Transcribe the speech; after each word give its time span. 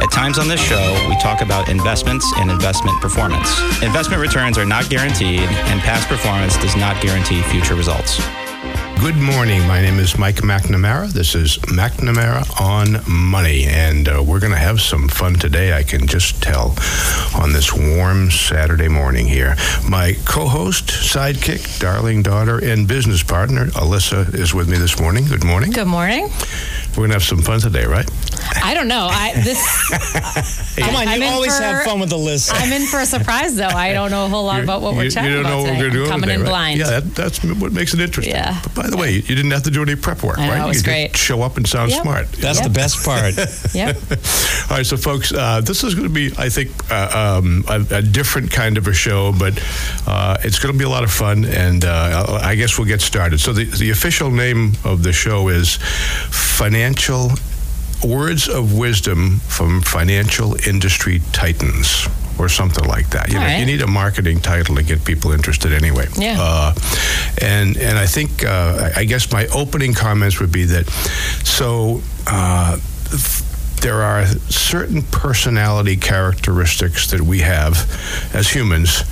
At 0.00 0.12
times 0.12 0.38
on 0.38 0.46
this 0.46 0.60
show, 0.60 1.06
we 1.08 1.16
talk 1.16 1.40
about 1.40 1.68
investments 1.68 2.24
and 2.36 2.50
investment 2.50 3.00
performance. 3.00 3.60
Investment 3.82 4.22
returns 4.22 4.56
are 4.56 4.64
not 4.64 4.88
guaranteed, 4.88 5.40
and 5.40 5.80
past 5.80 6.08
performance 6.08 6.56
does 6.58 6.76
not 6.76 7.02
guarantee 7.02 7.42
future 7.42 7.74
results. 7.74 8.20
Good 9.00 9.16
morning. 9.16 9.60
My 9.68 9.80
name 9.80 10.00
is 10.00 10.18
Mike 10.18 10.36
McNamara. 10.36 11.08
This 11.08 11.36
is 11.36 11.58
McNamara 11.58 12.60
on 12.60 13.00
Money, 13.08 13.64
and 13.66 14.08
uh, 14.08 14.22
we're 14.26 14.40
going 14.40 14.52
to 14.52 14.58
have 14.58 14.80
some 14.80 15.08
fun 15.08 15.34
today. 15.34 15.72
I 15.72 15.84
can 15.84 16.08
just 16.08 16.42
tell 16.42 16.74
on 17.36 17.52
this 17.52 17.72
warm 17.72 18.30
Saturday 18.32 18.88
morning 18.88 19.26
here. 19.26 19.54
My 19.88 20.16
co-host, 20.24 20.86
sidekick, 20.86 21.78
darling 21.78 22.22
daughter, 22.22 22.58
and 22.58 22.88
business 22.88 23.22
partner, 23.22 23.66
Alyssa, 23.66 24.34
is 24.34 24.52
with 24.52 24.68
me 24.68 24.78
this 24.78 25.00
morning. 25.00 25.26
Good 25.26 25.44
morning. 25.44 25.70
Good 25.70 25.86
morning. 25.86 26.28
We're 26.98 27.02
going 27.06 27.10
to 27.10 27.14
have 27.14 27.22
some 27.22 27.42
fun 27.42 27.60
today, 27.60 27.84
right? 27.84 28.10
I 28.64 28.74
don't 28.74 28.88
know. 28.88 29.06
I 29.08 29.32
this. 29.44 30.74
Come 30.78 30.96
on, 30.96 31.06
I'm 31.06 31.22
you 31.22 31.28
always 31.28 31.56
for- 31.56 31.62
have 31.62 31.84
fun 31.84 32.00
with 32.00 32.10
the 32.10 32.18
list. 32.18 32.50
I'm 32.52 32.72
in 32.72 32.88
for 32.88 32.98
a 32.98 33.06
surprise, 33.06 33.54
though. 33.54 33.66
I 33.68 33.92
don't 33.92 34.10
know 34.10 34.24
a 34.26 34.28
whole 34.28 34.44
lot 34.44 34.64
about 34.64 34.82
what 34.82 34.96
we're 34.96 35.04
you, 35.04 35.10
chatting 35.12 35.30
you 35.30 35.36
don't 35.36 35.44
about 35.46 35.50
know 35.58 35.62
what 35.62 35.68
today. 35.78 35.78
we're 35.78 35.90
going 35.90 35.92
to 35.92 36.04
do 36.06 36.10
Coming 36.10 36.22
today, 36.22 36.34
in 36.34 36.40
right? 36.40 36.48
blind. 36.48 36.78
Yeah, 36.80 36.90
that, 37.00 37.14
that's 37.14 37.44
what 37.44 37.70
makes 37.72 37.94
it 37.94 38.00
interesting. 38.00 38.34
Yeah. 38.34 38.60
But 38.64 38.74
by 38.74 38.90
the 38.90 38.96
way, 38.96 39.12
you 39.12 39.22
didn't 39.22 39.52
have 39.52 39.62
to 39.64 39.70
do 39.70 39.80
any 39.82 39.94
prep 39.94 40.24
work, 40.24 40.38
I 40.40 40.46
know, 40.48 40.52
right? 40.54 40.64
it 40.64 40.66
was 40.66 40.78
you 40.78 40.82
great. 40.84 41.12
Just 41.12 41.22
show 41.24 41.40
up 41.42 41.56
and 41.56 41.68
sound 41.68 41.92
Yep. 41.92 42.02
smart. 42.02 42.32
That's 42.32 42.58
Yep. 42.58 42.66
the 42.68 42.74
best 42.74 43.04
part. 43.04 43.34
Yep. 43.74 43.96
All 44.70 44.76
right, 44.78 44.86
so 44.86 44.96
folks, 44.96 45.32
uh, 45.32 45.60
this 45.60 45.84
is 45.84 45.94
going 45.94 46.08
to 46.08 46.12
be, 46.12 46.32
I 46.36 46.48
think, 46.48 46.70
uh, 46.90 47.38
um, 47.38 47.64
a, 47.68 47.98
a 47.98 48.02
different 48.02 48.50
kind 48.50 48.76
of 48.76 48.88
a 48.88 48.92
show, 48.92 49.32
but 49.38 49.62
uh, 50.08 50.36
it's 50.42 50.58
going 50.58 50.72
to 50.72 50.78
be 50.78 50.84
a 50.84 50.88
lot 50.88 51.04
of 51.04 51.12
fun, 51.12 51.44
and 51.44 51.84
uh, 51.84 52.40
I 52.42 52.56
guess 52.56 52.76
we'll 52.76 52.88
get 52.88 53.02
started. 53.02 53.38
So 53.38 53.52
the, 53.52 53.66
the 53.66 53.90
official 53.90 54.30
name 54.32 54.72
of 54.84 55.04
the 55.04 55.12
show 55.12 55.46
is 55.48 55.78
Financial 56.58 56.87
Words 58.04 58.48
of 58.48 58.78
Wisdom 58.78 59.40
from 59.40 59.80
Financial 59.82 60.54
Industry 60.66 61.20
Titans. 61.32 62.08
Or 62.38 62.48
something 62.48 62.84
like 62.84 63.10
that. 63.10 63.30
You 63.30 63.34
know, 63.34 63.40
right. 63.40 63.58
you 63.58 63.66
need 63.66 63.82
a 63.82 63.88
marketing 63.88 64.38
title 64.38 64.76
to 64.76 64.84
get 64.84 65.04
people 65.04 65.32
interested 65.32 65.72
anyway. 65.72 66.06
Yeah. 66.16 66.36
Uh, 66.38 66.72
and 67.42 67.76
and 67.76 67.98
I 67.98 68.06
think 68.06 68.44
uh, 68.44 68.92
I 68.94 69.00
I 69.00 69.04
guess 69.06 69.32
my 69.32 69.48
opening 69.48 69.92
comments 69.92 70.38
would 70.38 70.52
be 70.52 70.64
that 70.66 70.88
so. 71.42 72.00
Uh, 72.28 72.78
f- 73.12 73.42
there 73.80 74.02
are 74.02 74.26
certain 74.48 75.02
personality 75.02 75.96
characteristics 75.96 77.10
that 77.10 77.20
we 77.20 77.40
have 77.40 77.74
as 78.34 78.48
humans, 78.50 79.02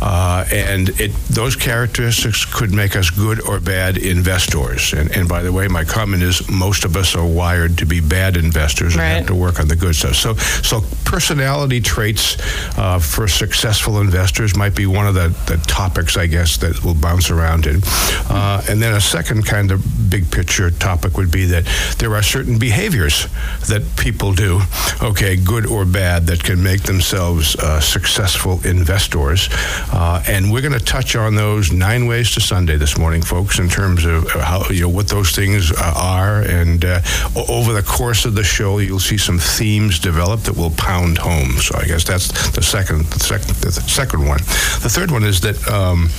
uh, 0.00 0.44
and 0.52 0.88
it, 1.00 1.12
those 1.28 1.56
characteristics 1.56 2.44
could 2.44 2.72
make 2.72 2.96
us 2.96 3.10
good 3.10 3.40
or 3.40 3.60
bad 3.60 3.96
investors. 3.96 4.92
And, 4.92 5.10
and 5.16 5.28
by 5.28 5.42
the 5.42 5.52
way, 5.52 5.68
my 5.68 5.84
comment 5.84 6.22
is 6.22 6.48
most 6.50 6.84
of 6.84 6.96
us 6.96 7.14
are 7.16 7.26
wired 7.26 7.78
to 7.78 7.86
be 7.86 8.00
bad 8.00 8.36
investors 8.36 8.94
and 8.94 9.00
Right. 9.02 9.08
have 9.18 9.26
to 9.26 9.34
work 9.34 9.60
on 9.60 9.68
the 9.68 9.76
good 9.76 9.94
stuff. 9.94 10.14
So, 10.14 10.34
so 10.34 10.82
personality 11.04 11.80
traits 11.80 12.36
uh, 12.78 12.98
for 12.98 13.28
successful 13.28 14.00
investors 14.00 14.56
might 14.56 14.74
be 14.74 14.86
one 14.86 15.06
of 15.06 15.14
the, 15.14 15.28
the 15.46 15.56
topics, 15.66 16.16
I 16.16 16.26
guess, 16.26 16.56
that 16.58 16.84
will 16.84 16.94
bounce 16.94 17.30
around 17.30 17.66
in. 17.66 17.80
Uh, 18.28 18.62
and 18.68 18.80
then 18.82 18.94
a 18.94 19.00
second 19.00 19.46
kind 19.46 19.70
of 19.70 19.82
big 20.10 20.30
picture 20.30 20.70
topic 20.70 21.16
would 21.16 21.30
be 21.30 21.46
that 21.46 21.64
there 21.98 22.14
are 22.14 22.22
certain 22.22 22.58
behaviors 22.58 23.26
that 23.68 23.82
people 23.96 24.32
do, 24.32 24.60
okay, 25.02 25.36
good 25.36 25.66
or 25.66 25.84
bad, 25.84 26.26
that 26.26 26.42
can 26.42 26.62
make 26.62 26.82
themselves 26.82 27.56
uh, 27.56 27.80
successful 27.80 28.60
investors. 28.64 29.48
Uh, 29.92 30.22
and 30.28 30.52
we're 30.52 30.60
going 30.60 30.72
to 30.72 30.84
touch 30.84 31.16
on 31.16 31.34
those 31.34 31.72
nine 31.72 32.06
ways 32.06 32.30
to 32.32 32.40
Sunday 32.40 32.76
this 32.76 32.98
morning, 32.98 33.22
folks, 33.22 33.58
in 33.58 33.68
terms 33.68 34.04
of 34.04 34.30
how 34.30 34.64
you 34.70 34.82
know 34.82 34.88
what 34.88 35.08
those 35.08 35.30
things 35.32 35.72
uh, 35.72 35.92
are. 35.96 36.42
And 36.42 36.84
uh, 36.84 37.00
over 37.48 37.72
the 37.72 37.82
course 37.82 38.24
of 38.24 38.34
the 38.34 38.44
show, 38.44 38.78
you'll 38.78 38.98
see 38.98 39.18
some 39.18 39.38
themes 39.38 39.98
develop 39.98 40.40
that 40.42 40.56
will 40.56 40.70
pound 40.72 41.18
home. 41.18 41.52
So 41.58 41.78
I 41.78 41.84
guess 41.84 42.04
that's 42.04 42.28
the 42.52 42.62
second, 42.62 43.06
the 43.06 43.20
second, 43.20 43.54
the 43.56 43.72
second 43.72 44.26
one. 44.26 44.38
The 44.38 44.90
third 44.90 45.10
one 45.10 45.24
is 45.24 45.40
that. 45.40 45.66
Um, 45.68 46.10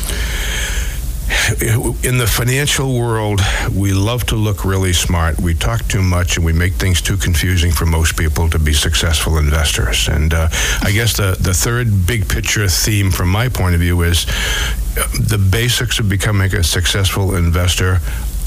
in 2.03 2.17
the 2.17 2.28
financial 2.28 2.97
world, 2.97 3.41
we 3.73 3.94
love 3.94 4.25
to 4.28 4.35
look 4.35 4.66
really 4.66 4.94
smart. 4.94 5.40
We 5.40 5.53
talk 5.53 5.88
too 5.88 6.01
much 6.01 6.38
and 6.38 6.45
we 6.45 6.53
make 6.53 6.73
things 6.73 7.01
too 7.01 7.17
confusing 7.17 7.72
for 7.72 7.85
most 7.85 8.17
people 8.17 8.50
to 8.50 8.59
be 8.59 8.73
successful 8.73 9.38
investors. 9.38 10.07
And 10.07 10.34
uh, 10.34 10.50
I 10.81 10.91
guess 10.91 11.18
the, 11.18 11.38
the 11.39 11.53
third 11.53 12.07
big 12.07 12.28
picture 12.28 12.68
theme 12.68 13.12
from 13.12 13.29
my 13.29 13.50
point 13.50 13.75
of 13.75 13.81
view 13.81 14.01
is 14.01 14.25
uh, 14.97 15.07
the 15.19 15.38
basics 15.38 16.00
of 16.00 16.09
becoming 16.09 16.53
a 16.56 16.63
successful 16.63 17.35
investor 17.35 18.00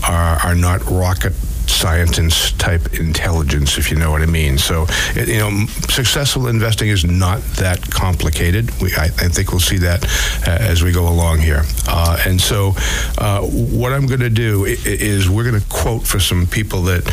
are, 0.05 0.39
are 0.45 0.55
not 0.55 0.85
rocket 0.87 1.33
scientist 1.69 2.59
type 2.59 2.95
intelligence, 2.95 3.79
if 3.79 3.91
you 3.91 3.97
know 3.97 4.11
what 4.11 4.23
I 4.23 4.27
mean. 4.27 4.59
So, 4.59 4.87
you 5.15 5.39
know, 5.39 5.67
successful 5.89 6.49
investing 6.49 6.89
is 6.89 7.05
not 7.05 7.41
that 7.57 7.91
complicated. 7.91 8.71
We, 8.81 8.95
I, 8.95 9.05
I 9.05 9.29
think 9.29 9.51
we'll 9.51 9.61
see 9.61 9.79
that 9.79 10.05
uh, 10.47 10.51
as 10.51 10.83
we 10.83 10.93
go 10.93 11.09
along 11.09 11.39
here. 11.39 11.63
Uh, 11.87 12.19
and 12.27 12.41
so, 12.41 12.75
uh, 13.19 13.43
what 13.43 13.93
I'm 13.93 14.07
going 14.07 14.21
to 14.21 14.31
do 14.31 14.65
is 14.65 15.29
we're 15.29 15.49
going 15.49 15.61
to 15.61 15.69
quote 15.69 16.07
for 16.07 16.21
some 16.21 16.47
people 16.47 16.83
that, 16.83 17.05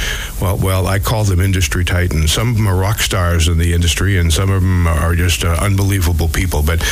well, 0.42 0.58
well, 0.58 0.88
I 0.88 1.00
call 1.00 1.24
them 1.24 1.40
industry 1.40 1.86
titans. 1.86 2.32
Some 2.32 2.50
of 2.50 2.56
them 2.56 2.68
are 2.68 2.76
rock 2.76 3.00
stars 3.00 3.48
in 3.48 3.58
the 3.58 3.74
industry, 3.74 4.18
and 4.18 4.32
some 4.32 4.50
of 4.50 4.62
them 4.62 4.88
are 4.88 5.16
just 5.16 5.44
uh, 5.44 5.58
unbelievable 5.60 6.28
people. 6.28 6.64
But 6.64 6.84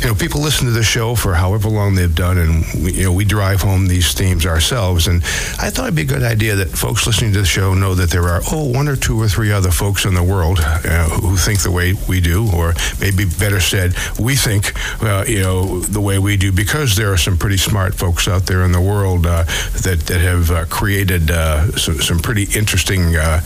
you 0.00 0.08
know, 0.08 0.14
people 0.14 0.40
listen 0.40 0.66
to 0.66 0.72
the 0.72 0.82
show 0.82 1.14
for 1.14 1.34
however 1.34 1.68
long 1.68 1.94
they've 1.94 2.14
done, 2.14 2.38
and 2.38 2.64
we, 2.82 2.92
you 2.92 3.04
know, 3.04 3.12
we 3.12 3.24
drive 3.24 3.62
home 3.62 3.86
these 3.86 4.12
themes 4.14 4.46
ourselves. 4.46 5.06
And 5.06 5.22
I 5.58 5.70
thought 5.70 5.84
it'd 5.84 5.94
be 5.94 6.02
a 6.02 6.04
good 6.04 6.22
idea 6.22 6.56
that 6.56 6.68
folks 6.68 7.05
listening 7.06 7.32
to 7.32 7.40
the 7.40 7.46
show 7.46 7.74
know 7.74 7.94
that 7.94 8.10
there 8.10 8.24
are 8.24 8.40
oh 8.52 8.70
one 8.70 8.88
or 8.88 8.96
two 8.96 9.20
or 9.20 9.28
three 9.28 9.52
other 9.52 9.70
folks 9.70 10.04
in 10.04 10.14
the 10.14 10.22
world 10.22 10.58
uh, 10.60 11.08
who 11.20 11.36
think 11.36 11.62
the 11.62 11.70
way 11.70 11.94
we 12.08 12.20
do, 12.20 12.50
or 12.52 12.74
maybe 13.00 13.24
better 13.24 13.60
said, 13.60 13.94
we 14.18 14.34
think 14.34 14.72
uh, 15.02 15.24
you 15.26 15.40
know 15.40 15.80
the 15.80 16.00
way 16.00 16.18
we 16.18 16.36
do, 16.36 16.52
because 16.52 16.96
there 16.96 17.12
are 17.12 17.16
some 17.16 17.36
pretty 17.38 17.56
smart 17.56 17.94
folks 17.94 18.28
out 18.28 18.46
there 18.46 18.64
in 18.64 18.72
the 18.72 18.80
world 18.80 19.26
uh, 19.26 19.44
that 19.82 20.00
that 20.06 20.20
have 20.20 20.50
uh, 20.50 20.64
created 20.66 21.30
uh, 21.30 21.70
some, 21.72 22.00
some 22.00 22.18
pretty 22.18 22.44
interesting 22.58 23.16
uh, 23.16 23.40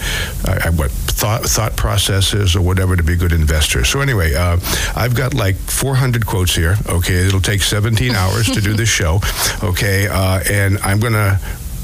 uh, 0.46 0.70
what 0.72 0.90
thought 0.90 1.42
thought 1.42 1.76
processes 1.76 2.56
or 2.56 2.62
whatever 2.62 2.96
to 2.96 3.02
be 3.02 3.16
good 3.16 3.32
investors. 3.32 3.88
So 3.88 4.00
anyway, 4.00 4.34
uh, 4.34 4.58
I've 4.96 5.14
got 5.14 5.34
like 5.34 5.56
400 5.56 6.26
quotes 6.26 6.54
here. 6.54 6.76
Okay, 6.88 7.26
it'll 7.26 7.40
take 7.40 7.62
17 7.62 8.14
hours 8.14 8.46
to 8.46 8.60
do 8.60 8.74
this 8.74 8.88
show. 8.88 9.20
Okay, 9.62 10.08
uh, 10.08 10.40
and 10.50 10.78
I'm 10.78 11.00
gonna 11.00 11.38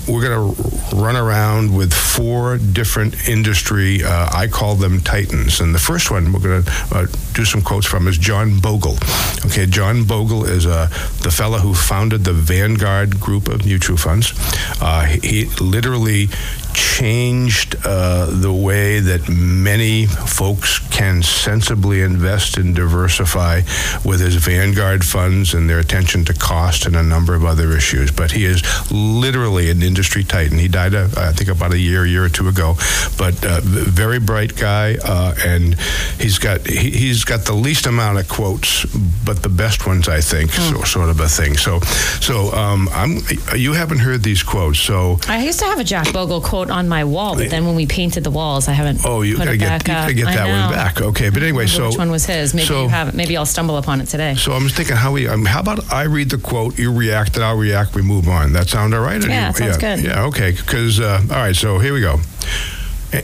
we're 0.08 0.22
going 0.22 0.54
to 0.54 0.96
run 0.96 1.16
around 1.16 1.74
with 1.74 1.92
four 1.92 2.58
different 2.58 3.28
industry, 3.28 4.02
uh, 4.04 4.30
I 4.32 4.46
call 4.46 4.74
them 4.76 5.00
titans. 5.00 5.60
And 5.60 5.74
the 5.74 5.78
first 5.78 6.10
one 6.10 6.32
we're 6.32 6.40
going 6.40 6.62
to 6.62 6.72
uh, 6.92 7.06
do 7.34 7.44
some 7.44 7.62
quotes 7.62 7.86
from 7.86 8.06
is 8.08 8.18
John 8.18 8.60
Bogle. 8.60 8.98
Okay, 9.46 9.66
John 9.66 10.04
Bogle 10.04 10.44
is 10.44 10.66
uh, 10.66 10.86
the 11.22 11.30
fellow 11.30 11.58
who 11.58 11.74
founded 11.74 12.24
the 12.24 12.32
Vanguard 12.32 13.20
group 13.20 13.48
of 13.48 13.64
mutual 13.64 13.96
funds. 13.96 14.32
Uh, 14.80 15.04
he 15.04 15.46
literally 15.60 16.28
changed 16.76 17.74
uh, 17.84 18.26
the 18.26 18.52
way 18.52 19.00
that 19.00 19.28
many 19.28 20.06
folks 20.06 20.78
can 20.90 21.22
sensibly 21.22 22.02
invest 22.02 22.58
and 22.58 22.74
diversify 22.74 23.62
with 24.04 24.20
his 24.20 24.36
Vanguard 24.36 25.04
funds 25.04 25.54
and 25.54 25.70
their 25.70 25.78
attention 25.78 26.24
to 26.26 26.34
cost 26.34 26.84
and 26.86 26.94
a 26.94 27.02
number 27.02 27.34
of 27.34 27.44
other 27.44 27.72
issues. 27.72 28.10
But 28.10 28.32
he 28.32 28.44
is 28.44 28.62
literally 28.90 29.70
an 29.70 29.82
industry 29.96 30.22
titan. 30.22 30.58
He 30.58 30.68
died, 30.68 30.94
uh, 30.94 31.08
I 31.16 31.32
think, 31.32 31.48
about 31.48 31.72
a 31.72 31.78
year, 31.78 32.04
year 32.04 32.22
or 32.24 32.28
two 32.28 32.48
ago. 32.48 32.74
But 33.16 33.42
uh, 33.44 33.60
very 33.62 34.20
bright 34.20 34.54
guy, 34.54 34.96
uh, 35.02 35.34
and 35.42 35.74
he's 36.20 36.38
got 36.38 36.66
he, 36.66 36.90
he's 36.90 37.24
got 37.24 37.46
the 37.46 37.54
least 37.54 37.86
amount 37.86 38.18
of 38.18 38.28
quotes, 38.28 38.84
but 39.24 39.42
the 39.42 39.48
best 39.48 39.86
ones, 39.86 40.06
I 40.06 40.20
think, 40.20 40.52
so, 40.52 40.82
sort 40.82 41.08
of 41.08 41.18
a 41.20 41.28
thing. 41.28 41.56
So, 41.56 41.80
so 42.20 42.52
um, 42.52 42.90
I'm 42.92 43.20
you 43.56 43.72
haven't 43.72 44.00
heard 44.00 44.22
these 44.22 44.42
quotes, 44.42 44.78
so. 44.78 45.18
I 45.28 45.42
used 45.42 45.60
to 45.60 45.64
have 45.64 45.78
a 45.78 45.84
Jack 45.84 46.12
Bogle 46.12 46.42
quote 46.42 46.70
on 46.70 46.88
my 46.88 47.04
wall, 47.04 47.34
but 47.36 47.48
then 47.48 47.64
when 47.64 47.74
we 47.74 47.86
painted 47.86 48.22
the 48.22 48.30
walls, 48.30 48.68
I 48.68 48.72
haven't. 48.72 49.00
Oh, 49.06 49.22
you 49.22 49.36
put 49.36 49.44
gotta 49.46 49.54
it 49.54 49.58
get 49.58 49.70
you 49.70 49.76
up. 49.76 49.84
gotta 50.02 50.14
get 50.14 50.26
that 50.26 50.46
one 50.46 50.74
back. 50.76 51.00
Okay, 51.00 51.30
but 51.30 51.42
anyway, 51.42 51.66
so 51.66 51.88
which 51.88 51.96
one 51.96 52.10
was 52.10 52.26
his? 52.26 52.52
Maybe 52.52 52.66
so- 52.66 52.82
you 52.82 52.88
have. 52.90 53.14
Maybe 53.14 53.34
I'll 53.38 53.46
stumble 53.46 53.78
upon 53.78 54.02
it 54.02 54.06
today. 54.06 54.34
So 54.34 54.52
I'm 54.52 54.64
just 54.64 54.76
thinking, 54.76 54.96
how 54.96 55.12
we? 55.12 55.26
Um, 55.26 55.46
how 55.46 55.60
about 55.60 55.90
I 55.90 56.02
read 56.02 56.28
the 56.28 56.38
quote, 56.38 56.78
you 56.78 56.92
react, 56.92 57.36
and 57.36 57.44
I'll 57.44 57.56
react. 57.56 57.94
We 57.94 58.02
move 58.02 58.28
on. 58.28 58.52
That 58.52 58.68
sound 58.68 58.92
all 58.94 59.00
right? 59.00 59.22
Yeah, 59.26 59.48
you- 59.48 59.54
sounds 59.54 59.60
yeah, 59.76 59.78
good. 59.80 59.85
Yeah, 59.94 60.24
okay. 60.26 60.50
Because 60.52 61.00
uh, 61.00 61.20
all 61.30 61.36
right. 61.36 61.54
So 61.56 61.78
here 61.78 61.92
we 61.94 62.00
go. 62.00 62.18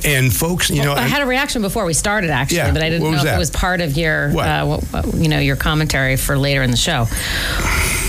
And 0.04 0.32
folks, 0.32 0.70
you 0.70 0.82
know, 0.82 0.92
I 0.94 1.02
had 1.02 1.22
a 1.22 1.26
reaction 1.26 1.60
before 1.60 1.84
we 1.84 1.92
started, 1.92 2.30
actually, 2.30 2.58
Yeah, 2.58 2.72
but 2.72 2.82
I 2.82 2.88
didn't 2.88 3.10
know 3.10 3.16
if 3.18 3.24
that? 3.24 3.34
it 3.34 3.38
was 3.38 3.50
part 3.50 3.80
of 3.80 3.96
your, 3.96 4.30
What? 4.30 4.46
uh, 4.48 4.64
what, 4.64 4.84
what- 4.84 5.14
you 5.14 5.28
know, 5.28 5.40
your 5.40 5.56
commentary 5.56 6.16
for 6.16 6.38
later 6.38 6.62
in 6.62 6.70
the 6.70 6.76
show. 6.76 7.06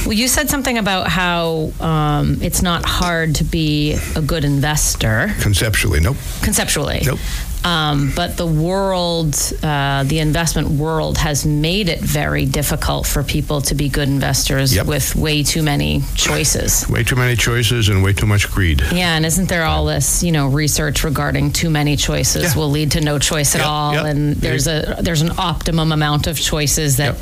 Well, 0.05 0.13
you 0.13 0.27
said 0.27 0.49
something 0.49 0.77
about 0.77 1.07
how 1.07 1.71
um, 1.79 2.37
it's 2.41 2.61
not 2.61 2.85
hard 2.85 3.35
to 3.35 3.43
be 3.43 3.97
a 4.15 4.21
good 4.21 4.45
investor 4.45 5.33
conceptually, 5.41 5.99
nope. 5.99 6.17
conceptually. 6.41 7.01
Nope. 7.05 7.19
Um, 7.63 8.11
but 8.15 8.35
the 8.37 8.45
world, 8.45 9.35
uh, 9.63 10.03
the 10.03 10.19
investment 10.19 10.69
world, 10.69 11.17
has 11.17 11.45
made 11.45 11.87
it 11.89 11.99
very 12.01 12.45
difficult 12.45 13.07
for 13.07 13.23
people 13.23 13.61
to 13.61 13.75
be 13.75 13.87
good 13.89 14.07
investors 14.09 14.75
Yep. 14.75 14.85
with 14.85 15.15
way 15.15 15.43
too 15.43 15.63
many 15.63 16.03
choices. 16.15 16.87
Way 16.89 17.03
too 17.03 17.15
many 17.15 17.35
choices 17.35 17.89
and 17.89 18.03
way 18.03 18.13
too 18.13 18.25
much 18.25 18.49
greed. 18.51 18.81
Yeah, 18.91 19.15
and 19.15 19.25
isn't 19.25 19.47
there 19.47 19.63
all 19.65 19.85
this, 19.85 20.21
you 20.23 20.31
know, 20.31 20.47
research 20.47 21.03
regarding 21.03 21.51
too 21.51 21.69
many 21.69 21.95
choices 21.95 22.43
Yeah. 22.43 22.55
will 22.55 22.69
lead 22.69 22.91
to 22.91 23.01
no 23.01 23.17
choice 23.19 23.55
at 23.55 23.59
Yep, 23.61 23.67
all, 23.69 23.93
yep. 23.93 24.05
and 24.05 24.35
there's 24.35 24.67
a 24.67 24.97
there's 25.01 25.21
an 25.21 25.31
optimum 25.37 25.91
amount 25.91 26.27
of 26.27 26.39
choices 26.39 26.97
that 26.97 27.15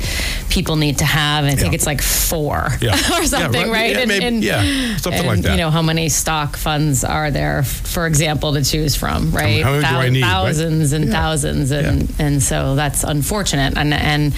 people 0.48 0.76
need 0.76 0.98
to 0.98 1.04
have. 1.04 1.44
And 1.44 1.52
I 1.52 1.56
think 1.56 1.72
Yeah. 1.72 1.76
it's 1.76 1.86
like 1.86 2.02
four 2.02 2.76
Yeah. 2.80 2.94
or 3.16 3.20
Yeah, 3.22 3.26
something, 3.26 3.70
right. 3.70 3.94
right? 3.96 3.96
Yeah, 3.96 4.04
maybe- 4.06 4.46
yeah, 4.46 4.96
something 4.98 5.20
and, 5.20 5.28
like 5.28 5.42
that. 5.42 5.52
You 5.52 5.58
know, 5.58 5.70
how 5.70 5.82
many 5.82 6.08
stock 6.08 6.56
funds 6.56 7.04
are 7.04 7.30
there, 7.30 7.62
for 7.62 8.06
example, 8.06 8.54
to 8.54 8.64
choose 8.64 8.96
from, 8.96 9.30
right? 9.30 9.62
how 9.62 9.70
many 9.72 9.82
do 9.82 9.86
I 9.96 10.08
need, 10.08 10.22
right? 10.32 10.44
Thousands 10.46 10.92
and 10.92 11.04
Yeah. 11.06 11.12
thousands, 11.12 11.70
and 11.70 12.12
and 12.18 12.42
so 12.42 12.74
that's 12.74 13.04
unfortunate. 13.04 13.76
And 13.76 13.92
and 13.94 14.34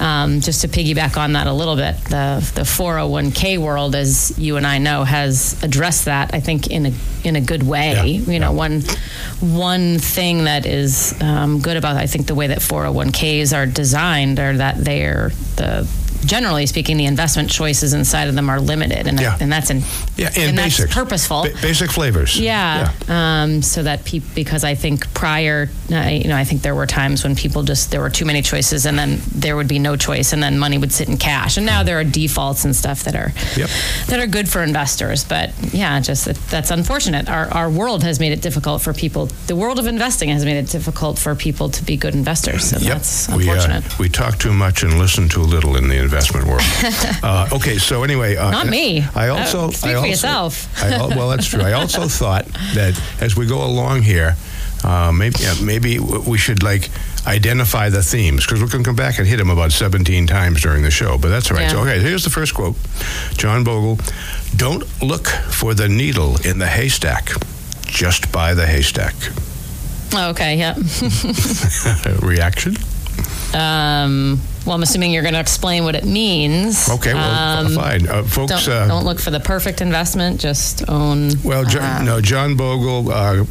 um, 0.00 0.40
just 0.40 0.60
to 0.62 0.68
piggyback 0.68 1.16
on 1.16 1.32
that 1.32 1.46
a 1.46 1.52
little 1.52 1.76
bit, 1.76 1.96
the 2.04 2.40
the 2.54 2.62
401k 2.62 3.58
world, 3.58 3.94
as 3.94 4.32
you 4.38 4.56
and 4.56 4.66
I 4.66 4.78
know, 4.78 5.04
has 5.04 5.56
addressed 5.62 6.04
that. 6.06 6.30
I 6.34 6.40
think 6.40 6.68
in 6.68 6.86
a 6.86 6.92
in 7.24 7.36
a 7.36 7.40
good 7.40 7.62
way. 7.62 7.92
Yeah. 7.92 8.04
You 8.32 8.38
know, 8.40 8.50
Yeah. 8.52 8.56
one 8.66 8.82
one 9.40 9.98
thing 9.98 10.44
that 10.44 10.66
is 10.66 11.14
um, 11.20 11.60
good 11.60 11.76
about 11.76 11.96
I 11.96 12.06
think 12.06 12.26
the 12.26 12.34
way 12.34 12.46
that 12.48 12.58
401ks 12.60 13.52
are 13.56 13.66
designed 13.66 14.38
are 14.38 14.56
that 14.56 14.84
they're 14.84 15.30
the 15.56 15.86
generally 16.24 16.66
speaking 16.66 16.96
the 16.96 17.06
investment 17.06 17.50
choices 17.50 17.92
inside 17.94 18.28
of 18.28 18.34
them 18.34 18.48
are 18.50 18.60
limited 18.60 19.06
and, 19.06 19.20
Yeah. 19.20 19.36
and 19.40 19.50
that's 19.52 19.70
in, 19.70 19.82
Yeah, 20.16 20.30
and, 20.36 20.56
that's 20.58 20.76
basics. 20.76 20.94
purposeful 20.94 21.44
Ba- 21.44 21.52
basic 21.62 21.90
flavors. 21.90 22.36
yeah, 22.38 22.90
Um, 23.08 23.62
so 23.62 23.82
that 23.82 24.04
people, 24.04 24.28
because 24.34 24.64
I 24.64 24.74
think 24.74 25.12
prior, 25.14 25.70
uh, 25.92 25.96
you 26.08 26.28
know, 26.28 26.36
I 26.36 26.44
think 26.44 26.62
there 26.62 26.74
were 26.74 26.86
times 26.86 27.22
when 27.24 27.34
people 27.34 27.62
just 27.62 27.90
there 27.90 28.00
were 28.00 28.10
too 28.10 28.24
many 28.24 28.42
choices, 28.42 28.86
and 28.86 28.98
then 28.98 29.20
there 29.34 29.56
would 29.56 29.68
be 29.68 29.78
no 29.78 29.96
choice, 29.96 30.32
and 30.32 30.42
then 30.42 30.58
money 30.58 30.78
would 30.78 30.92
sit 30.92 31.08
in 31.08 31.16
cash. 31.16 31.56
And 31.56 31.64
now 31.66 31.82
there 31.82 31.98
are 31.98 32.04
defaults 32.04 32.64
and 32.64 32.74
stuff 32.74 33.04
that 33.04 33.14
are 33.14 33.32
Yep. 33.56 33.70
that 34.08 34.18
are 34.20 34.26
good 34.26 34.48
for 34.48 34.62
investors. 34.62 35.24
But 35.24 35.52
yeah, 35.72 36.00
just 36.00 36.24
that, 36.26 36.36
that's 36.50 36.70
unfortunate. 36.70 37.28
Our 37.28 37.48
our 37.52 37.70
world 37.70 38.02
has 38.02 38.20
made 38.20 38.32
it 38.32 38.40
difficult 38.42 38.82
for 38.82 38.92
people. 38.92 39.28
The 39.46 39.56
world 39.56 39.78
of 39.78 39.86
investing 39.86 40.28
has 40.30 40.44
made 40.44 40.56
it 40.56 40.68
difficult 40.68 41.18
for 41.18 41.34
people 41.34 41.68
to 41.70 41.82
be 41.84 41.96
good 41.96 42.14
investors, 42.14 42.72
and 42.72 42.82
Yep. 42.82 42.92
that's 42.94 43.28
We, 43.28 43.48
uh, 43.48 43.80
we 43.98 44.08
talk 44.08 44.38
too 44.38 44.52
much 44.52 44.82
and 44.82 44.98
listen 44.98 45.28
too 45.28 45.42
little 45.42 45.76
in 45.76 45.88
the 45.88 45.96
investment 46.08 46.46
world. 46.46 46.62
uh, 47.22 47.48
okay, 47.56 47.76
so 47.78 48.02
anyway, 48.02 48.36
uh, 48.36 48.50
Not 48.50 48.66
me. 48.66 49.04
I 49.14 49.28
also 49.28 49.68
Uh, 49.68 49.70
speak 49.70 49.90
I 49.90 49.92
for 49.92 49.98
also- 49.98 50.08
yourself. 50.08 50.82
I, 50.82 50.88
well, 51.16 51.28
that's 51.28 51.46
true. 51.46 51.62
I 51.62 51.72
also 51.72 52.08
thought 52.20 52.46
that 52.74 52.94
as 53.20 53.36
we 53.36 53.44
go 53.46 53.62
along 53.64 54.02
here, 54.02 54.36
uh, 54.84 55.12
maybe 55.12 55.36
yeah, 55.40 55.54
maybe 55.62 55.98
we 55.98 56.38
should 56.38 56.62
like 56.62 56.88
identify 57.26 57.90
the 57.90 58.02
themes 58.02 58.46
because 58.46 58.60
we're 58.62 58.68
going 58.70 58.84
to 58.84 58.88
come 58.88 58.96
back 58.96 59.18
and 59.18 59.26
hit 59.28 59.36
them 59.38 59.50
about 59.50 59.72
17 59.72 60.26
times 60.26 60.62
during 60.62 60.82
the 60.82 60.90
show. 60.90 61.18
But 61.18 61.28
that's 61.28 61.50
all 61.50 61.56
right. 61.58 61.70
So, 61.70 61.80
okay, 61.82 61.98
here's 62.00 62.22
the 62.24 62.30
first 62.30 62.54
quote: 62.54 62.76
John 63.36 63.64
Bogle, 63.64 63.98
"Don't 64.56 64.84
look 65.02 65.26
for 65.50 65.74
the 65.74 65.88
needle 65.88 66.36
in 66.44 66.58
the 66.58 66.66
haystack." 66.68 67.30
Just 67.86 68.30
buy 68.32 68.54
the 68.54 68.66
haystack. 68.66 69.14
Oh, 70.14 70.30
okay, 70.30 70.56
yeah. 70.56 70.74
Reaction? 72.22 72.76
Um, 73.54 74.40
well, 74.68 74.76
I'm 74.76 74.82
assuming 74.82 75.10
you're 75.12 75.22
going 75.22 75.34
to 75.34 75.40
explain 75.40 75.84
what 75.84 75.94
it 75.94 76.04
means. 76.04 76.88
Okay, 76.90 77.14
well, 77.14 77.64
Um, 77.66 77.74
fine. 77.74 78.06
Uh, 78.06 78.22
folks, 78.22 78.66
Don't, 78.66 78.68
uh, 78.68 78.86
don't 78.86 79.04
look 79.04 79.18
for 79.18 79.30
the 79.30 79.40
perfect 79.40 79.80
investment. 79.80 80.40
Just 80.40 80.88
own. 80.88 81.32
Well, 81.42 81.64
jo- 81.64 81.80
uh, 81.80 82.02
no, 82.04 82.20
John 82.20 82.54
Bogle 82.54 83.10
uh, 83.10 83.44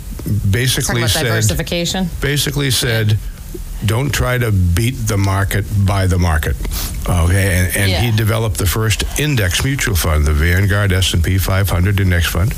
basically 0.49 1.07
said 1.07 1.23
diversification. 1.23 2.09
basically 2.21 2.69
said, 2.71 3.17
don't 3.85 4.13
try 4.13 4.37
to 4.37 4.51
beat 4.51 4.95
the 5.07 5.17
market 5.17 5.65
by 5.85 6.07
the 6.07 6.17
market. 6.17 6.55
Okay, 7.07 7.53
and, 7.53 7.77
and 7.77 8.03
he 8.03 8.15
developed 8.15 8.57
the 8.57 8.65
first 8.65 9.03
index 9.19 9.63
mutual 9.63 9.95
fund, 9.95 10.25
the 10.25 10.33
Vanguard 10.33 10.91
S&P 10.91 11.37
500 11.37 11.99
index 11.99 12.27
fund, 12.27 12.53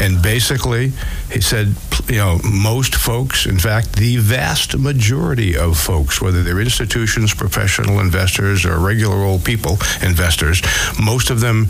and 0.00 0.20
basically 0.20 0.92
he 1.30 1.40
said, 1.40 1.74
you 2.08 2.16
know, 2.16 2.40
most 2.42 2.96
folks, 2.96 3.46
in 3.46 3.58
fact, 3.58 3.94
the 3.94 4.16
vast 4.16 4.76
majority 4.76 5.56
of 5.56 5.78
folks, 5.78 6.20
whether 6.20 6.42
they're 6.42 6.60
institutions, 6.60 7.32
professional 7.32 8.00
investors, 8.00 8.64
or 8.64 8.78
regular 8.78 9.18
old 9.18 9.44
people 9.44 9.72
investors, 10.02 10.62
most 11.00 11.30
of 11.30 11.40
them 11.40 11.68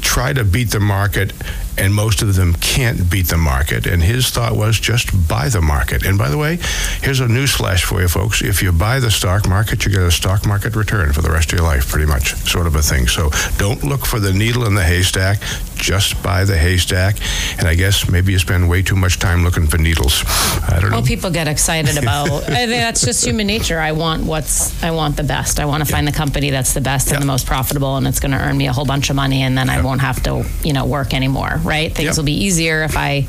try 0.00 0.32
to 0.32 0.44
beat 0.44 0.70
the 0.70 0.80
market 0.80 1.32
and 1.78 1.94
most 1.94 2.22
of 2.22 2.34
them 2.34 2.54
can't 2.54 3.10
beat 3.10 3.26
the 3.28 3.36
market. 3.36 3.86
And 3.86 4.02
his 4.02 4.30
thought 4.30 4.56
was 4.56 4.78
just 4.78 5.10
buy 5.28 5.48
the 5.48 5.60
market. 5.60 6.04
And 6.04 6.16
by 6.18 6.28
the 6.28 6.38
way, 6.38 6.58
here's 7.02 7.20
a 7.20 7.28
news 7.28 7.52
flash 7.52 7.84
for 7.84 8.00
you 8.00 8.08
folks. 8.08 8.42
If 8.42 8.62
you 8.62 8.72
buy 8.72 9.00
the 9.00 9.10
stock 9.10 9.48
market, 9.48 9.84
you 9.84 9.90
get 9.92 10.02
a 10.02 10.10
stock 10.10 10.46
market 10.46 10.76
return 10.76 11.12
for 11.12 11.22
the 11.22 11.30
rest 11.30 11.52
of 11.52 11.58
your 11.58 11.66
life, 11.66 11.88
pretty 11.88 12.06
much, 12.06 12.34
sort 12.48 12.66
of 12.66 12.74
a 12.76 12.82
thing. 12.82 13.06
So 13.08 13.30
don't 13.58 13.82
look 13.84 14.06
for 14.06 14.20
the 14.20 14.32
needle 14.32 14.66
in 14.66 14.74
the 14.74 14.84
haystack, 14.84 15.40
just 15.76 16.22
buy 16.22 16.44
the 16.44 16.56
haystack. 16.56 17.16
And 17.58 17.66
I 17.68 17.74
guess 17.74 18.08
maybe 18.08 18.32
you 18.32 18.38
spend 18.38 18.68
way 18.68 18.82
too 18.82 18.96
much 18.96 19.18
time 19.18 19.44
looking 19.44 19.66
for 19.66 19.78
needles. 19.78 20.22
I 20.68 20.78
don't 20.80 20.90
know. 20.90 20.96
Well, 20.98 21.06
people 21.06 21.30
get 21.30 21.48
excited 21.48 21.98
about. 21.98 22.28
I 22.48 22.66
think 22.66 22.70
that's 22.82 23.04
just 23.04 23.24
human 23.24 23.46
nature. 23.46 23.78
I 23.80 23.92
want 23.92 24.24
what's. 24.24 24.82
I 24.82 24.90
want 24.90 25.16
the 25.16 25.24
best. 25.24 25.58
I 25.60 25.64
want 25.64 25.84
to 25.86 25.90
find 25.92 26.06
the 26.06 26.12
company 26.12 26.50
that's 26.50 26.72
the 26.74 26.80
best 26.80 27.08
Yeah. 27.08 27.14
and 27.14 27.22
the 27.22 27.26
most 27.26 27.46
profitable, 27.46 27.96
and 27.96 28.06
it's 28.06 28.20
going 28.20 28.32
to 28.32 28.38
earn 28.38 28.56
me 28.56 28.66
a 28.68 28.72
whole 28.72 28.84
bunch 28.84 29.10
of 29.10 29.16
money, 29.16 29.42
and 29.42 29.56
then 29.58 29.68
I 29.68 29.80
won't 29.82 30.00
have 30.00 30.22
to, 30.24 30.44
you 30.62 30.72
know, 30.72 30.84
work 30.86 31.12
anymore. 31.14 31.60
Right? 31.64 31.92
Things 31.94 32.08
Yep. 32.08 32.16
will 32.18 32.24
be 32.24 32.44
easier 32.44 32.82
if 32.84 32.96
I 32.96 33.22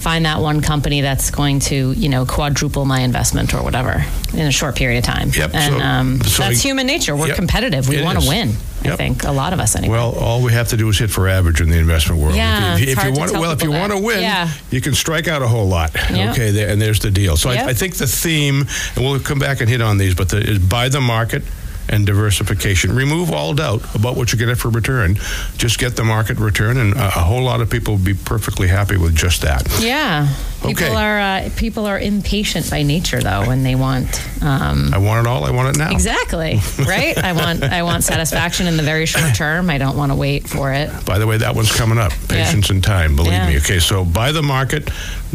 find 0.00 0.24
that 0.26 0.40
one 0.40 0.60
company 0.62 1.00
that's 1.00 1.30
going 1.30 1.58
to, 1.58 1.92
you 1.92 2.08
know, 2.08 2.24
quadruple 2.24 2.84
my 2.84 3.00
investment 3.00 3.52
or 3.52 3.62
whatever 3.64 4.04
in 4.32 4.40
a 4.46 4.50
short 4.52 4.76
period 4.76 4.98
of 4.98 5.04
time. 5.04 5.30
Yep, 5.34 5.50
And 5.54 5.74
so- 5.74 5.80
um, 5.80 6.20
so 6.22 6.42
that's 6.44 6.58
I- 6.60 6.62
human 6.62 6.86
nature. 6.86 7.16
We're 7.16 7.26
Yep, 7.28 7.36
competitive. 7.36 7.88
We 7.88 8.00
want 8.00 8.20
to 8.20 8.28
win. 8.28 8.56
I 8.84 8.94
think 8.94 9.24
a 9.24 9.32
lot 9.32 9.52
of 9.52 9.58
us 9.58 9.74
anyway. 9.74 9.96
Well, 9.96 10.12
all 10.12 10.40
we 10.40 10.52
have 10.52 10.68
to 10.68 10.76
do 10.76 10.88
is 10.88 10.98
hit 10.98 11.10
for 11.10 11.28
average 11.28 11.60
in 11.60 11.68
the 11.68 11.76
investment 11.78 12.20
world. 12.22 12.36
Yeah, 12.36 12.74
if, 12.74 12.80
you- 12.80 12.86
if 12.92 13.04
you 13.04 13.10
want, 13.12 13.32
well, 13.32 13.50
if 13.50 13.62
you 13.62 13.72
want 13.72 13.90
to 13.92 13.98
win, 13.98 14.20
Yeah. 14.22 14.48
you 14.70 14.80
can 14.80 14.94
strike 14.94 15.26
out 15.26 15.42
a 15.42 15.48
whole 15.48 15.66
lot. 15.66 15.90
Yeah. 16.14 16.30
Okay, 16.30 16.52
there, 16.52 16.68
and 16.68 16.80
there's 16.80 17.00
the 17.00 17.10
deal. 17.10 17.36
So 17.36 17.50
Yep. 17.50 17.66
I, 17.66 17.70
I 17.70 17.74
think 17.74 17.96
the 17.96 18.06
theme, 18.06 18.66
and 18.94 19.04
we'll 19.04 19.18
come 19.18 19.40
back 19.40 19.60
and 19.60 19.68
hit 19.68 19.82
on 19.82 19.98
these, 19.98 20.14
but 20.14 20.28
the, 20.28 20.38
is 20.38 20.58
buy 20.60 20.88
the 20.88 21.00
market 21.00 21.42
and 21.88 22.06
diversification. 22.06 22.94
Remove 22.94 23.30
all 23.32 23.54
doubt 23.54 23.82
about 23.94 24.16
what 24.16 24.32
you 24.32 24.38
get 24.38 24.56
for 24.58 24.68
return. 24.70 25.16
Just 25.56 25.78
get 25.78 25.96
the 25.96 26.04
market 26.04 26.38
return, 26.38 26.76
and 26.78 26.94
a, 26.94 27.06
a 27.06 27.10
whole 27.10 27.42
lot 27.42 27.60
of 27.60 27.70
people 27.70 27.96
will 27.96 28.04
be 28.04 28.14
perfectly 28.14 28.68
happy 28.68 28.96
with 28.96 29.14
just 29.14 29.42
that. 29.42 29.66
yeah. 29.80 30.28
People 30.58 30.70
Okay. 30.86 30.92
are 30.94 31.20
uh, 31.20 31.50
people 31.56 31.86
are 31.86 32.00
impatient 32.00 32.68
by 32.68 32.82
nature 32.82 33.20
though, 33.20 33.46
when 33.46 33.62
they 33.62 33.76
want. 33.76 34.08
Um, 34.42 34.92
I 34.92 34.98
want 34.98 35.24
it 35.24 35.30
all. 35.30 35.44
I 35.44 35.52
want 35.52 35.76
it 35.76 35.78
now. 35.78 35.92
Exactly. 35.92 36.58
Right. 36.84 37.16
I 37.16 37.32
want 37.32 37.62
I 37.62 37.84
want 37.84 38.02
satisfaction 38.02 38.66
in 38.66 38.76
the 38.76 38.82
very 38.82 39.06
short 39.06 39.36
term. 39.36 39.70
I 39.70 39.78
don't 39.78 39.96
want 39.96 40.10
to 40.10 40.16
wait 40.16 40.48
for 40.48 40.72
it. 40.72 40.90
By 41.06 41.18
the 41.18 41.26
way, 41.28 41.36
that 41.38 41.54
one's 41.54 41.70
coming 41.70 41.96
up. 41.98 42.12
Patience 42.28 42.70
and 42.70 42.82
time, 42.82 43.14
believe 43.14 43.32
Yeah. 43.34 43.48
me. 43.48 43.56
Okay, 43.58 43.78
so 43.78 44.04
buy 44.04 44.32
the 44.32 44.42
market, 44.42 44.90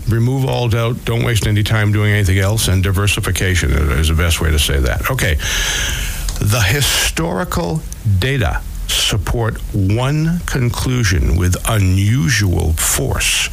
remove 0.10 0.46
all 0.46 0.68
doubt, 0.68 1.06
don't 1.06 1.24
waste 1.24 1.48
any 1.48 1.64
time 1.64 1.94
doing 1.94 2.12
anything 2.12 2.40
else, 2.40 2.68
and 2.68 2.84
diversification 2.84 3.72
is 3.72 4.10
the 4.10 4.16
best 4.16 4.42
way 4.42 4.52
to 4.52 4.60
say 4.60 4.80
that. 4.82 5.10
Okay, 5.10 5.38
the 6.40 6.62
historical 6.62 7.82
data 8.20 8.62
support 8.88 9.58
one 9.74 10.40
conclusion 10.46 11.38
with 11.38 11.56
unusual 11.70 12.74
force. 12.74 13.50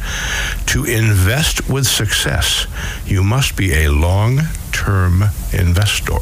To 0.67 0.85
invest 0.85 1.69
with 1.69 1.87
success, 1.87 2.67
you 3.05 3.23
must 3.23 3.57
be 3.57 3.73
a 3.85 3.91
long 3.91 4.39
term 4.71 5.23
investor. 5.53 6.19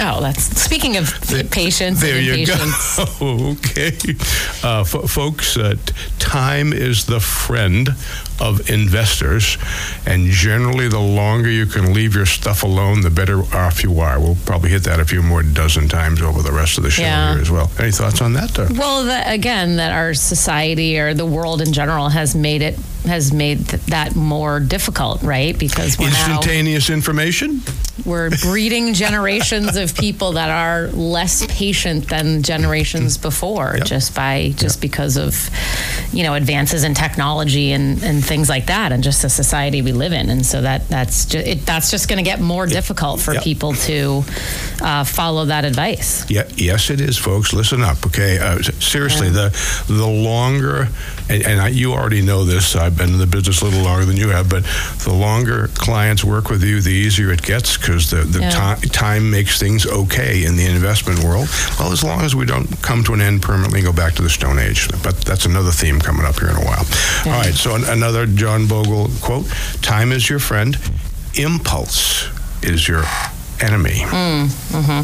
Oh, 0.00 0.20
that's 0.20 0.44
speaking 0.60 0.96
of 0.96 1.06
the, 1.28 1.46
patience 1.50 2.00
There 2.00 2.16
and 2.16 2.26
you 2.26 2.46
go. 2.46 2.56
okay. 3.52 3.96
Uh, 4.62 4.84
fo- 4.84 5.06
folks, 5.06 5.56
uh, 5.56 5.76
time 6.18 6.72
is 6.72 7.06
the 7.06 7.20
friend 7.20 7.90
of 8.40 8.70
investors, 8.70 9.58
and 10.06 10.26
generally, 10.26 10.88
the 10.88 10.98
longer 10.98 11.50
you 11.50 11.66
can 11.66 11.92
leave 11.94 12.14
your 12.14 12.26
stuff 12.26 12.62
alone, 12.62 13.00
the 13.02 13.10
better 13.10 13.40
off 13.54 13.82
you 13.82 14.00
are. 14.00 14.18
We'll 14.20 14.36
probably 14.44 14.70
hit 14.70 14.84
that 14.84 15.00
a 15.00 15.04
few 15.04 15.22
more 15.22 15.42
dozen 15.42 15.88
times 15.88 16.22
over 16.22 16.42
the 16.42 16.52
rest 16.52 16.78
of 16.78 16.84
the 16.84 16.90
show 16.90 17.02
Yeah. 17.02 17.32
here 17.34 17.42
as 17.42 17.50
well. 17.50 17.70
Any 17.78 17.92
thoughts 17.92 18.20
on 18.20 18.32
that? 18.34 18.52
Doug? 18.54 18.76
Well, 18.76 19.04
that, 19.04 19.32
again, 19.32 19.76
that 19.76 19.92
our 19.92 20.14
society 20.14 20.98
or 20.98 21.14
the 21.14 21.26
world 21.26 21.60
in 21.62 21.72
general 21.72 22.08
has 22.08 22.34
made 22.34 22.62
it 22.62 22.78
has 23.06 23.32
made 23.32 23.68
th- 23.68 23.82
that 23.86 24.14
more 24.14 24.60
difficult, 24.60 25.22
right? 25.24 25.58
Because 25.58 25.98
we're 25.98 26.08
now 26.10 26.36
Instantaneous 26.36 26.88
information? 26.88 27.60
we're 28.06 28.30
breeding 28.30 28.94
generations 29.06 29.76
of 29.76 29.94
people 29.96 30.32
that 30.32 30.50
are 30.50 30.86
less 30.92 31.44
patient 31.48 32.08
than 32.08 32.42
generations 32.44 33.14
mm-hmm. 33.16 33.22
before, 33.22 33.74
Yep. 33.78 33.86
just 33.86 34.14
by 34.14 34.52
just 34.56 34.80
because 34.80 35.16
of 35.16 35.50
you 36.12 36.22
know 36.22 36.34
advances 36.34 36.84
in 36.84 36.94
technology 36.94 37.72
and, 37.72 38.02
and 38.04 38.21
things 38.22 38.48
like 38.48 38.66
that, 38.66 38.92
and 38.92 39.02
just 39.04 39.22
the 39.22 39.28
society 39.30 39.82
we 39.82 39.92
live 39.92 40.12
in. 40.12 40.30
And 40.30 40.44
so 40.46 40.62
that 40.62 40.88
that's 40.88 41.26
just 41.26 41.46
it, 41.46 41.66
that's 41.66 41.90
just 41.90 42.08
going 42.08 42.18
to 42.18 42.22
get 42.30 42.40
more 42.40 42.66
difficult 42.66 43.20
for 43.20 43.34
Yep. 43.34 43.42
people 43.44 43.72
to 43.74 44.22
uh, 44.80 45.04
follow 45.04 45.46
that 45.46 45.64
advice. 45.64 46.24
Yeah, 46.30 46.48
yes, 46.56 46.90
it 46.90 47.00
is, 47.00 47.18
folks. 47.18 47.52
Listen 47.52 47.82
up, 47.82 48.04
okay? 48.06 48.38
Uh, 48.38 48.62
seriously, 48.62 49.30
the 49.30 49.50
the 49.88 50.06
longer, 50.06 50.88
and, 51.32 51.46
and 51.46 51.60
I, 51.60 51.68
you 51.68 51.92
already 51.92 52.22
know 52.22 52.44
this. 52.44 52.76
I've 52.76 52.96
been 52.96 53.10
in 53.10 53.18
the 53.18 53.26
business 53.26 53.60
a 53.62 53.64
little 53.64 53.82
longer 53.82 54.04
than 54.04 54.16
you 54.16 54.28
have, 54.28 54.48
but 54.48 54.64
the 55.04 55.12
longer 55.12 55.68
clients 55.74 56.22
work 56.24 56.50
with 56.50 56.62
you, 56.62 56.80
the 56.80 56.90
easier 56.90 57.32
it 57.32 57.42
gets 57.42 57.76
because 57.76 58.10
the 58.10 58.22
the 58.22 58.40
Yeah. 58.40 58.76
ti- 58.80 58.88
time 58.88 59.30
makes 59.30 59.58
things 59.58 59.86
okay 59.86 60.44
in 60.44 60.56
the 60.56 60.66
investment 60.66 61.22
world. 61.24 61.48
Well, 61.78 61.92
as 61.92 62.02
long 62.04 62.22
as 62.22 62.34
we 62.34 62.44
don't 62.46 62.66
come 62.82 63.02
to 63.04 63.14
an 63.14 63.20
end 63.20 63.42
permanently 63.42 63.80
and 63.80 63.86
go 63.86 63.92
back 63.92 64.14
to 64.14 64.22
the 64.22 64.30
Stone 64.30 64.58
Age, 64.58 64.88
but 65.02 65.16
that's 65.22 65.44
another 65.46 65.70
theme 65.70 66.00
coming 66.00 66.26
up 66.26 66.38
here 66.38 66.50
in 66.50 66.56
a 66.56 66.64
while. 66.64 66.84
All 67.26 67.32
right, 67.40 67.54
so 67.54 67.74
an, 67.74 67.84
another 67.84 68.26
John 68.26 68.66
Bogle 68.66 69.08
quote: 69.20 69.46
"Time 69.82 70.12
is 70.12 70.28
your 70.28 70.38
friend, 70.40 70.76
impulse 71.34 72.28
is 72.62 72.86
your 72.88 73.04
enemy." 73.62 74.00
Mm. 74.04 74.48
Hmm. 74.72 75.02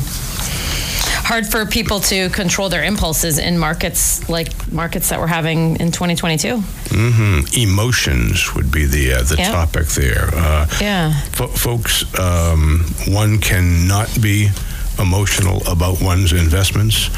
Hard 1.29 1.47
for 1.47 1.67
people 1.67 2.01
to 2.01 2.31
control 2.31 2.71
their 2.71 2.83
impulses 2.85 3.39
in 3.39 3.59
markets 3.59 4.29
like 4.31 4.49
markets 4.73 5.11
that 5.11 5.19
we're 5.21 5.27
having 5.27 5.77
in 5.79 5.91
2022. 5.93 6.57
Mm-hmm. 6.57 7.61
Emotions 7.61 8.55
would 8.55 8.71
be 8.73 8.87
the 8.87 9.13
uh, 9.13 9.23
the 9.25 9.37
Yeah. 9.37 9.53
topic 9.53 9.89
there. 9.89 10.31
Uh, 10.35 10.67
Yeah. 10.81 11.13
fo- 11.33 11.49
folks, 11.49 12.05
um, 12.19 12.85
one 13.09 13.39
cannot 13.39 14.09
be 14.23 14.51
emotional 14.99 15.63
about 15.69 16.01
one's 16.01 16.33
investments, 16.33 17.11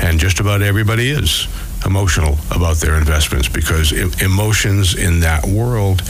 and 0.00 0.20
just 0.20 0.38
about 0.40 0.60
everybody 0.60 1.10
is 1.10 1.48
emotional 1.86 2.38
about 2.50 2.76
their 2.80 2.96
investments 2.98 3.48
because 3.48 3.92
emotions 4.20 4.94
in 4.94 5.20
that 5.20 5.46
world 5.46 6.02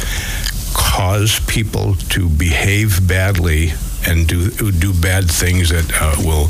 cause 0.75 1.41
people 1.47 1.95
to 2.11 2.29
behave 2.29 3.07
badly 3.07 3.73
and 4.07 4.27
do 4.27 4.51
do 4.73 4.93
bad 4.93 5.31
things 5.31 5.71
that 5.71 5.91
uh, 6.01 6.15
will 6.25 6.49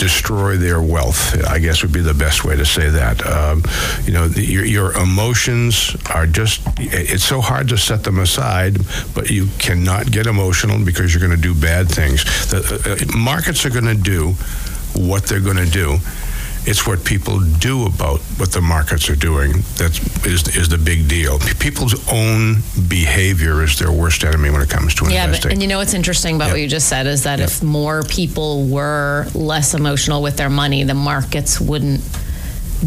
destroy 0.00 0.56
their 0.56 0.80
wealth. 0.80 1.36
I 1.46 1.58
guess 1.58 1.82
would 1.82 1.92
be 1.92 2.00
the 2.00 2.14
best 2.14 2.42
way 2.42 2.56
to 2.56 2.64
say 2.64 2.88
that. 2.88 3.24
Um, 3.26 3.62
you 4.06 4.14
know, 4.14 4.28
the, 4.28 4.42
your, 4.42 4.64
your 4.64 4.92
emotions 4.94 5.94
are 6.08 6.26
just. 6.26 6.62
It's 6.78 7.22
so 7.22 7.40
hard 7.42 7.68
to 7.68 7.76
set 7.76 8.04
them 8.04 8.18
aside, 8.18 8.78
but 9.14 9.30
you 9.30 9.48
cannot 9.58 10.10
get 10.10 10.26
emotional 10.26 10.82
because 10.82 11.12
you're 11.12 11.20
going 11.20 11.36
to 11.36 11.42
do 11.42 11.54
bad 11.54 11.88
things. 11.88 12.24
The 12.50 12.58
uh, 12.58 12.92
uh, 12.92 13.18
markets 13.18 13.66
are 13.66 13.70
going 13.70 13.84
to 13.84 14.02
do 14.02 14.32
what 14.94 15.24
they're 15.24 15.40
going 15.40 15.58
to 15.58 15.70
do. 15.70 15.98
It's 16.66 16.86
what 16.86 17.04
people 17.04 17.40
do 17.40 17.86
about 17.86 18.20
what 18.36 18.52
the 18.52 18.60
markets 18.60 19.08
are 19.08 19.16
doing 19.16 19.52
that 19.78 19.98
is 20.26 20.46
is 20.56 20.68
the 20.68 20.76
big 20.78 21.08
deal. 21.08 21.38
People's 21.58 21.94
own 22.12 22.56
behavior 22.88 23.62
is 23.64 23.78
their 23.78 23.90
worst 23.90 24.24
enemy 24.24 24.50
when 24.50 24.60
it 24.60 24.68
comes 24.68 24.94
to 24.96 25.10
Yeah, 25.10 25.24
investing. 25.24 25.48
but, 25.48 25.52
and 25.54 25.62
you 25.62 25.68
know 25.68 25.78
what's 25.78 25.94
interesting 25.94 26.36
about 26.36 26.46
Yep. 26.48 26.52
what 26.54 26.60
you 26.60 26.68
just 26.68 26.88
said 26.88 27.06
is 27.06 27.22
that 27.22 27.38
Yep. 27.38 27.48
if 27.48 27.62
more 27.62 28.02
people 28.02 28.66
were 28.66 29.26
less 29.34 29.72
emotional 29.74 30.20
with 30.22 30.36
their 30.36 30.50
money, 30.50 30.84
the 30.84 30.94
markets 30.94 31.58
wouldn't 31.60 32.02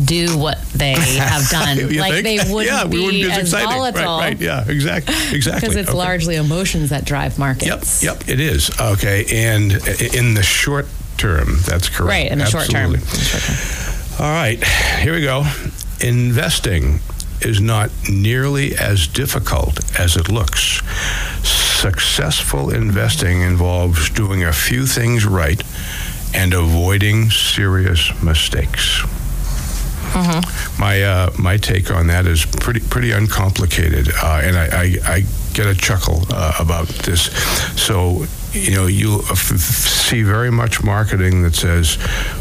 do 0.06 0.38
what 0.38 0.60
they 0.74 0.94
have 1.18 1.50
done. 1.50 1.78
Like 1.98 2.14
think? 2.14 2.24
they 2.24 2.38
wouldn't, 2.54 2.66
yeah, 2.76 2.84
be, 2.86 2.98
we 2.98 3.06
wouldn't 3.06 3.24
be 3.24 3.32
as, 3.32 3.38
as 3.40 3.44
exciting. 3.54 3.70
volatile. 3.70 4.18
Right, 4.18 4.34
right, 4.34 4.40
yeah, 4.42 4.66
exactly, 4.68 5.16
exactly. 5.32 5.62
Because 5.70 5.76
it's 5.76 5.90
Okay. 5.90 5.98
largely 5.98 6.36
emotions 6.36 6.90
that 6.92 7.06
drive 7.06 7.38
markets. 7.40 8.04
yep, 8.04 8.20
yep, 8.20 8.30
it 8.30 8.40
is. 8.40 8.70
Okay, 8.80 9.26
and 9.32 9.72
in 10.16 10.36
the 10.36 10.44
short 10.44 10.88
term, 11.18 11.58
that's 11.66 11.90
correct. 11.90 12.10
Right, 12.10 12.32
in 12.32 12.40
the 12.40 12.46
short 12.46 12.70
term. 12.70 12.96
Absolutely. 12.96 13.24
Short 13.24 14.18
term. 14.18 14.26
All 14.26 14.32
right, 14.32 14.64
here 15.02 15.14
we 15.14 15.22
go. 15.22 15.46
Investing 16.02 17.00
is 17.42 17.60
not 17.60 17.90
nearly 18.10 18.76
as 18.76 19.08
difficult 19.08 19.80
as 20.00 20.16
it 20.16 20.30
looks. 20.30 20.82
Successful 21.44 22.70
investing 22.70 23.42
involves 23.42 24.10
doing 24.10 24.44
a 24.44 24.54
few 24.54 24.86
things 24.86 25.26
right 25.26 25.62
and 26.34 26.54
avoiding 26.54 27.30
serious 27.30 28.12
mistakes. 28.24 29.04
My 30.78 31.02
uh, 31.02 31.32
my 31.40 31.58
take 31.58 31.90
on 31.90 32.08
that 32.08 32.28
is 32.28 32.46
pretty 32.46 32.82
pretty 32.82 33.12
uncomplicated, 33.12 34.10
uh, 34.22 34.42
and 34.44 34.56
I, 34.56 34.66
I, 34.66 35.16
I 35.16 35.24
get 35.54 35.66
a 35.66 35.74
chuckle 35.74 36.24
uh, 36.30 36.54
about 36.60 36.88
this. 36.88 37.32
So 37.82 38.26
you 38.54 38.72
know 38.72 38.88
you 38.88 39.22
see 39.36 40.24
very 40.24 40.52
much 40.52 40.84
marketing 40.84 41.44
that 41.44 41.56
says, 41.56 41.96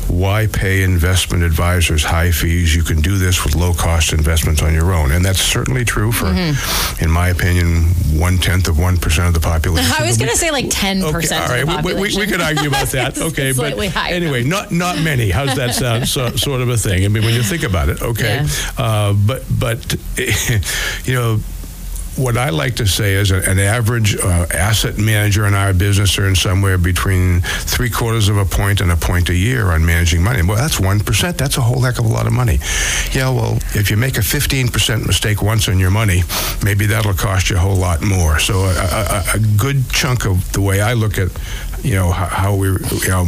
"Why 0.08 0.46
pay 0.46 0.82
investment 0.82 1.42
advisors 1.42 2.04
high 2.04 2.30
fees? 2.30 2.74
You 2.74 2.82
can 2.82 3.00
do 3.00 3.18
this 3.18 3.44
with 3.44 3.54
low 3.54 3.72
cost 3.72 4.12
investments 4.12 4.62
on 4.62 4.74
your 4.74 4.92
own," 4.92 5.10
and 5.12 5.24
that's 5.24 5.40
certainly 5.40 5.84
true 5.84 6.12
for, 6.12 6.28
in 7.00 7.10
my 7.10 7.28
opinion, 7.28 7.84
one 8.18 8.38
tenth 8.38 8.68
of 8.68 8.78
one 8.78 8.96
percent 8.96 9.28
of 9.28 9.34
the 9.34 9.40
population. 9.40 9.90
I 9.98 10.06
was 10.06 10.18
going 10.18 10.30
to 10.30 10.36
say 10.36 10.50
like 10.50 10.66
10% 10.66 11.02
Okay, 11.02 11.36
all 11.36 11.48
right. 11.48 11.84
We, 11.84 11.94
we, 11.94 12.16
we, 12.16 12.26
could 12.26 12.40
argue 12.40 12.68
about 12.68 12.88
that. 12.88 13.18
Okay, 13.22 13.52
but 13.52 13.78
anyway, 14.10 14.42
not 14.42 14.72
not 14.72 15.00
many. 15.00 15.30
How's 15.30 15.54
that 15.56 15.74
sound? 15.74 16.08
So, 16.08 16.30
sort 16.30 16.60
of 16.60 16.68
a 16.68 16.76
thing. 16.76 17.04
I 17.04 17.08
mean, 17.08 17.24
when 17.24 17.34
you 17.34 17.42
think 17.42 17.62
about 17.62 17.88
it, 17.88 18.02
okay. 18.02 18.44
Yeah. 18.44 18.48
Uh, 18.76 19.14
but 19.14 19.44
but 19.58 19.96
you 21.04 21.14
know. 21.14 21.40
What 22.16 22.36
I 22.36 22.50
like 22.50 22.76
to 22.76 22.86
say 22.86 23.14
is 23.14 23.30
an 23.30 23.58
average 23.58 24.16
uh, 24.16 24.46
asset 24.52 24.98
manager 24.98 25.46
in 25.46 25.54
our 25.54 25.72
business 25.72 26.18
earns 26.18 26.40
somewhere 26.42 26.76
between 26.76 27.40
three 27.40 27.88
quarters 27.88 28.28
of 28.28 28.36
a 28.36 28.44
point 28.44 28.82
and 28.82 28.92
a 28.92 28.96
point 28.96 29.30
a 29.30 29.34
year 29.34 29.70
on 29.70 29.84
managing 29.84 30.22
money. 30.22 30.42
Well, 30.42 30.58
that's 30.58 30.78
1%. 30.78 31.36
That's 31.38 31.56
a 31.56 31.62
whole 31.62 31.80
heck 31.80 31.98
of 31.98 32.04
a 32.04 32.08
lot 32.08 32.26
of 32.26 32.34
money. 32.34 32.58
Yeah, 33.12 33.30
well, 33.30 33.56
if 33.74 33.90
you 33.90 33.96
make 33.96 34.18
a 34.18 34.20
15% 34.20 35.06
mistake 35.06 35.42
once 35.42 35.68
on 35.68 35.78
your 35.78 35.90
money, 35.90 36.22
maybe 36.62 36.84
that'll 36.84 37.14
cost 37.14 37.48
you 37.48 37.56
a 37.56 37.60
whole 37.60 37.76
lot 37.76 38.02
more. 38.02 38.38
So 38.38 38.56
a, 38.56 38.74
a, 38.74 39.24
a 39.34 39.38
good 39.56 39.88
chunk 39.90 40.26
of 40.26 40.52
the 40.52 40.60
way 40.60 40.82
I 40.82 40.92
look 40.92 41.16
at 41.18 41.30
you 41.82 41.94
know 41.94 42.10
how, 42.12 42.26
how 42.26 42.54
we 42.54 42.68
you 42.68 43.08
know 43.08 43.26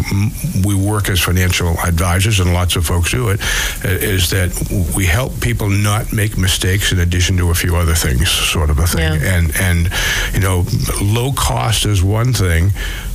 we 0.65 0.75
work 0.75 1.09
as 1.09 1.21
financial 1.21 1.69
advisors 1.81 2.41
and 2.41 2.53
lots 2.53 2.77
of 2.77 2.87
folks 2.87 3.11
do 3.11 3.29
it 3.31 3.41
uh, 3.85 3.89
that 4.31 4.93
we 4.97 5.07
help 5.07 5.41
people 5.41 5.69
not 5.69 6.13
make 6.13 6.39
mistakes 6.39 6.93
in 6.93 6.99
addition 7.01 7.37
to 7.37 7.51
a 7.51 7.55
few 7.55 7.75
other 7.77 7.95
things 7.95 8.31
sort 8.31 8.71
of 8.71 8.79
a 8.79 8.87
thing 8.87 9.21
Yeah. 9.21 9.37
and 9.39 9.53
and 9.61 9.91
you 10.35 10.41
know 10.41 10.65
low 11.03 11.33
cost 11.33 11.85
is 11.87 12.03
one 12.03 12.33
thing 12.33 12.71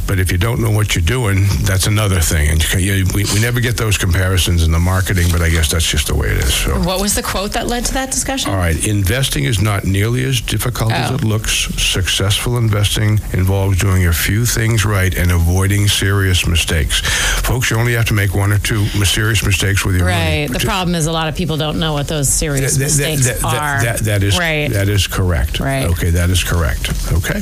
but 0.09 0.17
if 0.19 0.31
you 0.31 0.39
don't 0.39 0.59
know 0.59 0.71
what 0.71 0.95
you're 0.95 1.03
doing 1.05 1.45
that's 1.69 1.85
another 1.85 2.19
thing 2.19 2.49
and 2.49 2.63
you, 2.73 2.79
you, 2.93 3.05
we, 3.13 3.23
we 3.33 3.39
never 3.39 3.59
get 3.61 3.77
those 3.77 3.95
comparisons 3.95 4.63
in 4.63 4.71
the 4.71 4.79
marketing 4.79 5.27
but 5.31 5.39
I 5.39 5.49
guess 5.49 5.69
that's 5.71 5.85
just 5.87 6.07
the 6.07 6.15
way 6.15 6.29
it 6.29 6.37
is 6.39 6.51
so 6.53 6.71
What 6.81 6.99
was 6.99 7.13
the 7.13 7.21
quote 7.21 7.51
that 7.53 7.67
led 7.67 7.85
to 7.85 7.93
that 7.93 8.09
discussion? 8.09 8.49
all 8.49 8.57
right, 8.57 8.75
investing 8.87 9.43
is 9.43 9.61
not 9.61 9.83
nearly 9.85 10.23
as 10.25 10.41
difficult 10.41 10.91
as 10.91 11.11
Oh. 11.11 11.15
it 11.15 11.23
looks. 11.23 11.51
Successful 11.77 12.57
investing 12.57 13.19
involves 13.33 13.77
doing 13.79 14.07
a 14.07 14.13
few 14.13 14.45
things 14.45 14.83
right 14.83 15.15
and 15.15 15.31
avoiding 15.31 15.87
serious 15.87 16.47
mistakes. 16.47 17.01
Folks, 17.41 17.69
you 17.69 17.77
only 17.77 17.93
have 17.93 18.05
to 18.05 18.13
make 18.15 18.33
one 18.33 18.51
or 18.51 18.57
two 18.57 18.85
serious 19.05 19.45
mistakes 19.45 19.85
with 19.85 19.95
your 19.95 20.05
money. 20.05 20.41
Right. 20.47 20.51
The 20.51 20.59
problem 20.65 20.95
is 20.95 21.05
a 21.05 21.11
lot 21.11 21.27
of 21.27 21.35
people 21.35 21.55
don't 21.57 21.79
know 21.79 21.93
what 21.93 22.07
those 22.07 22.29
serious 22.29 22.73
That- 22.77 22.83
mistakes 22.85 23.25
that- 23.27 23.39
that- 23.41 23.53
are. 23.53 23.83
that- 23.83 23.99
that 24.05 24.23
is 24.23 24.37
right. 24.39 24.71
that 24.71 24.89
is 24.89 25.05
correct. 25.07 25.59
Right. 25.59 25.85
Okay, 25.85 26.09
that 26.11 26.29
is 26.31 26.43
correct. 26.43 26.89
Okay. 27.11 27.41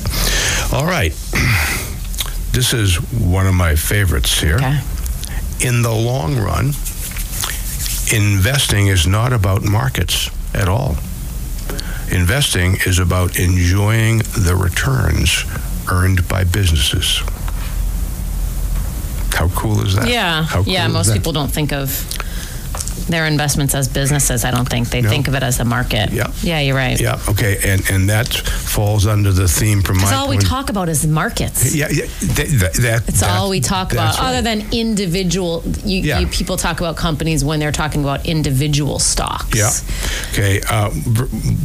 All 0.74 0.86
right. 0.86 1.14
This 2.58 2.74
is 2.74 2.96
one 3.12 3.46
of 3.46 3.54
my 3.54 3.76
favorites 3.76 4.42
here. 4.42 4.56
okay. 4.56 4.80
In 5.60 5.84
the 5.84 5.92
long 5.94 6.38
run, 6.38 6.74
investing 8.12 8.88
is 8.88 9.06
not 9.06 9.32
about 9.32 9.62
markets 9.62 10.32
at 10.56 10.68
all. 10.68 10.96
Investing 12.12 12.78
is 12.88 12.98
about 12.98 13.38
enjoying 13.38 14.24
the 14.36 14.56
returns 14.60 15.46
earned 15.92 16.28
by 16.28 16.46
businesses. 16.46 17.20
How 19.34 19.50
cool 19.50 19.86
is 19.86 19.94
that? 19.94 20.08
Yeah. 20.08 20.48
Cool 20.50 20.64
yeah. 20.64 20.88
Most 20.88 21.14
people 21.14 21.34
don't 21.34 21.52
think 21.52 21.72
of 21.72 22.17
their 23.08 23.26
investments 23.26 23.74
as 23.76 23.88
businesses. 23.88 24.44
I 24.46 24.52
don't 24.52 24.68
think 24.70 24.90
they 24.90 25.02
No. 25.02 25.10
think 25.10 25.28
of 25.28 25.36
it 25.36 25.44
as 25.44 25.60
a 25.60 25.66
market. 25.66 26.12
Yeah. 26.12 26.32
Yeah. 26.42 26.60
You're 26.60 26.76
right. 26.76 27.00
Yeah. 27.00 27.20
Okay. 27.30 27.58
And 27.66 27.82
and 27.90 28.10
that 28.10 28.28
falls 28.28 29.06
under 29.08 29.32
the 29.32 29.48
theme 29.48 29.82
from 29.82 29.98
my. 29.98 30.14
All 30.14 30.30
we 30.30 30.38
talk 30.38 30.70
about 30.70 30.90
is 30.90 31.06
markets. 31.08 31.74
Yeah. 31.76 31.88
Yeah. 31.90 32.06
That, 32.36 32.48
that, 32.62 32.74
that, 32.82 33.08
It's 33.10 33.20
that- 33.22 33.38
all 33.38 33.50
we 33.50 33.60
talk 33.62 33.92
about, 33.94 34.18
right. 34.18 34.28
other 34.30 34.42
than 34.42 34.68
individual. 34.72 35.64
You, 35.84 36.02
Yeah. 36.02 36.20
you 36.20 36.28
people 36.28 36.58
talk 36.58 36.80
about 36.80 36.96
companies 36.98 37.44
when 37.44 37.60
they're 37.60 37.72
talking 37.72 38.02
about 38.04 38.26
individual 38.26 39.00
stocks. 39.00 39.56
Yeah. 39.58 39.72
Okay. 40.34 40.62
Uh, 40.70 40.90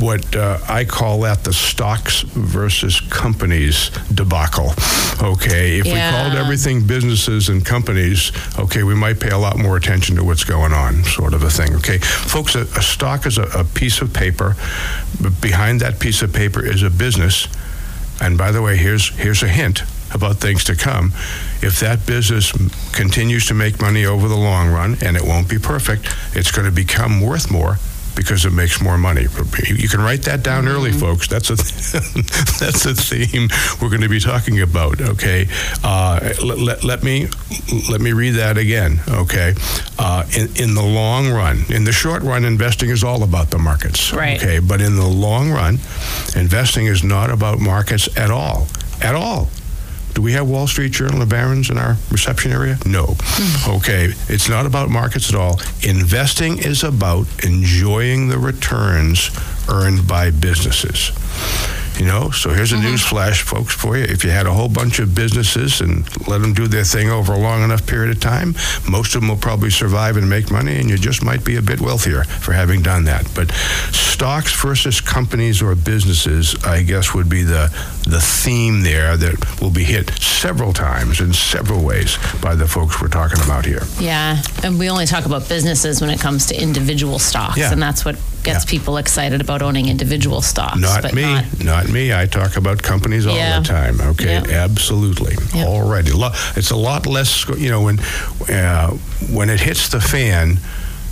what 0.00 0.34
uh, 0.37 0.58
I 0.68 0.84
call 0.84 1.20
that 1.22 1.44
the 1.44 1.52
stocks 1.52 2.22
versus 2.22 3.00
companies 3.11 3.90
debacle. 4.14 4.72
Okay. 5.20 5.78
If 5.78 5.84
we 5.87 5.92
called 5.92 6.34
everything 6.34 6.87
businesses 6.87 7.49
and 7.49 7.64
companies, 7.64 8.32
okay, 8.58 8.82
we 8.82 8.94
might 8.94 9.20
pay 9.20 9.30
a 9.30 9.38
lot 9.38 9.58
more 9.58 9.76
attention 9.76 10.16
to 10.16 10.25
what's 10.25 10.44
going 10.44 10.72
on, 10.72 11.04
sort 11.04 11.31
of 11.34 11.42
a 11.42 11.50
thing. 11.50 11.74
Okay. 11.76 11.98
Folks, 11.98 12.54
a, 12.54 12.62
a 12.62 12.82
stock 12.82 13.26
is 13.26 13.38
a, 13.38 13.44
a 13.58 13.64
piece 13.64 14.00
of 14.02 14.12
paper. 14.12 14.56
But 15.20 15.40
behind 15.40 15.80
that 15.80 15.98
piece 15.98 16.22
of 16.22 16.32
paper 16.32 16.64
is 16.64 16.82
a 16.82 16.90
business. 16.90 17.48
And 18.20 18.38
by 18.38 18.52
the 18.52 18.62
way, 18.62 18.76
here's 18.76 19.10
here's 19.16 19.42
a 19.42 19.48
hint. 19.48 19.82
about 20.14 20.36
things 20.36 20.64
to 20.64 20.76
come. 20.76 21.12
If 21.62 21.80
that 21.80 22.06
business 22.06 22.52
continues 22.92 23.46
to 23.46 23.54
make 23.54 23.80
money 23.80 24.04
over 24.04 24.28
the 24.28 24.36
long 24.36 24.70
run, 24.70 24.96
and 25.02 25.16
it 25.16 25.22
won't 25.22 25.48
be 25.48 25.58
perfect, 25.58 26.14
it's 26.34 26.50
going 26.50 26.66
to 26.66 26.72
become 26.74 27.20
worth 27.20 27.50
more 27.50 27.78
because 28.14 28.45
it 28.45 28.52
makes 28.52 28.81
more 28.81 28.99
money. 28.99 29.23
You 29.66 29.88
can 29.88 30.00
write 30.00 30.23
that 30.23 30.42
down 30.42 30.64
mm-hmm. 30.64 30.75
early, 30.75 30.92
folks. 30.92 31.28
That's 31.28 31.50
a 31.50 31.57
that's 32.61 32.87
a 32.87 32.95
theme 32.95 33.49
we're 33.81 33.88
going 33.88 34.02
to 34.02 34.09
be 34.09 34.21
talking 34.21 34.61
about. 34.61 35.00
Okay, 35.00 35.49
uh, 35.83 36.35
let, 36.45 36.59
let, 36.59 36.85
let, 36.85 37.02
me 37.02 37.28
let 37.90 38.00
me 38.00 38.12
read 38.12 38.33
that 38.33 38.59
again. 38.59 39.00
Okay, 39.09 39.54
uh, 39.99 40.25
in 40.37 40.49
in 40.57 40.75
the 40.75 40.83
long 40.83 41.31
run, 41.31 41.64
in 41.69 41.85
the 41.85 41.92
short 41.92 42.23
run, 42.23 42.45
investing 42.45 42.90
is 42.90 43.04
all 43.04 43.23
about 43.23 43.50
the 43.50 43.59
markets. 43.59 44.12
Right. 44.12 44.42
Okay, 44.42 44.59
but 44.59 44.81
in 44.81 44.97
the 44.97 45.07
long 45.07 45.50
run, 45.50 45.78
investing 46.37 46.87
is 46.87 47.04
not 47.04 47.31
about 47.31 47.59
markets 47.59 48.09
at 48.16 48.31
all. 48.31 48.66
At 49.00 49.14
all. 49.14 49.49
Do 50.14 50.21
we 50.23 50.33
have 50.33 50.47
Wall 50.49 50.66
Street 50.66 50.92
Journal 50.92 51.23
of 51.23 51.28
Barron's 51.31 51.71
in 51.71 51.78
our 51.78 51.97
reception 52.11 52.52
area? 52.52 52.78
No. 52.85 53.07
Mm. 53.07 53.76
Okay. 53.78 54.12
It's 54.28 54.49
not 54.49 54.66
about 54.66 54.90
markets 54.90 55.31
at 55.31 55.35
all. 55.35 55.61
Investing 55.83 56.59
is 56.59 56.85
about 56.85 57.26
enjoying 57.45 58.28
the 58.28 58.38
returns 58.38 59.31
earned 59.69 60.07
by 60.07 60.31
businesses. 60.31 61.12
You 61.99 62.06
know, 62.06 62.30
so 62.30 62.50
here's 62.50 62.72
a 62.72 62.76
mm-hmm. 62.76 62.90
news 62.90 63.02
flash, 63.02 63.42
folks, 63.42 63.75
for 63.75 63.96
you. 63.96 64.04
If 64.04 64.25
you 64.25 64.30
had 64.30 64.46
a 64.46 64.52
whole 64.52 64.68
bunch 64.68 64.99
of 64.99 65.14
businesses 65.14 65.80
and 65.80 66.04
let 66.26 66.40
them 66.40 66.54
do 66.54 66.66
their 66.66 66.84
thing 66.84 67.11
over 67.11 67.32
a 67.32 67.38
long 67.38 67.62
enough 67.62 67.87
period 67.87 68.11
of 68.11 68.20
time, 68.20 68.54
most 68.88 69.14
of 69.14 69.20
them 69.20 69.28
will 69.28 69.37
probably 69.37 69.70
survive 69.70 70.16
and 70.16 70.28
make 70.28 70.50
money, 70.50 70.78
and 70.78 70.88
you 70.88 70.96
just 70.96 71.22
might 71.22 71.44
be 71.44 71.56
a 71.56 71.62
bit 71.62 71.80
wealthier 71.80 72.25
for 72.25 72.52
having 72.52 72.82
done 72.82 73.04
that. 73.04 73.28
But 73.34 73.52
stocks 73.92 74.61
versus 74.61 75.00
companies 75.00 75.62
or 75.62 75.75
businesses, 75.75 76.54
I 76.64 76.82
guess, 76.82 77.14
would 77.14 77.28
be 77.28 77.42
the 77.42 77.70
the 78.08 78.20
theme 78.20 78.82
there 78.82 79.16
that 79.16 79.61
will 79.61 79.70
be 79.70 79.84
hit 79.84 80.11
several 80.18 80.72
times 80.72 81.20
in 81.20 81.32
several 81.32 81.84
ways 81.84 82.18
by 82.40 82.54
the 82.54 82.66
folks 82.66 83.00
we're 83.00 83.08
talking 83.08 83.40
about 83.44 83.64
here. 83.64 83.82
Yeah, 84.00 84.42
and 84.64 84.78
we 84.78 84.90
only 84.90 85.06
talk 85.06 85.25
about 85.25 85.49
businesses 85.49 86.00
when 86.00 86.11
it 86.11 86.20
comes 86.20 86.46
to 86.46 86.61
individual 86.61 87.18
stocks, 87.18 87.58
yeah. 87.58 87.72
and 87.72 87.80
that's 87.80 88.04
what 88.04 88.16
gets 88.42 88.64
yeah. 88.64 88.70
people 88.70 88.96
excited 88.96 89.40
about 89.40 89.62
owning 89.62 89.88
individual 89.88 90.42
stocks. 90.42 90.80
Not 90.80 91.12
me. 91.14 91.22
Not, 91.22 91.64
not, 91.64 91.88
me. 91.88 92.12
I 92.12 92.26
talk 92.26 92.56
about 92.56 92.82
companies 92.82 93.26
all 93.26 93.37
yeah. 93.37 93.61
the 93.61 93.66
time. 93.66 94.00
Okay, 94.00 94.26
yep. 94.26 94.49
absolutely. 94.49 95.37
Yep. 95.54 95.66
Already, 95.66 96.11
it's 96.56 96.70
a 96.70 96.76
lot 96.76 97.06
less. 97.06 97.49
You 97.49 97.70
know, 97.70 97.82
when 97.82 98.00
uh, 98.49 98.90
when 99.30 99.50
it 99.50 99.61
hits 99.61 99.88
the 99.88 100.00
fan 100.00 100.58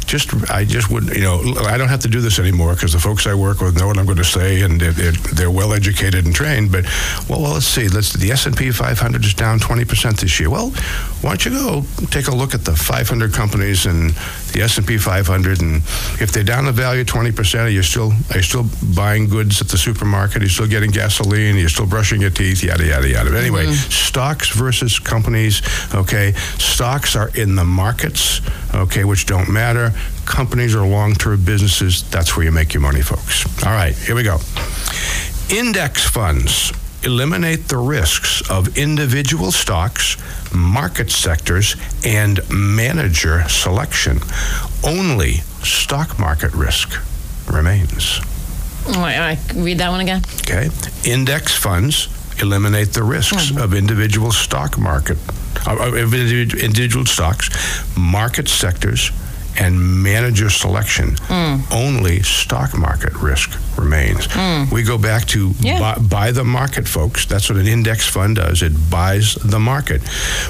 just 0.07 0.51
I 0.51 0.65
just 0.65 0.91
wouldn't 0.91 1.15
you 1.15 1.23
know 1.23 1.55
I 1.67 1.77
don't 1.77 1.89
have 1.89 2.01
to 2.01 2.09
do 2.09 2.21
this 2.21 2.39
anymore 2.39 2.75
because 2.75 2.93
the 2.93 2.99
folks 2.99 3.27
I 3.27 3.35
work 3.35 3.61
with 3.61 3.77
know 3.77 3.87
what 3.87 3.99
I'm 3.99 4.07
going 4.07 4.19
to 4.19 4.25
say 4.25 4.63
and 4.63 4.81
they're, 4.81 4.93
they're, 4.93 5.13
they're 5.13 5.51
well 5.51 5.73
educated 5.73 6.25
and 6.25 6.35
trained. 6.35 6.73
But 6.73 6.85
well, 7.29 7.41
well, 7.43 7.53
let's 7.53 7.67
see. 7.67 7.89
Let's 7.89 8.13
the 8.13 8.31
S 8.31 8.47
and 8.47 8.57
P 8.57 8.71
500 8.71 9.25
is 9.25 9.35
down 9.35 9.59
20 9.59 9.85
percent 9.85 10.21
this 10.21 10.41
year. 10.41 10.51
Well, 10.51 10.71
why 11.21 11.37
don't 11.37 11.45
you 11.45 11.51
go 11.53 11.85
take 12.07 12.29
a 12.29 12.35
look 12.35 12.55
at 12.55 12.65
the 12.65 12.75
500 12.75 13.33
companies 13.33 13.87
and 13.87 14.11
the 14.53 14.63
S 14.63 14.79
and 14.79 14.87
P 14.87 14.99
500 14.99 15.61
and 15.61 15.77
if 16.21 16.33
they're 16.33 16.45
down 16.45 16.67
the 16.67 16.73
value 16.73 17.05
20 17.05 17.33
percent, 17.33 17.63
are 17.63 17.71
you 17.71 17.83
still 17.83 18.13
are 18.31 18.37
you 18.37 18.43
still 18.43 18.67
buying 18.95 19.29
goods 19.29 19.61
at 19.61 19.69
the 19.69 19.79
supermarket? 19.79 20.43
Are 20.43 20.45
you 20.45 20.51
still 20.51 20.69
getting 20.69 20.91
gasoline? 20.91 21.57
Are 21.57 21.61
you 21.61 21.69
still 21.69 21.87
brushing 21.87 22.21
your 22.21 22.31
teeth? 22.31 22.63
Yada 22.63 22.87
yada 22.87 23.09
yada. 23.09 23.31
But 23.31 23.41
Anyway, 23.41 23.67
mm-hmm. 23.67 23.91
stocks 23.91 24.51
versus 24.51 24.99
companies. 24.99 25.63
Okay, 25.95 26.33
stocks 26.59 27.17
are 27.17 27.31
in 27.35 27.55
the 27.55 27.65
markets. 27.65 28.41
Okay, 28.75 29.05
which 29.05 29.27
don't 29.27 29.49
matter 29.49 29.93
companies 30.25 30.75
or 30.75 30.87
long 30.87 31.15
term 31.15 31.45
businesses, 31.45 32.09
that's 32.11 32.37
where 32.37 32.45
you 32.45 32.53
make 32.53 32.73
your 32.73 32.81
money, 32.81 33.03
folks. 33.03 33.45
All 33.65 33.73
right, 33.73 33.97
here 33.97 34.15
we 34.15 34.23
go. 34.23 34.39
Index 35.51 36.09
funds 36.09 36.73
eliminate 37.03 37.69
the 37.69 37.79
risks 37.79 38.49
of 38.51 38.79
individual 38.79 39.51
stocks, 39.51 40.17
market 40.55 41.11
sectors, 41.11 41.77
and 42.05 42.41
manager 42.51 43.43
selection. 43.49 44.21
Only 44.85 45.35
stock 45.63 46.19
market 46.19 46.53
risk 46.55 47.01
remains. 47.51 48.21
Wait, 48.87 49.17
I 49.17 49.39
read 49.55 49.79
that 49.79 49.91
one 49.91 50.01
again. 50.01 50.23
Okay. 50.43 50.69
Index 51.05 51.57
funds 51.57 52.09
eliminate 52.41 52.93
the 52.93 53.03
risks 53.03 53.51
mm-hmm. 53.51 53.59
of 53.59 53.75
individual 53.75 54.33
stock 54.33 54.79
market, 54.79 55.19
uh, 55.67 55.95
individual 55.95 57.07
stocks, 57.07 57.51
market 57.97 58.49
sectors, 58.49 59.11
and 59.59 60.03
manager 60.03 60.51
selection, 60.51 61.11
mm. 61.11 61.73
only 61.73 62.23
stock 62.23 62.77
market 62.77 63.15
risk 63.15 63.59
remains. 63.79 64.27
Mm. 64.29 64.71
We 64.73 64.83
go 64.83 64.99
back 64.99 65.27
to 65.29 65.53
yeah. 65.61 65.79
buy, 65.79 65.99
buy, 65.99 66.31
the 66.33 66.45
market, 66.45 66.87
folks. 66.87 67.27
That's 67.27 67.49
what 67.49 67.59
an 67.59 67.67
index 67.67 68.07
fund 68.07 68.37
does. 68.37 68.63
It 68.63 68.73
buys 68.91 69.35
the 69.35 69.59
market. 69.59 70.03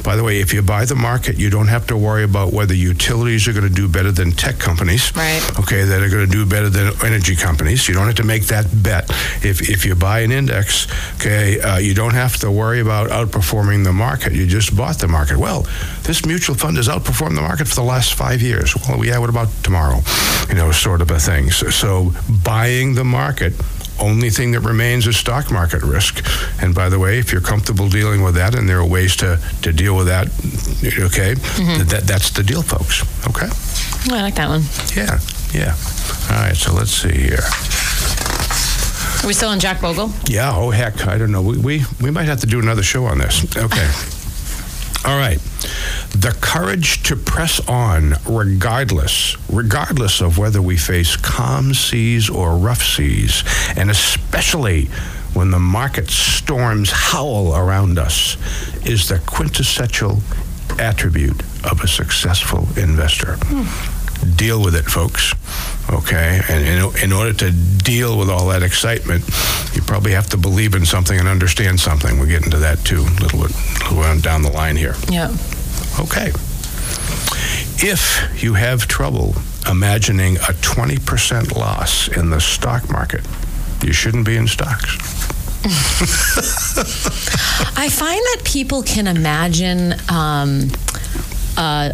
By 0.03 0.17
the 0.17 0.25
way, 0.25 0.41
if 0.41 0.53
you 0.53 0.63
buy 0.63 0.85
the 0.85 0.95
market, 0.95 1.39
you 1.39 1.51
don't 1.51 1.69
have 1.69 1.87
to 1.89 1.97
worry 1.97 2.25
about 2.25 2.53
whether 2.53 2.75
utilities 2.75 3.49
are 3.49 3.53
going 3.53 3.69
to 3.69 3.75
do 3.75 3.89
better 3.89 4.13
than 4.13 4.33
tech 4.33 4.59
companies. 4.59 5.15
Right. 5.17 5.41
Okay, 5.59 5.85
that 5.85 6.03
are 6.03 6.09
going 6.09 6.27
to 6.27 6.31
do 6.31 6.45
better 6.45 6.69
than 6.69 6.93
energy 7.05 7.37
companies. 7.37 7.89
You 7.89 7.95
don't 7.95 8.07
have 8.07 8.17
to 8.17 8.25
make 8.25 8.47
that 8.47 8.67
bet. 8.83 9.09
If, 9.45 9.69
if 9.69 9.87
you 9.87 9.95
buy 9.95 10.21
an 10.21 10.33
index, 10.33 10.87
okay, 11.17 11.61
uh, 11.61 11.79
you 11.79 11.95
don't 11.95 12.15
have 12.15 12.37
to 12.39 12.51
worry 12.51 12.81
about 12.81 13.11
outperforming 13.11 13.85
the 13.85 13.93
market. 13.93 14.33
You 14.33 14.47
just 14.47 14.77
bought 14.77 14.99
the 14.99 15.09
market. 15.09 15.39
Well, 15.39 15.67
this 16.03 16.27
mutual 16.27 16.57
fund 16.57 16.77
has 16.77 16.89
outperformed 16.89 17.37
the 17.37 17.43
market 17.43 17.69
for 17.69 17.77
the 17.77 17.83
last 17.83 18.15
five 18.15 18.43
years. 18.43 18.75
Well, 18.77 18.90
yeah, 19.03 19.19
what 19.19 19.31
about 19.31 19.49
tomorrow? 19.63 20.01
You 20.49 20.55
know, 20.55 20.73
sort 20.73 21.01
of 21.01 21.11
a 21.11 21.19
thing. 21.19 21.51
So, 21.51 21.71
so 21.71 22.13
buying 22.45 22.95
the 22.95 23.05
market 23.05 23.55
only 24.01 24.31
thing 24.31 24.53
that 24.53 24.61
remains 24.61 25.07
is 25.07 25.17
stock 25.17 25.51
market 25.51 25.83
risk. 25.83 26.25
And 26.63 26.75
by 26.75 26.89
the 26.89 26.99
way, 26.99 27.19
if 27.19 27.33
you're 27.33 27.41
comfortable 27.41 27.89
dealing 27.89 28.23
with 28.23 28.35
that, 28.35 28.55
and 28.55 28.69
there 28.69 28.79
are 28.79 28.87
ways 28.87 29.17
to, 29.17 29.39
to 29.63 29.73
deal 29.73 29.97
with 29.97 30.07
that, 30.07 30.29
okay, 31.05 31.35
mm-hmm. 31.35 31.89
that, 31.89 32.05
that's 32.05 32.31
the 32.31 32.43
deal, 32.43 32.63
folks. 32.63 33.03
Okay? 33.29 33.49
Oh, 34.11 34.17
I 34.17 34.23
like 34.23 34.35
that 34.37 34.49
one. 34.49 34.63
Yeah, 34.97 35.19
yeah. 35.53 35.77
All 36.31 36.43
right, 36.43 36.57
so 36.57 36.73
let's 36.73 36.91
see 36.91 37.13
here. 37.13 37.45
Are 39.23 39.27
we 39.27 39.35
still 39.35 39.51
on 39.51 39.61
Jack 39.61 39.83
Bogle? 39.83 40.11
Yeah, 40.27 40.55
oh 40.57 40.71
heck, 40.71 41.07
I 41.07 41.19
don't 41.19 41.31
know. 41.31 41.43
We, 41.43 41.59
we, 41.59 41.83
we 42.01 42.11
might 42.11 42.25
have 42.25 42.41
to 42.41 42.47
do 42.47 42.59
another 42.59 42.83
show 42.83 43.05
on 43.05 43.19
this. 43.19 43.45
Okay. 43.57 43.91
All 45.05 45.17
right. 45.17 45.39
The 46.11 46.37
courage 46.41 47.03
to 47.05 47.17
press 47.17 47.61
on 47.69 48.15
regardless, 48.29 49.37
regardless 49.49 50.21
of 50.21 50.37
whether 50.37 50.61
we 50.61 50.77
face 50.77 51.17
calm 51.17 51.73
seas 51.73 52.29
or 52.29 52.57
rough 52.57 52.83
seas, 52.83 53.45
and 53.77 53.91
especially 53.91 54.87
when 55.33 55.51
the 55.51 55.59
market 55.59 56.11
storms 56.11 56.91
howl 56.91 57.57
around 57.57 57.99
us, 57.99 58.37
is 58.87 59.09
the 59.09 59.21
quintessential 59.21 60.21
attribute 60.79 61.41
of 61.65 61.81
a 61.83 61.89
successful 61.89 62.69
investor. 62.77 63.37
Hmm 63.41 63.97
deal 64.37 64.63
with 64.63 64.75
it, 64.75 64.85
folks. 64.85 65.33
Okay, 65.93 66.41
and 66.49 66.65
in, 66.65 67.05
in, 67.05 67.13
order 67.13 67.33
to 67.33 67.51
deal 67.51 68.17
with 68.17 68.31
all 68.31 68.47
that 68.49 68.63
excitement, 68.63 69.25
you 69.75 69.83
probably 69.83 70.13
have 70.13 70.29
to 70.29 70.37
believe 70.37 70.75
in 70.75 70.87
something 70.87 71.19
and 71.19 71.27
understand 71.27 71.81
something. 71.81 72.19
We'll 72.19 72.29
get 72.29 72.45
into 72.45 72.59
that 72.59 72.85
too 72.85 73.01
a 73.01 73.21
little 73.21 73.41
bit, 73.41 73.51
a 73.91 73.95
little 73.95 74.21
down 74.21 74.43
the 74.43 74.53
line 74.53 74.77
here. 74.77 74.95
Yeah. 75.09 75.35
Okay. 75.99 76.33
If 77.83 78.43
you 78.43 78.55
have 78.55 78.87
trouble 78.87 79.35
imagining 79.69 80.37
a 80.37 80.53
20% 80.63 81.57
loss 81.57 82.09
in 82.09 82.31
the 82.31 82.41
stock 82.41 82.89
market, 82.89 83.27
you 83.83 83.93
shouldn't 83.93 84.27
be 84.27 84.37
in 84.37 84.47
stocks. 84.47 84.97
I 87.77 87.89
find 87.89 88.21
that 88.21 88.43
people 88.45 88.83
can 88.83 89.07
imagine 89.07 89.95
um, 90.09 90.71
uh, 91.57 91.93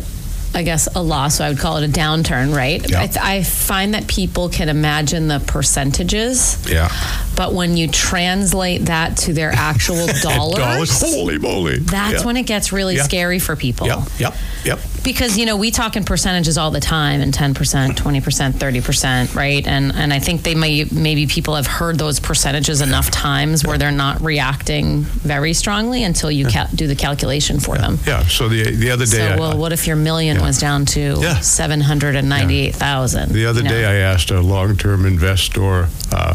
I 0.57 0.63
guess, 0.63 0.89
a 0.95 1.03
loss. 1.03 1.37
So 1.37 1.45
I 1.45 1.51
would 1.51 1.59
call 1.59 1.77
it 1.77 1.85
a 1.85 1.93
downturn, 1.93 2.57
right? 2.57 2.89
Yep. 2.89 3.17
I, 3.21 3.37
I, 3.37 3.43
find 3.43 3.93
that 3.93 4.09
people 4.09 4.49
can 4.49 4.71
imagine 4.71 5.29
the 5.29 5.39
percentages. 5.39 6.57
Yeah. 6.67 6.89
But 7.37 7.53
when 7.53 7.77
you 7.77 7.87
translate 7.87 8.87
that 8.87 9.19
to 9.19 9.35
their 9.35 9.53
actual 9.53 10.07
dollars, 10.23 10.57
dollars, 10.57 11.01
holy 11.01 11.39
moly, 11.39 11.79
that's 11.79 12.25
when 12.25 12.37
it 12.37 12.45
gets 12.45 12.73
really 12.73 12.97
scary 12.97 13.39
for 13.39 13.55
people. 13.55 13.87
Yep. 13.87 13.99
Yep. 14.19 14.35
Yep. 14.65 14.79
Because 15.05 15.39
you 15.39 15.47
know 15.47 15.57
we 15.57 15.71
talk 15.71 15.97
in 15.97 16.05
percentages 16.05 16.59
all 16.59 16.73
the 16.73 16.81
time, 16.81 17.21
and 17.21 17.33
ten 17.33 17.55
percent, 17.55 17.97
twenty 17.97 18.21
percent, 18.21 18.57
thirty 18.57 18.81
percent, 18.81 19.35
right? 19.35 19.65
And 19.65 19.93
and 19.95 20.13
I 20.13 20.19
think 20.19 20.43
they 20.43 20.57
may 20.57 20.85
maybe 20.91 21.27
people 21.27 21.55
have 21.55 21.67
heard 21.67 21.99
those 21.99 22.19
percentages 22.19 22.81
enough 22.81 23.11
times 23.11 23.65
where 23.65 23.79
they're 23.79 23.93
not 23.93 24.21
reacting 24.21 25.03
very 25.03 25.53
strongly 25.53 26.03
until 26.03 26.31
you 26.31 26.47
cal- 26.47 26.69
do 26.75 26.89
the 26.89 26.97
calculation 26.97 27.61
for 27.61 27.77
them. 27.77 27.99
Yeah. 28.07 28.25
So 28.25 28.49
the 28.49 28.75
the 28.75 28.91
other 28.91 29.05
day, 29.07 29.35
so 29.35 29.39
well, 29.39 29.57
what 29.57 29.73
if 29.73 29.87
your 29.87 29.97
million 29.97 30.41
was 30.41 30.59
down 30.59 30.87
to 30.87 31.23
seven 31.43 31.81
hundred 31.81 32.17
and 32.17 32.29
ninety 32.29 32.61
eight 32.61 32.75
thousand? 32.75 33.33
The 33.33 33.47
other 33.47 33.61
you 33.61 33.69
know? 33.69 33.71
day, 33.71 33.85
I 33.85 33.95
asked 33.97 34.31
a 34.31 34.41
long 34.41 34.77
term 34.77 35.07
investor. 35.07 35.89
Uh, 36.11 36.35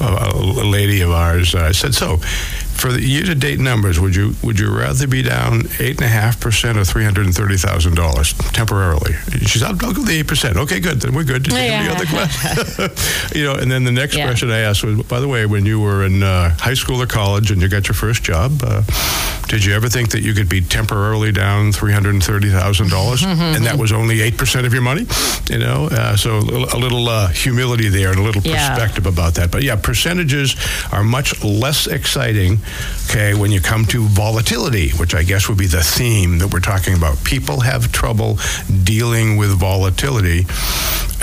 a 0.00 0.64
lady 0.64 1.00
of 1.00 1.10
ours 1.10 1.54
uh, 1.54 1.72
said, 1.72 1.94
"So, 1.94 2.16
for 2.16 2.92
the 2.92 3.00
year-to-date 3.00 3.58
numbers, 3.58 3.98
would 3.98 4.14
you 4.14 4.34
would 4.42 4.58
you 4.58 4.76
rather 4.76 5.06
be 5.06 5.22
down 5.22 5.62
eight 5.78 5.96
and 5.96 6.02
a 6.02 6.08
half 6.08 6.40
percent 6.40 6.78
or 6.78 6.84
three 6.84 7.04
hundred 7.04 7.26
and 7.26 7.34
thirty 7.34 7.56
thousand 7.56 7.94
dollars 7.94 8.34
temporarily?" 8.52 9.14
She 9.46 9.58
said, 9.58 9.68
"I'll, 9.68 9.74
go 9.74 9.92
the 9.92 10.18
eight 10.18 10.28
percent." 10.28 10.56
Okay, 10.56 10.80
good. 10.80 11.00
Then 11.00 11.14
we're 11.14 11.24
good. 11.24 11.42
Did 11.42 11.54
yeah. 11.54 11.88
the 11.88 11.94
other 11.94 12.06
question? 12.06 12.90
you 13.38 13.44
know, 13.44 13.54
and 13.54 13.70
then 13.70 13.84
the 13.84 13.92
next 13.92 14.16
yeah. 14.16 14.26
question 14.26 14.50
I 14.50 14.60
asked 14.60 14.84
was, 14.84 15.02
"By 15.04 15.20
the 15.20 15.28
way, 15.28 15.46
when 15.46 15.66
you 15.66 15.80
were 15.80 16.04
in 16.04 16.22
uh, 16.22 16.56
high 16.58 16.74
school 16.74 17.00
or 17.00 17.06
college 17.06 17.50
and 17.50 17.60
you 17.60 17.68
got 17.68 17.88
your 17.88 17.94
first 17.94 18.22
job, 18.22 18.60
uh, 18.62 18.82
Did 19.48 19.64
you 19.64 19.74
ever 19.74 19.88
think 19.88 20.10
that 20.10 20.22
you 20.22 20.34
could 20.34 20.48
be 20.48 20.60
temporarily 20.60 21.30
down 21.30 21.70
three 21.72 21.92
hundred 21.92 22.14
and 22.14 22.24
thirty 22.24 22.50
thousand 22.50 22.90
dollars, 22.90 23.22
and 23.22 23.64
that 23.64 23.78
was 23.78 23.92
only 23.92 24.20
eight 24.20 24.36
percent 24.36 24.66
of 24.66 24.72
your 24.72 24.82
money? 24.82 25.06
You 25.48 25.58
know, 25.58 25.88
uh, 25.90 26.16
so 26.16 26.38
a 26.38 26.40
little, 26.40 26.64
a 26.74 26.78
little 26.78 27.08
uh, 27.08 27.28
humility 27.28 27.88
there 27.88 28.10
and 28.10 28.18
a 28.18 28.22
little 28.22 28.42
Yeah. 28.42 28.68
perspective 28.68 29.06
about 29.06 29.34
that. 29.34 29.50
But 29.52 29.62
yeah, 29.62 29.76
percentages 29.76 30.56
are 30.90 31.04
much 31.04 31.42
less 31.44 31.86
exciting. 31.86 32.58
Okay, 33.08 33.34
when 33.34 33.52
you 33.52 33.60
come 33.60 33.84
to 33.86 34.02
volatility, 34.08 34.90
which 34.98 35.14
I 35.14 35.22
guess 35.22 35.48
would 35.48 35.58
be 35.58 35.66
the 35.68 35.82
theme 35.82 36.38
that 36.38 36.48
we're 36.52 36.60
talking 36.60 36.94
about. 36.94 37.22
People 37.22 37.60
have 37.60 37.92
trouble 37.92 38.38
dealing 38.82 39.36
with 39.36 39.50
volatility. 39.50 40.44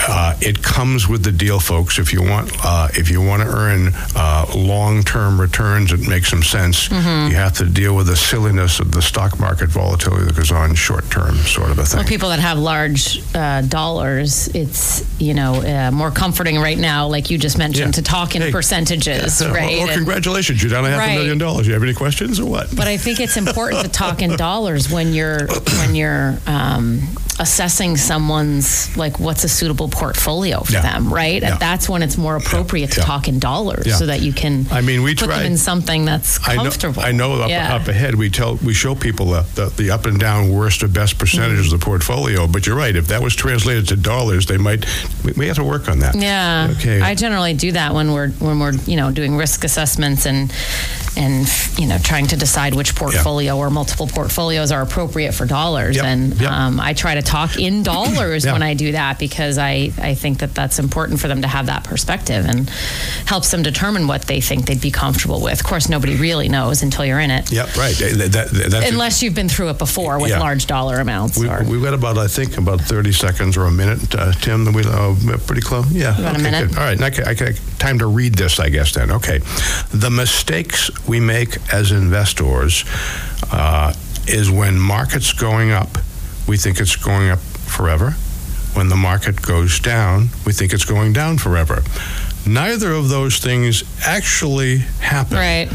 Uh, 0.06 0.36
it 0.40 0.62
comes 0.62 1.08
with 1.08 1.22
the 1.24 1.32
deal, 1.32 1.58
folks. 1.58 1.98
If 1.98 2.12
you 2.12 2.22
want, 2.22 2.50
uh, 2.62 2.88
if 2.94 3.08
you 3.10 3.22
want 3.22 3.42
to 3.42 3.48
earn 3.48 3.92
uh, 4.14 4.46
long-term 4.54 5.40
returns 5.40 5.90
that 5.92 6.06
make 6.08 6.26
some 6.26 6.42
sense, 6.42 6.88
Mm-hmm. 6.88 7.30
you 7.30 7.36
have 7.36 7.54
to 7.54 7.64
deal 7.66 7.96
with 7.96 8.06
the 8.08 8.16
silliness 8.16 8.80
of 8.80 8.92
the 8.92 9.00
stock 9.00 9.38
market 9.40 9.68
volatility 9.70 10.24
that 10.26 10.36
goes 10.36 10.52
on 10.52 10.74
short-term, 10.74 11.36
sort 11.38 11.70
of 11.70 11.78
a 11.78 11.84
thing. 11.86 11.98
Well, 12.00 12.08
people 12.08 12.28
that 12.28 12.38
have 12.40 12.58
large 12.58 13.22
uh, 13.34 13.62
dollars, 13.62 14.48
it's 14.48 15.04
you 15.20 15.32
know 15.34 15.54
uh, 15.62 15.90
more 15.90 16.10
comforting 16.10 16.58
right 16.58 16.78
now, 16.78 17.06
like 17.06 17.30
you 17.30 17.38
just 17.38 17.56
mentioned, 17.58 17.86
Yeah. 17.96 18.02
to 18.02 18.02
talk 18.02 18.34
in 18.36 18.42
Hey. 18.42 18.52
percentages, 18.52 19.40
Uh, 19.40 19.46
right? 19.52 19.68
Well, 19.68 19.78
well, 19.78 19.88
And- 19.88 19.92
congratulations, 19.96 20.62
you're 20.62 20.70
down 20.70 20.84
a 20.84 20.90
half 20.90 20.98
Right. 20.98 21.12
a 21.12 21.14
million 21.14 21.38
dollars. 21.38 21.66
You 21.66 21.72
have 21.72 21.82
any 21.82 21.94
questions 21.94 22.38
or 22.40 22.44
what? 22.46 22.74
But 22.76 22.88
I 22.88 22.96
think 22.98 23.20
it's 23.20 23.36
important 23.36 23.82
to 23.82 23.88
talk 23.88 24.20
in 24.22 24.36
dollars 24.36 24.90
when 24.90 25.14
you're 25.14 25.46
when 25.78 25.94
you're 25.94 26.36
um, 26.46 27.00
assessing 27.40 27.96
someone's 27.96 28.96
like 28.96 29.18
what's 29.18 29.42
a 29.44 29.48
suitable 29.48 29.88
portfolio 29.88 30.62
for 30.62 30.72
Yeah. 30.72 30.82
them, 30.82 31.12
right? 31.12 31.42
Yeah. 31.42 31.56
That's 31.58 31.88
when 31.88 32.02
it's 32.02 32.16
more 32.16 32.36
appropriate 32.36 32.92
to 32.92 33.00
Yeah. 33.00 33.06
talk 33.06 33.28
in 33.28 33.38
dollars 33.38 33.96
so 33.98 34.06
that 34.06 34.20
you 34.20 34.32
can. 34.32 34.66
I 34.70 34.80
mean, 34.80 35.02
we 35.02 35.14
put 35.14 35.26
tried- 35.26 35.38
them 35.40 35.46
in 35.52 35.58
something 35.58 36.04
that's 36.04 36.38
I 36.46 36.54
know, 36.56 36.62
comfortable. 36.62 37.02
I 37.02 37.12
know 37.12 37.40
up, 37.42 37.50
up 37.50 37.88
ahead 37.88 38.14
we 38.14 38.30
tell 38.30 38.54
we 38.56 38.72
show 38.74 38.94
people 38.94 39.26
the, 39.30 39.44
the, 39.54 39.66
the 39.76 39.90
up 39.90 40.06
and 40.06 40.18
down 40.20 40.50
worst 40.50 40.82
or 40.82 40.88
best 40.88 41.18
percentages 41.18 41.72
of 41.72 41.80
the 41.80 41.84
portfolio. 41.84 42.46
But 42.46 42.66
you're 42.66 42.76
right. 42.76 42.94
If 42.94 43.08
that 43.08 43.22
was 43.22 43.34
translated 43.34 43.88
to 43.88 43.96
dollars, 43.96 44.46
they 44.46 44.56
might. 44.58 44.86
We, 45.24 45.32
we 45.32 45.46
have 45.48 45.56
to 45.56 45.64
work 45.64 45.88
on 45.88 45.98
that. 46.00 46.14
Yeah. 46.14 46.68
Okay. 46.78 47.00
I 47.00 47.14
generally 47.14 47.54
do 47.54 47.72
that 47.72 47.94
when 47.94 48.12
we're 48.12 48.28
when 48.38 48.58
we're 48.60 48.72
you 48.86 48.96
know 48.96 49.10
doing 49.10 49.36
risk 49.36 49.64
assessments 49.64 50.26
and 50.26 50.52
and 51.16 51.46
you 51.78 51.86
know 51.86 51.98
trying 51.98 52.26
to 52.28 52.36
decide 52.36 52.74
which 52.74 52.94
portfolio 52.94 53.56
or 53.56 53.70
multiple 53.70 54.06
portfolios 54.06 54.72
are 54.72 54.82
appropriate 54.82 55.32
for 55.32 55.46
dollars. 55.46 55.96
Yep. 55.96 56.04
And 56.04 56.40
Yep. 56.40 56.50
um, 56.50 56.80
I 56.80 56.92
try 56.92 57.14
to 57.14 57.22
talk 57.22 57.56
in 57.58 57.82
dollars 57.82 58.44
Yeah. 58.44 58.52
when 58.52 58.62
I 58.62 58.74
do 58.74 58.92
that 58.92 59.18
because 59.18 59.58
I 59.58 59.92
I 60.00 60.14
think 60.14 60.38
that 60.38 60.54
that's 60.54 60.78
important 60.78 61.20
for 61.20 61.28
them 61.28 61.42
to 61.42 61.48
have 61.48 61.66
that 61.66 61.84
perspective 61.84 62.44
and 62.46 62.68
helps 63.26 63.50
them 63.50 63.62
determine 63.62 64.06
what 64.06 64.22
they 64.22 64.40
think 64.40 64.66
they'd 64.66 64.80
be 64.80 64.90
comfortable 64.90 65.40
with. 65.40 65.60
Of 65.60 65.64
course, 65.66 65.88
nobody 65.88 66.16
really 66.16 66.48
knows 66.48 66.82
until 66.82 67.04
you're 67.04 67.20
in 67.20 67.30
it. 67.30 67.50
Yep. 67.52 67.76
Right. 67.76 67.94
That, 67.96 68.48
that, 68.70 68.88
Unless 68.92 69.22
you've 69.22 69.34
been 69.34 69.48
through 69.48 69.70
it 69.70 69.78
before 69.78 70.18
with 70.18 70.30
Yeah. 70.30 70.40
large 70.40 70.66
dollar 70.66 70.98
amounts. 71.00 71.38
We, 71.38 71.48
we've 71.48 71.82
got 71.82 71.94
about, 71.94 72.18
I 72.18 72.26
think, 72.28 72.56
about 72.58 72.80
30 72.80 73.12
seconds 73.12 73.56
or 73.56 73.64
a 73.66 73.70
minute, 73.70 74.14
uh, 74.14 74.32
Tim. 74.32 74.72
We, 74.72 74.82
uh, 74.84 75.14
pretty 75.46 75.62
close. 75.62 75.90
Yeah. 75.90 76.18
About 76.18 76.36
a 76.40 76.46
okay. 76.46 76.60
All 76.76 76.84
right. 76.84 77.00
I, 77.00 77.10
ca- 77.10 77.24
I, 77.26 77.34
ca- 77.34 77.52
time 77.84 77.98
to 77.98 78.06
read 78.06 78.34
this, 78.34 78.58
I 78.58 78.70
guess, 78.70 78.94
then. 78.94 79.10
Okay. 79.10 79.40
The 79.92 80.10
mistakes 80.10 80.90
we 81.06 81.20
make 81.20 81.58
as 81.70 81.92
investors 81.92 82.84
uh, 83.52 83.92
is 84.26 84.50
when 84.50 84.78
market's 84.78 85.34
going 85.34 85.70
up, 85.70 85.98
we 86.48 86.56
think 86.56 86.80
it's 86.80 86.96
going 86.96 87.28
up 87.28 87.40
forever. 87.40 88.12
When 88.72 88.88
the 88.88 88.96
market 88.96 89.42
goes 89.42 89.78
down, 89.80 90.28
we 90.46 90.52
think 90.54 90.72
it's 90.72 90.86
going 90.86 91.12
down 91.12 91.36
forever. 91.36 91.82
Neither 92.46 92.90
of 92.92 93.10
those 93.10 93.38
things 93.38 93.84
actually 94.02 94.78
happen 95.00 95.36
right. 95.36 95.68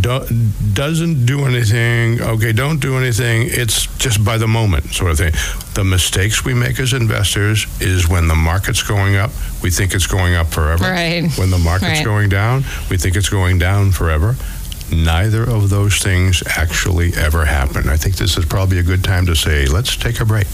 Do, 0.00 0.26
doesn't 0.72 1.26
do 1.26 1.44
anything. 1.46 2.20
Okay, 2.20 2.52
don't 2.52 2.80
do 2.80 2.96
anything. 2.98 3.48
It's 3.50 3.86
just 3.98 4.24
by 4.24 4.36
the 4.38 4.46
moment, 4.48 4.92
sort 4.92 5.10
of 5.12 5.18
thing. 5.18 5.32
The 5.74 5.84
mistakes 5.84 6.44
we 6.44 6.54
make 6.54 6.80
as 6.80 6.92
investors 6.92 7.66
is 7.80 8.08
when 8.08 8.28
the 8.28 8.34
market's 8.34 8.82
going 8.82 9.16
up, 9.16 9.30
we 9.62 9.70
think 9.70 9.94
it's 9.94 10.06
going 10.06 10.34
up 10.34 10.48
forever. 10.48 10.84
Right. 10.84 11.30
When 11.38 11.50
the 11.50 11.58
market's 11.58 11.98
Right. 11.98 12.04
going 12.04 12.28
down, 12.28 12.64
we 12.90 12.96
think 12.96 13.16
it's 13.16 13.28
going 13.28 13.58
down 13.58 13.92
forever. 13.92 14.36
Neither 14.92 15.42
of 15.42 15.70
those 15.70 15.98
things 15.98 16.42
actually 16.56 17.12
ever 17.14 17.44
happen. 17.44 17.88
I 17.88 17.96
think 17.96 18.16
this 18.16 18.36
is 18.38 18.44
probably 18.44 18.78
a 18.78 18.82
good 18.84 19.02
time 19.02 19.26
to 19.26 19.34
say, 19.34 19.66
let's 19.66 19.96
take 19.96 20.20
a 20.20 20.24
break. 20.24 20.46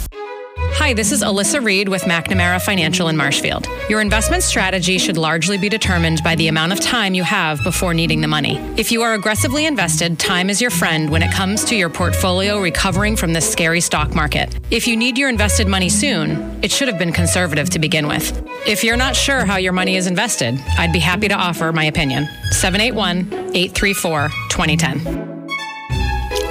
Hi, 0.76 0.94
this 0.94 1.12
is 1.12 1.22
Alyssa 1.22 1.62
Reed 1.62 1.88
with 1.88 2.02
McNamara 2.04 2.60
Financial 2.60 3.08
in 3.08 3.16
Marshfield. 3.16 3.68
Your 3.90 4.00
investment 4.00 4.42
strategy 4.42 4.96
should 4.98 5.18
largely 5.18 5.58
be 5.58 5.68
determined 5.68 6.24
by 6.24 6.34
the 6.34 6.48
amount 6.48 6.72
of 6.72 6.80
time 6.80 7.14
you 7.14 7.22
have 7.22 7.62
before 7.62 7.92
needing 7.92 8.22
the 8.22 8.26
money. 8.26 8.56
If 8.76 8.90
you 8.90 9.02
are 9.02 9.12
aggressively 9.12 9.66
invested, 9.66 10.18
time 10.18 10.48
is 10.48 10.60
your 10.62 10.70
friend 10.70 11.10
when 11.10 11.22
it 11.22 11.30
comes 11.30 11.62
to 11.66 11.76
your 11.76 11.90
portfolio 11.90 12.60
recovering 12.60 13.16
from 13.16 13.34
this 13.34 13.48
scary 13.48 13.80
stock 13.80 14.14
market. 14.14 14.58
If 14.70 14.88
you 14.88 14.96
need 14.96 15.18
your 15.18 15.28
invested 15.28 15.68
money 15.68 15.90
soon, 15.90 16.58
it 16.64 16.72
should 16.72 16.88
have 16.88 16.98
been 16.98 17.12
conservative 17.12 17.68
to 17.70 17.78
begin 17.78 18.08
with. 18.08 18.42
If 18.66 18.82
you're 18.82 18.96
not 18.96 19.14
sure 19.14 19.44
how 19.44 19.58
your 19.58 19.74
money 19.74 19.96
is 19.96 20.06
invested, 20.06 20.58
I'd 20.78 20.92
be 20.92 21.00
happy 21.00 21.28
to 21.28 21.34
offer 21.34 21.70
my 21.72 21.84
opinion. 21.84 22.26
781 22.50 23.54
834 23.54 24.30
2010. 24.48 25.04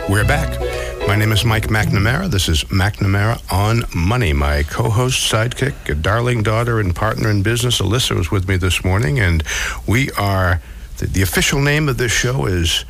We're 0.09 0.25
back. 0.25 0.70
My 1.11 1.17
name 1.17 1.33
is 1.33 1.43
Mike 1.43 1.67
McNamara. 1.67 2.31
This 2.31 2.47
is 2.47 2.63
McNamara 2.63 3.41
on 3.51 3.83
Money. 3.93 4.31
My 4.31 4.63
co 4.63 4.89
host, 4.89 5.29
sidekick, 5.29 5.89
a 5.89 5.93
darling 5.93 6.41
daughter, 6.41 6.79
and 6.79 6.95
partner 6.95 7.29
in 7.29 7.43
business, 7.43 7.81
Alyssa, 7.81 8.15
was 8.15 8.31
with 8.31 8.47
me 8.47 8.55
this 8.55 8.85
morning. 8.85 9.19
And 9.19 9.43
we 9.85 10.09
are, 10.11 10.61
the, 10.99 11.07
the 11.07 11.21
official 11.21 11.61
name 11.61 11.89
of 11.89 11.97
this 11.97 12.13
show 12.13 12.45
is 12.45 12.85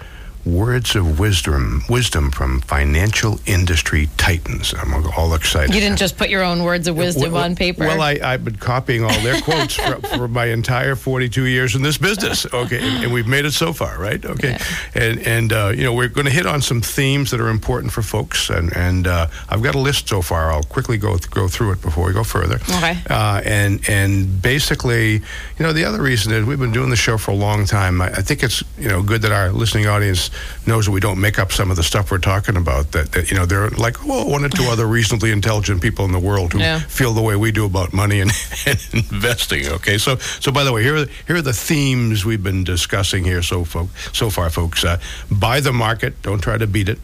Words 0.45 0.95
of 0.95 1.17
Wisdom, 1.17 1.81
Wisdom 1.89 2.29
from 2.29 2.61
Financial 2.61 3.39
Industry 3.47 4.07
Titans. 4.21 4.75
I'm 4.77 4.93
all 5.17 5.33
excited. 5.33 5.73
You 5.73 5.81
didn't 5.81 5.97
just 5.97 6.15
put 6.15 6.29
your 6.29 6.43
own 6.43 6.61
words 6.61 6.87
of 6.87 6.95
wisdom 6.95 7.31
Well, 7.31 7.43
on 7.43 7.55
paper. 7.55 7.85
Well, 7.85 8.03
I, 8.03 8.19
I've 8.23 8.45
been 8.45 8.55
copying 8.55 9.03
all 9.03 9.19
their 9.21 9.41
quotes 9.41 9.73
for, 9.73 9.95
for 10.15 10.27
my 10.27 10.45
entire 10.45 10.95
42 10.95 11.45
years 11.45 11.73
in 11.73 11.81
this 11.81 11.97
business. 11.97 12.45
Okay, 12.53 12.77
and, 12.77 13.05
and 13.05 13.13
we've 13.13 13.25
made 13.25 13.45
it 13.45 13.53
so 13.53 13.73
far, 13.73 13.97
right? 13.97 14.23
Okay, 14.23 14.59
and 14.93 15.17
and 15.25 15.51
uh, 15.51 15.73
you 15.75 15.83
know 15.83 15.91
we're 15.91 16.07
going 16.07 16.27
to 16.27 16.31
hit 16.31 16.45
on 16.45 16.61
some 16.61 16.81
themes 16.81 17.31
that 17.31 17.41
are 17.41 17.49
important 17.49 17.93
for 17.93 18.03
folks, 18.03 18.51
and 18.51 18.71
and 18.77 19.07
uh, 19.07 19.25
I've 19.49 19.63
got 19.63 19.73
a 19.73 19.79
list 19.79 20.07
so 20.07 20.21
far. 20.21 20.51
I'll 20.51 20.61
quickly 20.61 20.99
go 20.99 21.17
go 21.31 21.47
through 21.47 21.71
it 21.71 21.81
before 21.81 22.05
we 22.05 22.13
go 22.13 22.23
further. 22.23 22.59
Okay. 22.77 22.99
Uh, 23.09 23.41
and 23.43 23.89
and 23.89 24.39
basically, 24.39 25.13
you 25.13 25.21
know, 25.65 25.73
the 25.73 25.83
other 25.83 25.99
reason 25.99 26.31
is 26.31 26.45
we've 26.45 26.59
been 26.59 26.71
doing 26.71 26.91
the 26.91 26.95
show 26.95 27.17
for 27.17 27.31
a 27.31 27.35
long 27.35 27.65
time. 27.65 27.99
I, 27.99 28.09
I 28.09 28.21
think 28.21 28.43
it's 28.43 28.63
you 28.77 28.87
know 28.87 29.01
good 29.01 29.23
that 29.23 29.31
our 29.31 29.51
listening 29.51 29.87
audience 29.87 30.29
knows 30.67 30.85
that 30.85 30.91
we 30.91 30.99
don't 30.99 31.19
make 31.19 31.39
up 31.39 31.51
some 31.51 31.71
of 31.71 31.75
the 31.75 31.83
stuff 31.83 32.11
we're 32.11 32.19
talking 32.19 32.55
about. 32.55 32.91
That, 32.91 33.13
that 33.13 33.31
you 33.31 33.35
know, 33.35 33.47
there 33.47 33.63
are 33.63 33.71
like 33.71 34.05
well, 34.11 34.29
one 34.29 34.43
or 34.45 34.49
two 34.49 34.63
other 34.65 34.85
reasonably 34.85 35.31
intelligent 35.31 35.81
people 35.81 36.05
in 36.05 36.11
the 36.11 36.19
world 36.19 36.53
who 36.53 36.59
Yeah. 36.59 36.79
feel 36.79 37.13
the 37.13 37.21
way 37.21 37.35
we 37.35 37.51
do 37.51 37.65
about 37.65 37.93
money 37.93 38.19
and, 38.19 38.31
and 38.65 38.79
investing. 39.11 39.67
Okay, 39.67 39.97
so 39.97 40.17
so 40.17 40.51
by 40.51 40.63
the 40.63 40.71
way, 40.73 40.83
here 40.83 40.95
are 40.97 41.05
here 41.27 41.37
are 41.37 41.41
the 41.41 41.53
themes 41.53 42.25
we've 42.25 42.43
been 42.43 42.63
discussing 42.63 43.23
here 43.23 43.41
so 43.41 43.63
fo- 43.63 43.89
so 44.13 44.29
far, 44.29 44.49
folks. 44.49 44.83
Uh, 44.83 44.97
buy 45.31 45.61
the 45.61 45.71
market, 45.73 46.21
don't 46.21 46.41
try 46.41 46.57
to 46.57 46.67
beat 46.67 46.89
it. 46.89 46.99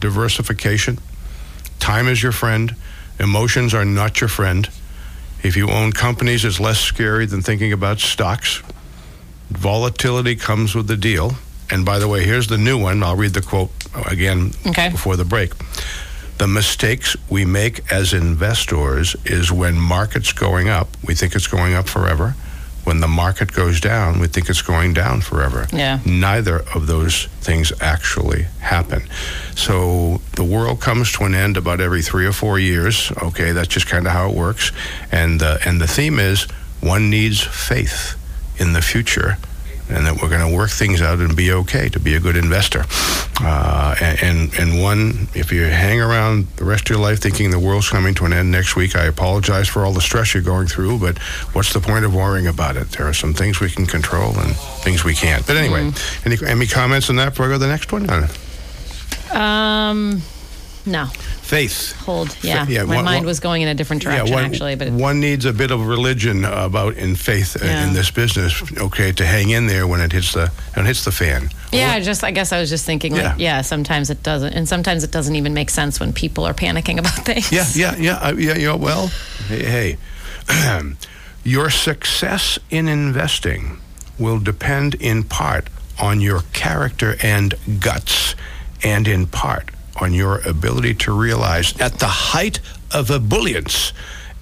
Diversification, 0.00 0.98
time 1.78 2.08
is 2.08 2.22
your 2.22 2.32
friend. 2.32 2.74
Emotions 3.18 3.74
are 3.74 3.84
not 3.84 4.20
your 4.20 4.28
friend. 4.28 4.68
If 5.42 5.56
you 5.56 5.70
own 5.70 5.92
companies, 5.92 6.44
it's 6.44 6.58
less 6.60 6.78
scary 6.80 7.26
than 7.26 7.42
thinking 7.42 7.72
about 7.72 8.00
stocks. 8.00 8.62
Volatility 9.50 10.36
comes 10.36 10.74
with 10.74 10.86
the 10.86 10.96
deal. 10.96 11.32
And 11.70 11.84
by 11.84 11.98
the 11.98 12.08
way, 12.08 12.24
here's 12.24 12.46
the 12.48 12.58
new 12.58 12.78
one. 12.78 13.02
I'll 13.02 13.16
read 13.16 13.34
the 13.34 13.42
quote 13.42 13.70
again 14.06 14.52
Okay. 14.66 14.88
before 14.88 15.16
the 15.16 15.24
break. 15.24 15.52
The 16.40 16.48
mistakes 16.48 17.18
we 17.28 17.44
make 17.44 17.92
as 17.92 18.14
investors 18.14 19.14
is 19.26 19.52
when 19.52 19.78
market's 19.78 20.32
going 20.32 20.70
up, 20.70 20.88
we 21.06 21.14
think 21.14 21.34
it's 21.34 21.46
going 21.46 21.74
up 21.74 21.86
forever. 21.86 22.34
When 22.84 23.00
the 23.00 23.08
market 23.08 23.52
goes 23.52 23.78
down, 23.78 24.20
we 24.20 24.26
think 24.26 24.48
it's 24.48 24.62
going 24.62 24.94
down 24.94 25.20
forever. 25.20 25.66
Yeah. 25.70 26.00
Neither 26.06 26.60
of 26.74 26.86
those 26.86 27.26
things 27.42 27.74
actually 27.82 28.44
happen. 28.60 29.02
So 29.54 30.22
the 30.36 30.42
world 30.42 30.80
comes 30.80 31.12
to 31.18 31.24
an 31.24 31.34
end 31.34 31.58
about 31.58 31.78
every 31.78 32.00
three 32.00 32.24
or 32.24 32.32
four 32.32 32.58
years. 32.58 33.12
Okay, 33.22 33.52
that's 33.52 33.68
just 33.68 33.86
kind 33.86 34.06
of 34.06 34.14
how 34.14 34.30
it 34.30 34.34
works. 34.34 34.72
And 35.12 35.42
the, 35.42 35.60
and 35.66 35.78
the 35.78 35.86
theme 35.86 36.18
is 36.18 36.44
one 36.80 37.10
needs 37.10 37.42
faith 37.42 38.16
in 38.58 38.72
the 38.72 38.80
future 38.80 39.36
and 39.92 40.06
that 40.06 40.20
we're 40.20 40.28
going 40.28 40.48
to 40.48 40.56
work 40.56 40.70
things 40.70 41.02
out 41.02 41.18
and 41.18 41.36
be 41.36 41.52
okay 41.52 41.88
to 41.88 42.00
be 42.00 42.14
a 42.14 42.20
good 42.20 42.36
investor. 42.36 42.84
Uh, 43.42 43.94
and, 44.00 44.52
and 44.58 44.82
one, 44.82 45.28
if 45.34 45.50
you 45.50 45.64
hang 45.64 46.00
around 46.00 46.46
the 46.56 46.64
rest 46.64 46.84
of 46.84 46.90
your 46.90 46.98
life 46.98 47.20
thinking 47.20 47.50
the 47.50 47.58
world's 47.58 47.88
coming 47.88 48.14
to 48.14 48.24
an 48.24 48.32
end 48.32 48.50
next 48.50 48.76
week, 48.76 48.94
I 48.94 49.04
apologize 49.04 49.68
for 49.68 49.84
all 49.84 49.92
the 49.92 50.00
stress 50.00 50.34
you're 50.34 50.42
going 50.42 50.66
through, 50.66 50.98
but 50.98 51.18
what's 51.54 51.72
the 51.72 51.80
point 51.80 52.04
of 52.04 52.14
worrying 52.14 52.46
about 52.46 52.76
it? 52.76 52.90
There 52.90 53.06
are 53.06 53.14
some 53.14 53.32
things 53.34 53.60
we 53.60 53.70
can 53.70 53.86
control 53.86 54.38
and 54.38 54.54
things 54.84 55.04
we 55.04 55.14
can't. 55.14 55.46
But 55.46 55.56
anyway, 55.56 55.90
any, 56.24 56.36
any 56.46 56.66
comments 56.66 57.08
on 57.08 57.16
that 57.16 57.30
before 57.30 57.46
I 57.46 57.48
go 57.48 57.54
to 57.54 57.58
the 57.58 57.68
next 57.68 57.92
one? 57.92 58.08
Um, 59.32 60.22
No. 60.86 61.06
Faith. 61.42 61.92
Hold. 62.06 62.36
Yeah. 62.42 62.66
yeah, 62.68 62.84
My 62.84 62.96
one- 62.96 63.04
mind 63.04 63.20
one- 63.20 63.26
was 63.26 63.40
going 63.40 63.62
in 63.62 63.68
a 63.68 63.74
different 63.74 64.02
direction 64.02 64.32
one, 64.34 64.44
actually, 64.44 64.76
but 64.76 64.88
one 64.90 65.20
needs 65.20 65.44
a 65.44 65.52
bit 65.52 65.70
of 65.70 65.86
religion 65.86 66.44
about 66.44 66.94
in 66.96 67.16
faith 67.16 67.56
uh, 67.60 67.66
Yeah. 67.66 67.86
in 67.86 67.92
this 67.92 68.10
business, 68.10 68.62
okay, 68.78 69.12
to 69.12 69.24
hang 69.26 69.50
in 69.50 69.66
there 69.66 69.86
when 69.86 70.00
it 70.00 70.12
hits 70.12 70.32
the 70.32 70.50
when 70.74 70.86
it 70.86 70.88
hits 70.88 71.04
the 71.04 71.12
fan. 71.12 71.50
yeah, 71.72 71.92
I 71.92 72.00
just 72.00 72.24
I 72.24 72.30
guess 72.30 72.52
I 72.52 72.60
was 72.60 72.70
just 72.70 72.86
thinking 72.86 73.12
like 73.12 73.22
Yeah. 73.22 73.34
yeah. 73.38 73.60
sometimes 73.62 74.08
it 74.10 74.22
doesn't 74.22 74.54
and 74.54 74.66
sometimes 74.68 75.04
it 75.04 75.10
doesn't 75.10 75.36
even 75.36 75.52
make 75.54 75.70
sense 75.70 76.00
when 76.00 76.12
people 76.12 76.44
are 76.46 76.54
panicking 76.54 76.98
about 76.98 77.24
things. 77.26 77.52
Yeah, 77.52 77.66
yeah, 77.74 77.96
yeah, 77.96 78.16
uh, 78.28 78.34
yeah. 78.36 78.56
You 78.56 78.66
know, 78.68 78.76
well, 78.76 79.08
hey, 79.48 79.64
hey. 79.64 79.96
your 81.44 81.70
success 81.70 82.58
in 82.70 82.88
investing 82.88 83.78
will 84.18 84.38
depend 84.38 84.94
in 84.96 85.24
part 85.24 85.68
on 85.98 86.20
your 86.20 86.42
character 86.52 87.16
and 87.22 87.54
guts, 87.80 88.34
and 88.82 89.06
in 89.08 89.26
part 89.26 89.70
on 90.00 90.14
your 90.14 90.40
ability 90.48 90.94
to 90.94 91.12
realize 91.12 91.78
at 91.80 91.98
the 91.98 92.06
height 92.06 92.60
of 92.92 93.10
ebullience 93.10 93.92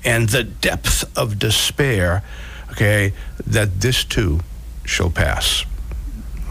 and 0.04 0.28
the 0.28 0.44
depth 0.44 1.04
of 1.18 1.38
despair, 1.38 2.22
okay, 2.70 3.12
that 3.46 3.80
this 3.80 4.04
too 4.04 4.40
shall 4.84 5.10
pass. 5.10 5.64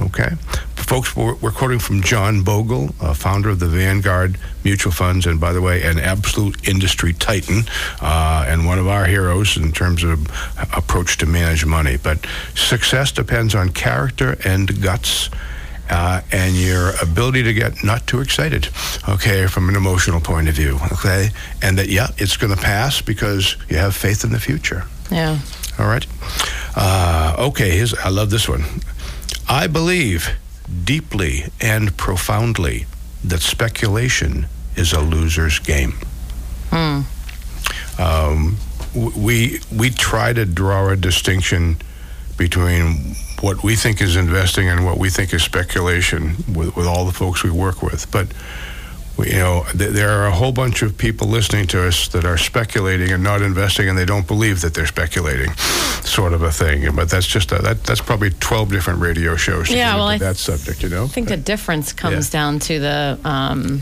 Okay. 0.01 0.29
Folks, 0.75 1.17
we're, 1.17 1.35
quoting 1.51 1.79
from 1.79 2.01
John 2.01 2.43
Bogle, 2.43 2.91
uh, 3.01 3.13
founder 3.13 3.49
of 3.49 3.59
the 3.59 3.67
Vanguard 3.67 4.37
Mutual 4.63 4.93
Funds, 4.93 5.25
and 5.25 5.37
by 5.37 5.51
the 5.51 5.61
way, 5.61 5.83
an 5.83 5.99
absolute 5.99 6.65
industry 6.65 7.11
titan 7.11 7.63
uh, 7.99 8.45
and 8.47 8.65
one 8.65 8.79
of 8.79 8.87
our 8.87 9.05
heroes 9.05 9.57
in 9.57 9.73
terms 9.73 10.03
of 10.03 10.27
approach 10.73 11.17
to 11.17 11.25
manage 11.25 11.65
money. 11.65 11.97
But 11.97 12.25
success 12.55 13.11
depends 13.11 13.53
on 13.53 13.69
character 13.69 14.37
and 14.45 14.81
guts. 14.81 15.29
Uh, 15.89 16.21
and 16.31 16.55
your 16.55 16.91
ability 17.01 17.43
to 17.43 17.53
get 17.53 17.83
not 17.83 18.05
too 18.07 18.19
excited, 18.19 18.67
okay, 19.07 19.47
from 19.47 19.69
an 19.69 19.75
emotional 19.75 20.19
point 20.19 20.49
of 20.49 20.55
view, 20.55 20.77
okay, 20.91 21.29
and 21.61 21.77
that 21.77 21.87
yeah, 21.87 22.07
it's 22.17 22.35
going 22.35 22.53
to 22.53 22.61
pass 22.61 23.01
because 23.01 23.55
you 23.69 23.77
have 23.77 23.95
faith 23.95 24.23
in 24.25 24.31
the 24.31 24.39
future. 24.39 24.83
Yeah. 25.09 25.39
All 25.79 25.87
right. 25.87 26.05
Uh, 26.75 27.35
okay, 27.49 27.71
here's, 27.71 27.93
I 27.93 28.09
love 28.09 28.29
this 28.29 28.49
one. 28.49 28.65
I 29.47 29.67
believe 29.67 30.29
deeply 30.83 31.45
and 31.61 31.95
profoundly 31.95 32.85
that 33.23 33.41
speculation 33.41 34.47
is 34.75 34.91
a 34.93 34.99
loser's 34.99 35.59
game. 35.59 35.93
Um, 37.97 38.57
we 38.93 39.59
we 39.75 39.89
try 39.89 40.33
to 40.33 40.45
draw 40.45 40.89
a 40.89 40.95
distinction 40.95 41.77
between 42.37 43.15
what 43.41 43.63
we 43.63 43.75
think 43.75 44.01
is 44.01 44.15
investing 44.15 44.67
and 44.69 44.85
what 44.85 44.97
we 44.97 45.09
think 45.09 45.33
is 45.33 45.43
speculation 45.43 46.35
with, 46.53 46.75
with 46.75 46.87
all 46.87 47.05
the 47.05 47.11
folks 47.13 47.43
we 47.43 47.51
work 47.51 47.81
with, 47.83 48.09
but 48.11 48.27
we- 49.17 49.27
you 49.31 49.37
know, 49.39 49.65
th- 49.77 49.91
there 49.91 50.09
are 50.11 50.27
a 50.27 50.31
whole 50.31 50.51
bunch 50.51 50.81
of 50.83 50.97
people 50.97 51.27
listening 51.27 51.65
to 51.67 51.87
us 51.87 52.07
that 52.09 52.23
are 52.25 52.37
speculating 52.37 53.11
and 53.11 53.23
not 53.23 53.41
investing, 53.41 53.89
and 53.89 53.97
they 53.97 54.05
don't 54.05 54.27
believe 54.27 54.61
that 54.61 54.73
they're 54.75 54.85
speculating, 54.87 55.51
sort 56.03 56.33
of 56.33 56.41
a 56.43 56.51
thing. 56.51 56.93
But 56.95 57.09
that's 57.09 57.25
just 57.27 57.51
a, 57.51 57.59
that. 57.63 57.83
That's 57.83 58.01
probably 58.01 58.29
twelve 58.29 58.69
different 58.69 58.99
radio 59.01 59.35
shows. 59.35 59.69
Yeah, 59.71 59.95
well, 59.95 60.07
I 60.07 60.17
that 60.19 60.37
subject, 60.37 60.83
you 60.83 60.89
know. 60.89 61.05
I 61.05 61.07
think 61.07 61.29
the 61.29 61.37
difference 61.37 61.93
comes 61.93 62.27
Yeah. 62.33 62.39
down 62.39 62.59
to 62.59 62.79
the 62.79 63.19
um, 63.25 63.81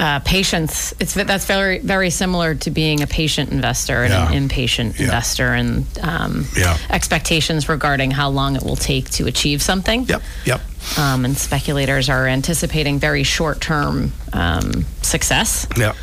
uh, 0.00 0.20
patience. 0.20 0.94
It's 1.00 1.14
that's 1.14 1.44
very 1.46 1.78
very 1.80 2.10
similar 2.10 2.54
to 2.54 2.70
being 2.70 3.02
a 3.02 3.06
patient 3.06 3.50
investor 3.50 4.04
and 4.04 4.12
an 4.12 4.32
Yeah. 4.32 4.38
impatient 4.38 4.96
Yeah. 4.96 5.04
investor, 5.06 5.52
and 5.54 5.86
um, 6.02 6.46
Yeah. 6.56 6.76
expectations 6.90 7.68
regarding 7.68 8.10
how 8.12 8.28
long 8.30 8.56
it 8.56 8.62
will 8.62 8.76
take 8.76 9.10
to 9.12 9.26
achieve 9.26 9.60
something. 9.62 10.04
Yep. 10.08 10.22
Yep. 10.44 10.60
Um, 10.98 11.24
and 11.24 11.36
speculators 11.36 12.08
are 12.08 12.28
anticipating 12.28 12.98
very 13.00 13.22
short 13.24 13.60
term 13.60 14.12
um, 14.32 14.84
success, 15.02 15.66
Yep. 15.76 15.96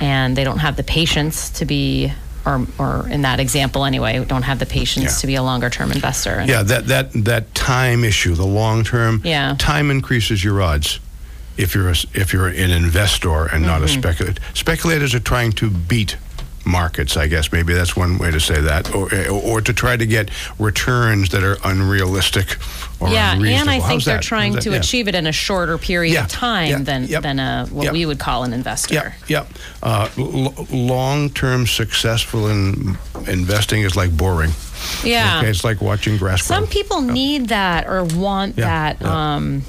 and 0.00 0.36
they 0.36 0.44
don't 0.44 0.58
have 0.58 0.76
the 0.76 0.84
patience 0.84 1.50
to 1.50 1.64
be. 1.64 2.12
Or, 2.44 2.66
or 2.76 3.06
in 3.08 3.22
that 3.22 3.38
example, 3.38 3.84
anyway, 3.84 4.24
don't 4.24 4.42
have 4.42 4.58
the 4.58 4.66
patience 4.66 5.04
Yeah. 5.12 5.20
to 5.20 5.26
be 5.28 5.34
a 5.36 5.42
longer 5.44 5.70
term 5.70 5.92
investor. 5.92 6.42
Yeah. 6.44 6.64
That 6.64 6.88
that 6.88 7.12
that 7.24 7.54
time 7.54 8.02
issue, 8.02 8.34
the 8.34 8.44
long 8.44 8.82
term. 8.82 9.20
Yeah. 9.24 9.54
Time 9.58 9.92
increases 9.92 10.42
your 10.42 10.60
odds. 10.60 10.98
If 11.62 11.74
you're 11.74 11.88
a, 11.90 11.96
if 12.14 12.32
you're 12.32 12.48
an 12.48 12.70
investor 12.70 13.46
and 13.46 13.64
not 13.64 13.82
a 13.82 13.86
Mm-hmm. 13.86 14.00
speculator, 14.00 14.40
speculators 14.54 15.14
are 15.14 15.20
trying 15.20 15.52
to 15.52 15.70
beat 15.70 16.16
markets. 16.64 17.16
I 17.16 17.26
guess 17.26 17.50
maybe 17.50 17.74
that's 17.74 17.96
one 17.96 18.18
way 18.18 18.30
to 18.30 18.38
say 18.38 18.60
that, 18.60 18.94
or 18.94 19.08
or 19.30 19.60
to 19.60 19.72
try 19.72 19.96
to 19.96 20.06
get 20.06 20.30
returns 20.60 21.28
that 21.30 21.42
are 21.42 21.56
unrealistic 21.64 22.56
or 23.00 23.08
yeah, 23.08 23.32
unreasonable. 23.34 23.60
and 23.60 23.70
I 23.70 23.78
think 23.80 23.84
How's 23.92 24.04
they're 24.04 24.16
that? 24.18 24.22
trying 24.22 24.54
to? 24.58 24.70
Yeah. 24.70 24.76
achieve 24.76 25.08
it 25.08 25.14
in 25.16 25.26
a 25.26 25.32
shorter 25.32 25.76
period 25.78 26.14
Yeah, 26.14 26.24
of 26.24 26.30
time 26.30 26.68
yeah, 26.70 26.78
than 26.78 27.04
yep, 27.04 27.22
than 27.22 27.38
a, 27.40 27.66
what 27.70 27.84
yep. 27.84 27.92
we 27.92 28.06
would 28.06 28.18
call 28.20 28.44
an 28.44 28.52
investor. 28.52 28.94
Yep, 28.94 29.14
yep. 29.28 29.46
Uh, 29.82 30.08
l- 30.18 30.54
long-term 30.70 31.66
successful 31.66 32.48
in 32.48 32.96
investing 33.26 33.82
is 33.82 33.96
like 33.96 34.16
boring. 34.16 34.52
Yeah. 35.04 35.38
Okay, 35.38 35.50
it's 35.50 35.64
like 35.64 35.80
watching 35.80 36.16
grass 36.16 36.46
grow. 36.46 36.56
Some 36.58 36.66
people 36.68 37.00
need 37.02 37.48
that 37.48 37.86
or 37.88 38.04
want 38.04 38.54
that 38.56 39.02
um, 39.04 39.62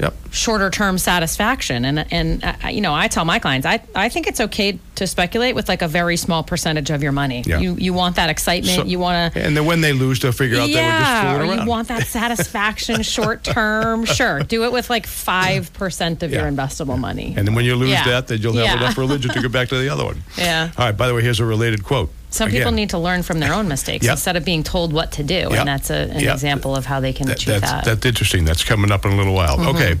Yep. 0.00 0.14
shorter 0.32 0.70
term 0.70 0.98
satisfaction, 0.98 1.84
and 1.84 2.04
and 2.12 2.44
uh, 2.44 2.68
you 2.68 2.80
know, 2.80 2.92
I 2.94 3.08
tell 3.08 3.24
my 3.24 3.38
clients, 3.38 3.66
I 3.66 3.80
I 3.94 4.08
think 4.08 4.26
it's 4.26 4.40
okay 4.40 4.78
to 4.96 5.06
speculate 5.06 5.54
with 5.54 5.68
like 5.68 5.82
a 5.82 5.88
very 5.88 6.16
small 6.16 6.42
percentage 6.42 6.90
of 6.90 7.02
your 7.02 7.12
money. 7.12 7.42
Yeah. 7.46 7.58
You 7.60 7.74
you 7.76 7.92
want 7.94 8.16
that 8.16 8.30
excitement. 8.30 8.76
So- 8.76 8.84
you 8.84 8.98
want 8.98 9.34
to. 9.34 9.44
And 9.44 9.56
then 9.56 9.66
when 9.66 9.80
they 9.80 9.92
lose, 9.92 10.20
they'll 10.20 10.32
figure 10.32 10.56
out 10.58 10.66
they 10.66 10.74
were 10.74 10.80
just 10.80 11.00
Yeah, 11.00 11.36
around. 11.40 11.58
you 11.60 11.66
want 11.66 11.88
that 11.88 12.06
satisfaction 12.06 13.02
short 13.16 13.44
term. 13.44 14.04
Sure, 14.04 14.40
do 14.42 14.64
it 14.64 14.72
with 14.72 14.90
like 14.90 15.06
five 15.06 15.72
percent 15.72 16.22
of 16.22 16.32
your 16.32 16.42
investable 16.50 16.98
money. 16.98 17.34
And 17.36 17.46
then 17.46 17.54
when 17.54 17.64
you 17.64 17.76
lose 17.76 17.90
Yeah. 17.90 18.04
that, 18.04 18.26
then 18.28 18.40
you'll 18.40 18.54
have 18.54 18.64
Yeah. 18.64 18.76
enough 18.76 18.98
religion 18.98 19.30
to 19.32 19.40
go 19.40 19.48
back 19.48 19.68
to 19.68 19.78
the 19.78 19.88
other 19.88 20.04
one. 20.04 20.22
Yeah. 20.38 20.70
All 20.76 20.84
right. 20.86 20.96
By 20.96 21.06
the 21.08 21.14
way, 21.14 21.22
here's 21.22 21.40
a 21.40 21.44
related 21.44 21.84
quote. 21.84 22.10
Some 22.34 22.48
people 22.50 22.62
Again, 22.62 22.74
need 22.74 22.90
to 22.90 22.98
learn 22.98 23.22
from 23.22 23.38
their 23.38 23.54
own 23.54 23.68
mistakes 23.68 24.04
Yep. 24.06 24.12
instead 24.12 24.36
of 24.36 24.44
being 24.44 24.64
told 24.64 24.92
what 24.92 25.12
to 25.12 25.22
do, 25.22 25.34
Yep. 25.34 25.52
and 25.52 25.68
that's 25.68 25.88
a, 25.90 26.10
an 26.10 26.20
Yep. 26.20 26.34
example 26.34 26.74
of 26.74 26.84
how 26.84 26.98
they 26.98 27.12
can 27.12 27.26
that- 27.28 27.36
achieve 27.36 27.60
that's, 27.60 27.70
that. 27.70 27.80
Mm-hmm. 27.84 27.90
that's 27.90 28.06
interesting. 28.06 28.44
That's 28.44 28.64
coming 28.64 28.90
up 28.90 29.04
in 29.06 29.12
a 29.12 29.16
little 29.16 29.34
while. 29.34 29.60
Okay. 29.70 29.94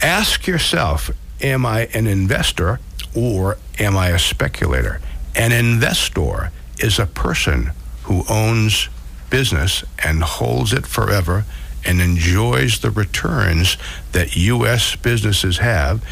Ask 0.00 0.46
yourself 0.46 1.10
Am 1.40 1.66
I 1.66 1.86
an 1.92 2.06
investor 2.06 2.78
or 3.14 3.58
am 3.80 3.96
I 3.96 4.08
a 4.10 4.18
speculator? 4.20 5.00
An 5.34 5.50
investor 5.50 6.52
is 6.78 6.98
a 7.00 7.06
person 7.06 7.72
who 8.04 8.22
owns 8.30 8.88
business 9.30 9.82
and 10.02 10.22
holds 10.22 10.72
it 10.72 10.86
forever 10.86 11.44
and 11.84 12.00
enjoys 12.00 12.78
the 12.78 12.90
returns 12.92 13.76
that 14.12 14.36
U.S. 14.36 14.94
businesses 14.96 15.58
have 15.58 16.02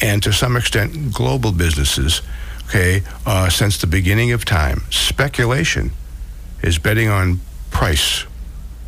and 0.00 0.22
to 0.22 0.32
some 0.32 0.56
extent 0.56 1.12
global 1.12 1.50
businesses, 1.50 2.22
okay, 2.68 3.02
uh, 3.26 3.48
since 3.48 3.78
the 3.78 3.86
beginning 3.86 4.32
of 4.32 4.44
time. 4.44 4.82
Speculation 4.90 5.90
is 6.62 6.78
betting 6.78 7.08
on 7.08 7.40
price. 7.70 8.24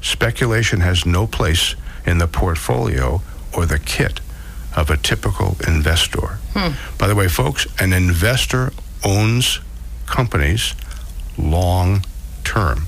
Speculation 0.03 0.81
has 0.81 1.07
no 1.07 1.27
place 1.27 1.75
in 2.07 2.19
the 2.19 2.27
portfolio 2.27 3.23
or 3.55 3.67
the 3.67 3.79
kit 3.79 4.21
of 4.77 4.91
a 4.91 4.97
typical 4.97 5.57
investor. 5.67 6.39
By 6.99 7.09
the 7.09 7.15
way, 7.15 7.29
folks, 7.29 7.67
an 7.81 7.93
investor 7.93 8.73
owns 9.05 9.61
companies 10.07 10.75
long 11.39 12.05
term, 12.45 12.87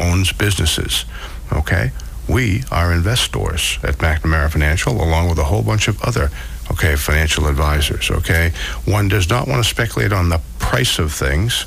owns 0.00 0.32
businesses. 0.32 1.04
Okay? 1.52 1.92
We 2.28 2.64
are 2.70 2.92
investors 2.92 3.78
at 3.82 3.98
McNamara 3.98 4.50
Financial, 4.50 4.92
along 5.00 5.28
with 5.28 5.38
a 5.38 5.44
whole 5.44 5.62
bunch 5.62 5.88
of 5.88 6.02
other 6.02 6.30
okay 6.72 6.96
financial 6.96 7.46
advisors. 7.46 8.10
Okay, 8.10 8.52
one 8.84 9.08
does 9.08 9.28
not 9.28 9.48
want 9.48 9.62
to 9.62 9.68
speculate 9.68 10.12
on 10.12 10.28
the 10.28 10.40
price 10.58 10.98
of 10.98 11.12
things. 11.12 11.62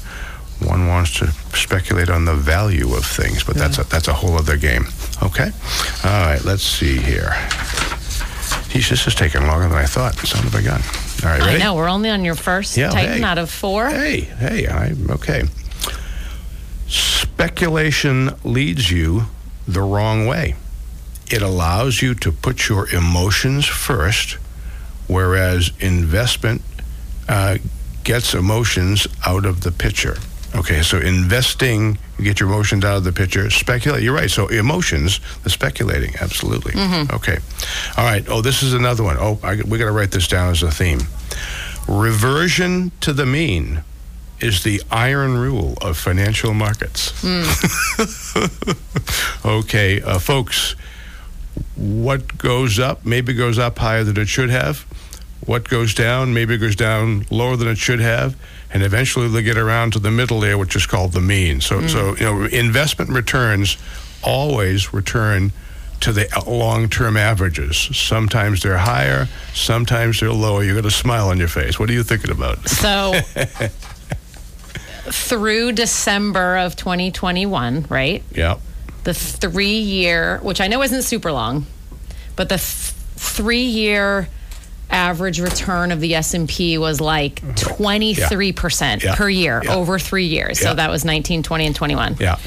One 0.62 0.88
wants 0.88 1.18
to 1.20 1.28
speculate 1.56 2.10
on 2.10 2.26
the 2.26 2.36
value 2.36 2.94
of 2.94 3.06
things, 3.06 3.44
but 3.44 3.56
that's 3.56 3.78
a, 3.78 3.84
mm. 3.84 3.90
that's 3.90 4.10
a 4.10 4.14
whole 4.14 4.36
other 4.36 4.58
game. 4.58 4.86
Okay, 5.24 5.52
all 6.04 6.26
right. 6.26 6.44
Let's 6.44 6.64
see 6.64 6.98
here. 6.98 7.34
Geez, 8.70 8.90
this 8.90 9.08
is 9.08 9.16
taking 9.16 9.48
longer 9.48 9.68
than 9.68 9.78
I 9.78 9.86
thought. 9.86 10.16
Son 10.16 10.46
of 10.46 10.54
a 10.54 10.62
gun. 10.62 10.82
All 11.24 11.30
right, 11.30 11.42
I 11.42 11.46
ready? 11.48 11.60
know 11.60 11.76
we're 11.76 11.90
only 11.90 12.10
on 12.10 12.24
your 12.24 12.36
first 12.36 12.78
Yeah, 12.78 12.90
Titan 12.90 13.18
hey. 13.18 13.24
out 13.24 13.38
of 13.38 13.50
four. 13.50 13.90
Hey, 13.90 14.22
hey, 14.22 14.68
I'm 14.68 15.10
okay. 15.12 15.44
Speculation 16.88 18.32
leads 18.44 18.92
you 18.92 19.24
the 19.68 19.82
wrong 19.82 20.28
way. 20.28 20.56
It 21.32 21.42
allows 21.42 22.02
you 22.02 22.16
to 22.16 22.32
put 22.32 22.70
your 22.70 22.90
emotions 22.90 23.66
first, 23.66 24.38
whereas 25.10 25.72
investment 25.82 26.62
uh, 27.28 27.58
gets 28.06 28.34
emotions 28.34 29.08
out 29.26 29.46
of 29.46 29.62
the 29.62 29.72
picture. 29.72 30.16
Okay, 30.56 30.82
so 30.82 30.98
investing, 30.98 31.98
you 32.18 32.24
get 32.24 32.40
your 32.40 32.50
emotions 32.50 32.84
out 32.84 32.98
of 32.98 33.04
the 33.04 33.12
picture. 33.12 33.50
Speculate, 33.52 34.02
you're 34.02 34.16
right. 34.16 34.32
So 34.32 34.48
emotions, 34.48 35.20
the 35.44 35.50
speculating, 35.50 36.16
absolutely. 36.20 36.74
Okay. 37.14 37.38
All 37.98 38.06
right. 38.06 38.26
Oh, 38.28 38.42
this 38.42 38.64
is 38.64 38.74
another 38.74 39.04
one. 39.04 39.18
Oh, 39.20 39.40
I, 39.44 39.62
we 39.62 39.78
got 39.78 39.86
to 39.86 39.92
write 39.92 40.10
this 40.12 40.28
down 40.28 40.50
as 40.52 40.64
a 40.64 40.72
theme. 40.72 41.02
Reversion 41.88 42.92
to 43.02 43.14
the 43.14 43.28
mean 43.28 43.84
is 44.40 44.64
the 44.64 44.82
iron 44.90 45.38
rule 45.38 45.76
of 45.82 45.98
financial 45.98 46.54
markets. 46.56 47.14
okay, 49.46 50.02
uh, 50.02 50.18
folks, 50.18 50.76
what 51.76 52.38
goes 52.38 52.80
up 52.80 53.06
maybe 53.06 53.34
goes 53.34 53.60
up 53.60 53.78
higher 53.78 54.04
than 54.04 54.18
it 54.18 54.28
should 54.28 54.50
have, 54.50 54.86
what 55.46 55.68
goes 55.68 55.94
down 55.94 56.34
maybe 56.34 56.58
goes 56.58 56.76
down 56.76 57.26
lower 57.30 57.56
than 57.56 57.68
it 57.68 57.78
should 57.78 58.00
have, 58.00 58.36
and 58.72 58.84
eventually 58.84 59.28
they 59.28 59.42
get 59.42 59.58
around 59.58 59.94
to 59.94 60.00
the 60.00 60.12
middle 60.12 60.40
there, 60.40 60.58
which 60.58 60.76
is 60.76 60.86
called 60.86 61.14
the 61.14 61.22
mean. 61.22 61.62
So, 61.62 61.80
mm. 61.82 61.90
so 61.90 62.16
you 62.16 62.24
know, 62.24 62.46
investment 62.46 63.10
returns 63.12 63.78
always 64.24 64.94
return 64.94 65.52
to 66.02 66.14
the 66.14 66.28
long-term 66.48 67.18
averages. 67.18 67.78
Sometimes 67.78 68.62
they're 68.62 68.78
higher, 68.78 69.28
sometimes 69.54 70.20
they're 70.20 70.32
lower. 70.32 70.64
You 70.64 70.76
got 70.76 70.86
a 70.86 70.92
smile 70.92 71.30
on 71.30 71.38
your 71.38 71.48
face. 71.48 71.80
What 71.80 71.90
are 71.90 71.94
you 71.94 72.04
thinking 72.04 72.32
about? 72.32 72.68
So 72.70 73.14
through 75.12 75.74
December 75.74 76.58
of 76.58 76.76
2021, 76.76 77.88
right? 77.90 78.24
Yeah. 78.32 78.60
The 79.04 79.14
three 79.14 79.80
year, 79.80 80.40
which 80.40 80.62
I 80.62 80.68
know 80.68 80.82
isn't 80.84 81.04
super 81.04 81.32
long, 81.32 81.66
but 82.36 82.50
the 82.50 82.58
th- 82.58 82.94
three 83.16 83.64
year 83.64 84.28
average 84.92 85.40
return 85.40 85.92
of 85.92 86.00
the 86.00 86.16
S&P 86.16 86.78
was 86.78 87.00
like 87.00 87.42
23% 87.56 89.04
Yeah. 89.04 89.16
per 89.16 89.30
year 89.30 89.62
Yeah. 89.64 89.76
over 89.76 90.00
3 90.00 90.26
years. 90.26 90.60
So 90.60 90.74
that 90.74 90.90
was 90.90 91.06
19, 91.06 91.44
20 91.44 91.66
and 91.68 91.76
21. 91.76 92.18
Yeah. 92.20 92.38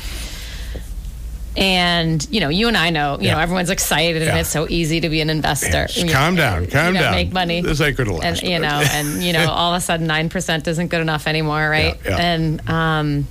And 1.55 2.26
you 2.31 2.40
know, 2.40 2.48
you 2.48 2.68
and 2.68 2.76
I 2.78 2.88
know, 2.88 3.18
you 3.20 3.31
know, 3.31 3.38
everyone's 3.38 3.68
excited 3.68 4.22
and 4.22 4.38
it's 4.38 4.48
so 4.48 4.66
easy 4.70 5.00
to 5.02 5.11
be 5.11 5.20
an 5.20 5.28
investor. 5.28 5.87
You 5.92 6.07
know, 6.07 6.12
Calm 6.12 6.35
down, 6.35 6.62
you 6.64 6.68
calm 6.70 6.94
know, 6.94 7.00
down. 7.00 7.14
Make 7.14 7.31
money. 7.33 7.61
This 7.61 7.78
ain't 7.83 7.94
gonna 7.96 8.14
last. 8.14 8.42
And 8.42 8.42
you 8.50 8.59
know, 8.59 8.83
and 8.90 9.22
you 9.22 9.35
know, 9.35 9.46
all 9.50 9.74
of 9.74 9.78
a 9.78 9.81
sudden 9.85 10.07
nine 10.07 10.31
percent 10.31 10.66
isn't 10.66 10.88
good 10.88 11.02
enough 11.02 11.26
anymore, 11.26 11.68
right? 11.68 11.94
And 12.07 12.66
um, 12.70 13.28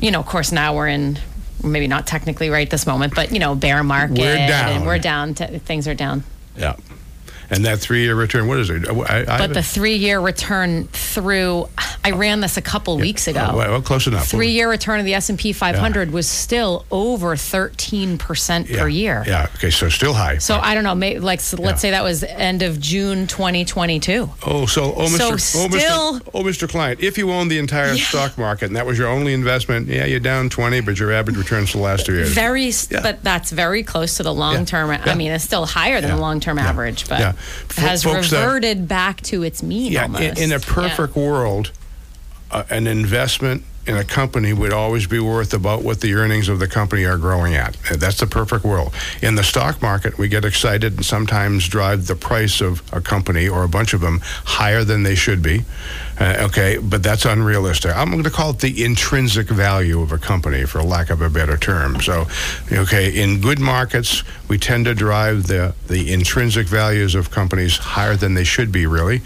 you 0.00 0.10
know, 0.10 0.18
of 0.18 0.26
course, 0.26 0.50
now 0.50 0.74
we're 0.74 0.88
in 0.88 1.16
maybe 1.62 1.86
not 1.86 2.08
technically 2.08 2.50
right 2.50 2.68
this 2.68 2.88
moment, 2.88 3.14
but 3.14 3.30
you 3.30 3.38
know, 3.38 3.54
bear 3.54 3.84
market, 3.84 4.18
We're 4.18 4.34
down. 4.48 4.68
and 4.72 4.84
we're 4.86 4.98
down. 4.98 5.34
To, 5.34 5.60
things 5.60 5.86
are 5.86 5.94
down. 5.94 6.24
Yeah. 6.56 6.74
And 7.50 7.64
that 7.64 7.80
three-year 7.80 8.14
return, 8.14 8.46
what 8.46 8.58
is 8.58 8.70
it? 8.70 8.88
Uh, 8.88 9.00
I, 9.00 9.20
I, 9.28 9.38
But 9.38 9.54
the 9.54 9.62
three-year 9.62 10.20
return 10.20 10.86
through, 10.88 11.68
I 12.04 12.12
ran 12.12 12.40
this 12.40 12.56
a 12.56 12.62
couple 12.62 12.96
weeks 12.96 13.26
ago. 13.26 13.48
Oh, 13.52 13.56
well, 13.56 13.82
close 13.82 14.06
enough. 14.06 14.28
Three-year 14.28 14.70
return 14.70 15.00
of 15.00 15.04
the 15.06 15.14
S 15.14 15.28
and 15.30 15.38
P 15.38 15.52
500 15.52 16.12
was 16.12 16.28
still 16.28 16.84
over 16.90 17.34
13 17.36 18.18
percent 18.18 18.68
yeah. 18.68 18.80
per 18.80 18.88
year. 18.88 19.24
Yeah. 19.26 19.48
Okay. 19.56 19.70
So 19.70 19.88
still 19.88 20.12
high. 20.14 20.38
So 20.38 20.58
I 20.58 20.74
don't 20.74 20.84
know, 20.84 20.94
may, 20.94 21.18
like 21.18 21.40
so 21.40 21.56
let's 21.56 21.78
Yeah. 21.78 21.88
say 21.88 21.90
that 21.90 22.04
was 22.04 22.22
end 22.22 22.62
of 22.62 22.78
June 22.80 23.26
2022. 23.26 24.30
Oh, 24.46 24.66
so 24.66 24.94
oh, 24.96 25.06
So 25.08 25.32
Mr. 25.32 25.64
oh, 25.64 25.68
Mr. 25.68 26.30
Oh, 26.34 26.42
Mr. 26.42 26.68
Client, 26.68 27.00
if 27.00 27.18
you 27.18 27.30
own 27.32 27.48
the 27.48 27.58
entire 27.58 27.92
Yeah. 27.94 28.04
stock 28.04 28.38
market 28.38 28.66
and 28.66 28.76
that 28.76 28.86
was 28.86 28.96
your 28.98 29.08
only 29.08 29.34
investment, 29.34 29.88
yeah, 29.88 30.04
you're 30.04 30.20
down 30.20 30.50
20, 30.50 30.80
but 30.82 30.98
your 30.98 31.12
average 31.12 31.36
returns 31.36 31.70
for 31.70 31.78
the 31.78 31.84
last 31.84 32.06
two 32.06 32.14
years. 32.14 32.30
Very, 32.30 32.70
Yeah. 32.90 33.00
but 33.02 33.22
that's 33.24 33.50
very 33.50 33.82
close 33.82 34.16
to 34.18 34.22
the 34.22 34.32
long 34.32 34.64
term. 34.64 34.90
Yeah. 34.90 35.02
I 35.06 35.14
mean, 35.14 35.32
it's 35.32 35.44
still 35.44 35.66
higher 35.66 36.00
than 36.00 36.10
Yeah. 36.10 36.16
the 36.16 36.20
long 36.22 36.38
term 36.40 36.58
Yeah. 36.58 36.68
average, 36.68 37.08
but 37.08 37.18
Yeah. 37.18 37.32
Has 37.76 38.04
folks 38.04 38.30
that- 38.30 38.44
reverted 38.44 38.88
back 38.88 39.20
to 39.22 39.42
its 39.42 39.62
mean 39.62 39.92
yeah, 39.92 40.06
in, 40.06 40.38
in 40.38 40.50
a 40.52 40.54
Yeah. 40.56 40.58
perfect 40.66 41.16
world, 41.16 41.70
uh, 42.50 42.64
an 42.70 42.86
investment 42.86 43.64
in 43.86 43.96
a 43.96 44.04
company 44.04 44.52
would 44.52 44.72
always 44.74 45.06
be 45.06 45.18
worth 45.18 45.54
about 45.54 45.82
what 45.82 46.00
the 46.00 46.14
earnings 46.14 46.48
of 46.48 46.58
the 46.58 46.68
company 46.68 47.04
are 47.04 47.16
growing 47.16 47.54
at. 47.54 47.76
Uh, 47.90 47.96
That's 47.96 48.18
the 48.18 48.26
perfect 48.26 48.62
world. 48.64 48.92
In 49.22 49.34
the 49.36 49.42
stock 49.42 49.80
market, 49.80 50.18
we 50.18 50.28
get 50.28 50.44
excited 50.44 50.96
and 50.96 51.04
sometimes 51.04 51.66
drive 51.66 52.06
the 52.06 52.14
price 52.14 52.60
of 52.60 52.82
a 52.92 53.00
company 53.00 53.48
or 53.48 53.64
a 53.64 53.68
bunch 53.68 53.94
of 53.94 54.02
them 54.02 54.20
higher 54.44 54.84
than 54.84 55.02
they 55.02 55.14
should 55.14 55.42
be. 55.42 55.64
Uh, 56.20 56.36
okay, 56.42 56.76
but 56.76 57.02
that's 57.02 57.24
unrealistic. 57.24 57.96
I'm 57.96 58.10
going 58.10 58.22
to 58.24 58.30
call 58.30 58.50
it 58.50 58.58
the 58.58 58.84
intrinsic 58.84 59.48
value 59.48 60.02
of 60.02 60.12
a 60.12 60.18
company, 60.18 60.66
for 60.66 60.82
lack 60.82 61.08
of 61.08 61.22
a 61.22 61.30
better 61.30 61.56
term. 61.56 61.98
So, 62.02 62.26
okay, 62.70 63.22
in 63.22 63.40
good 63.40 63.58
markets, 63.58 64.22
we 64.46 64.58
tend 64.58 64.84
to 64.84 64.94
drive 64.94 65.46
the 65.46 65.74
the 65.88 66.12
intrinsic 66.12 66.66
values 66.66 67.14
of 67.14 67.30
companies 67.30 67.78
higher 67.78 68.16
than 68.16 68.34
they 68.34 68.44
should 68.44 68.70
be, 68.70 68.84
really, 68.84 69.22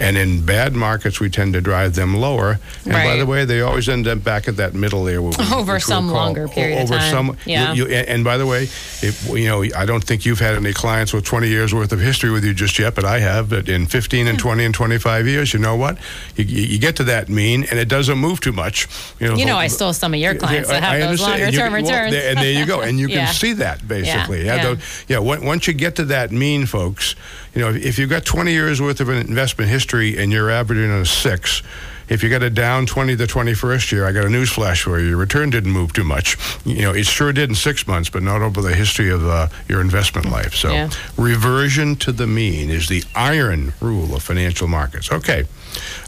and 0.00 0.16
in 0.16 0.44
bad 0.44 0.74
markets, 0.74 1.20
we 1.20 1.28
tend 1.30 1.52
to 1.54 1.60
drive 1.60 1.94
them 1.94 2.16
lower. 2.16 2.58
And 2.84 2.92
by 2.92 3.16
the 3.16 3.26
way, 3.26 3.44
they 3.44 3.60
always 3.60 3.88
end 3.88 4.06
up 4.06 4.22
back 4.22 4.48
at 4.48 4.56
that 4.56 4.74
middle 4.74 5.04
there. 5.04 5.20
where 5.22 5.32
we- 5.36 5.44
Over 5.54 5.72
we'll 5.72 5.80
some 5.80 6.08
longer 6.10 6.48
period 6.48 6.78
of 6.82 6.84
over 6.90 6.98
time. 6.98 7.10
Some, 7.10 7.36
Yeah. 7.46 7.72
you- 7.72 7.86
you- 7.88 7.94
and 7.94 8.22
by 8.24 8.36
the 8.38 8.46
way, 8.46 8.64
if, 9.02 9.28
you 9.28 9.46
know, 9.48 9.64
I 9.76 9.84
don't 9.86 10.02
think 10.04 10.24
you've 10.24 10.40
had 10.40 10.54
any 10.54 10.72
clients 10.72 11.12
with 11.12 11.24
20 11.24 11.48
years 11.48 11.74
worth 11.74 11.92
of 11.92 12.00
history 12.00 12.30
with 12.30 12.44
you 12.44 12.54
just 12.54 12.78
yet, 12.78 12.94
but 12.94 13.04
I 13.04 13.18
have. 13.20 13.48
But 13.50 13.68
in 13.68 13.86
15 13.86 14.26
and 14.28 14.38
hmm. 14.40 14.48
20 14.48 14.64
and 14.64 14.74
25 14.74 15.26
years, 15.26 15.52
you 15.52 15.58
know 15.60 15.76
what? 15.76 15.98
You, 16.36 16.44
you 16.44 16.78
get 16.78 16.96
to 16.96 17.04
that 17.04 17.28
mean, 17.28 17.64
and 17.70 17.78
it 17.78 17.88
doesn't 17.88 18.18
move 18.18 18.40
too 18.40 18.52
much. 18.52 18.86
You 19.18 19.28
know, 19.28 19.34
You 19.36 19.46
know, 19.46 19.56
I 19.56 19.66
stole 19.66 19.92
some 19.92 20.14
of 20.14 20.20
your 20.20 20.34
clients 20.34 20.68
that 20.68 20.82
have 20.82 20.92
I 20.94 20.98
those 21.00 21.20
understand. 21.20 21.40
longer 21.42 21.56
term 21.58 21.72
well, 21.72 21.82
returns. 21.82 22.12
there- 22.12 22.28
and 22.30 22.38
there 22.38 22.52
you 22.52 22.66
go. 22.66 22.80
And 22.88 22.98
you 22.98 23.08
can 23.08 23.16
Yeah. 23.16 23.32
see 23.32 23.52
that 23.54 23.86
basically. 23.86 24.44
Yeah, 24.46 24.56
yeah. 24.56 24.62
those- 24.62 25.04
yeah, 25.08 25.18
once 25.18 25.66
you 25.66 25.74
get 25.74 25.96
to 25.96 26.04
that 26.06 26.30
mean, 26.32 26.64
folks, 26.66 27.14
you 27.54 27.60
know, 27.62 27.70
if, 27.70 27.84
if 27.84 27.98
you've 27.98 28.08
got 28.10 28.24
20 28.24 28.52
years 28.52 28.80
worth 28.80 29.00
of 29.00 29.08
an 29.08 29.16
investment 29.18 29.70
history 29.70 29.87
and 29.92 30.30
you're 30.32 30.50
averaging 30.50 30.90
a 30.90 31.04
six, 31.06 31.62
if 32.08 32.22
you 32.22 32.30
got 32.30 32.42
a 32.42 32.48
down 32.50 32.86
20 32.86 33.14
the 33.16 33.26
21st 33.26 33.92
year, 33.92 34.06
I 34.06 34.12
got 34.12 34.24
a 34.24 34.30
news 34.30 34.50
flash 34.50 34.82
for 34.82 34.98
you. 34.98 35.08
Your 35.08 35.16
return 35.18 35.50
didn't 35.50 35.72
move 35.72 35.92
too 35.92 36.04
much. 36.04 36.36
You 36.64 36.82
know, 36.82 36.94
it 36.94 37.04
sure 37.06 37.32
did 37.32 37.50
in 37.50 37.54
six 37.54 37.86
months, 37.86 38.08
but 38.08 38.22
not 38.22 38.40
over 38.40 38.62
the 38.62 38.74
history 38.74 39.10
of 39.10 39.26
uh, 39.26 39.48
your 39.68 39.80
investment 39.82 40.30
life. 40.30 40.54
So, 40.54 40.70
Yeah. 40.70 40.88
reversion 41.18 41.96
to 41.96 42.12
the 42.12 42.26
mean 42.26 42.70
is 42.70 42.88
the 42.88 43.04
iron 43.14 43.74
rule 43.80 44.14
of 44.14 44.22
financial 44.22 44.68
markets. 44.68 45.12
Okay. 45.12 45.44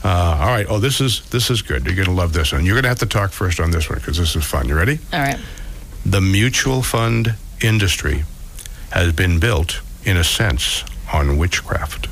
Uh, 0.02 0.08
all 0.40 0.46
right. 0.46 0.66
Oh, 0.70 0.78
this 0.78 1.00
is 1.02 1.20
this 1.30 1.50
is 1.50 1.60
good. 1.60 1.84
You're 1.84 1.94
going 1.96 2.08
to 2.08 2.14
love 2.14 2.32
this 2.32 2.52
one. 2.52 2.64
You're 2.64 2.76
going 2.76 2.84
to 2.84 2.88
have 2.88 2.98
to 3.00 3.06
talk 3.06 3.30
first 3.32 3.60
on 3.60 3.70
this 3.70 3.90
one 3.90 3.98
because 3.98 4.16
this 4.16 4.34
is 4.34 4.44
fun. 4.44 4.68
You 4.68 4.76
ready? 4.76 4.98
All 5.12 5.20
right. 5.20 5.38
the 6.06 6.20
mutual 6.22 6.82
fund 6.82 7.34
industry 7.60 8.24
has 8.90 9.12
been 9.12 9.38
built, 9.38 9.82
in 10.04 10.16
a 10.16 10.24
sense, 10.24 10.82
on 11.12 11.36
witchcraft. 11.36 12.08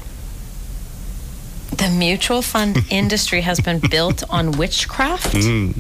The 1.77 1.91
mutual 1.91 2.43
fund 2.43 2.79
industry 2.91 3.43
has 3.43 3.61
been 3.61 3.81
built 3.91 4.23
on 4.31 4.53
witchcraft. 4.53 5.33
Hmm. 5.37 5.73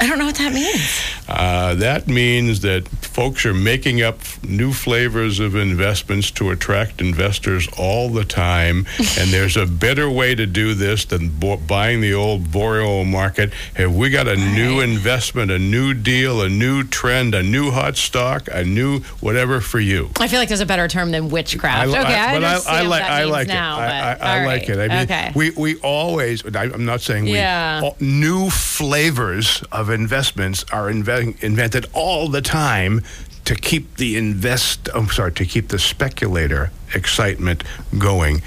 I 0.00 0.06
don't 0.06 0.18
know 0.18 0.26
what 0.26 0.36
that 0.36 0.52
means. 0.52 1.00
Uh, 1.28 1.74
that 1.76 2.08
means 2.08 2.60
that 2.60 2.88
folks 2.88 3.44
are 3.46 3.54
making 3.54 4.02
up 4.02 4.18
new 4.42 4.72
flavors 4.72 5.38
of 5.38 5.54
investments 5.54 6.30
to 6.32 6.50
attract 6.50 7.00
investors 7.00 7.68
all 7.78 8.08
the 8.08 8.24
time. 8.24 8.86
and 9.18 9.30
there's 9.30 9.56
a 9.56 9.66
better 9.66 10.08
way 10.10 10.34
to 10.34 10.46
do 10.46 10.74
this 10.74 11.04
than 11.04 11.28
bo- 11.28 11.56
buying 11.58 12.00
the 12.00 12.14
old 12.14 12.50
boreal 12.50 13.04
market. 13.04 13.52
Have 13.74 13.94
we 13.94 14.10
got 14.10 14.26
a 14.28 14.36
new 14.36 14.80
Right. 14.80 14.88
investment, 14.88 15.50
a 15.50 15.58
new 15.58 15.92
deal, 15.94 16.40
a 16.42 16.48
new 16.48 16.82
trend, 16.84 17.34
a 17.34 17.42
new 17.42 17.70
hot 17.70 17.96
stock, 17.96 18.48
a 18.50 18.64
new 18.64 19.00
whatever 19.20 19.60
for 19.60 19.78
you? 19.80 20.10
I 20.20 20.28
feel 20.28 20.38
like 20.38 20.48
there's 20.48 20.60
a 20.60 20.66
better 20.66 20.88
term 20.88 21.10
than 21.10 21.28
witchcraft. 21.28 21.88
okay, 21.90 21.98
I, 21.98 22.32
but 22.38 22.44
understand 22.44 22.88
like, 22.88 23.02
what 23.02 23.08
that 23.08 23.10
I 23.12 23.24
like 23.24 23.48
now. 23.48 23.76
it. 23.78 23.82
I, 23.82 23.86
but, 23.86 24.22
I, 24.22 24.26
I 24.34 24.40
all 24.40 24.46
like 24.46 24.60
right. 24.62 24.70
it. 24.70 24.78
I 24.78 24.88
mean, 24.88 25.02
okay. 25.04 25.32
we 25.34 25.50
we 25.50 25.76
always. 25.80 26.42
I, 26.56 26.62
I'm 26.64 26.84
not 26.84 27.00
saying 27.02 27.24
we. 27.24 27.34
Yeah. 27.34 27.80
all- 27.84 27.96
new 28.00 28.50
flavors 28.52 29.62
of 29.72 29.90
investments 29.90 30.64
are 30.72 30.90
inve- 30.90 31.42
invented 31.42 31.86
all 31.92 32.28
the 32.28 32.42
time 32.42 33.02
to 33.44 33.54
keep 33.54 33.96
the 33.96 34.16
invest. 34.16 34.88
I'm 34.94 35.08
sorry, 35.08 35.32
to 35.32 35.44
keep 35.44 35.68
the 35.68 35.78
speculator 35.78 36.70
excitement 36.94 37.64
going. 37.98 38.42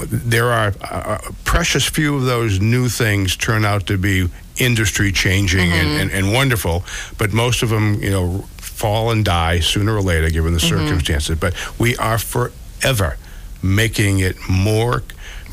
There 0.00 0.50
are 0.52 0.74
uh, 0.80 0.84
uh 0.84 1.18
precious 1.44 1.88
few 1.88 2.16
of 2.16 2.24
those 2.24 2.60
new 2.60 2.88
things 2.88 3.36
turn 3.36 3.64
out 3.64 3.86
to 3.86 3.98
be 3.98 4.28
industry 4.58 5.12
changing 5.12 5.72
and, 5.72 5.88
mm-hmm. 5.88 6.00
and, 6.00 6.10
and 6.10 6.32
wonderful, 6.32 6.84
but 7.16 7.32
most 7.32 7.62
of 7.62 7.70
them, 7.70 8.02
you 8.02 8.10
know, 8.10 8.44
fall 8.58 9.10
and 9.10 9.24
die 9.24 9.60
sooner 9.60 9.94
or 9.94 10.02
later 10.02 10.30
given 10.30 10.52
the 10.52 10.60
mm-hmm. 10.60 10.86
circumstances. 10.86 11.38
But 11.38 11.54
we 11.78 11.96
are 11.96 12.18
forever 12.18 13.16
making 13.62 14.20
it 14.20 14.36
more. 14.48 15.02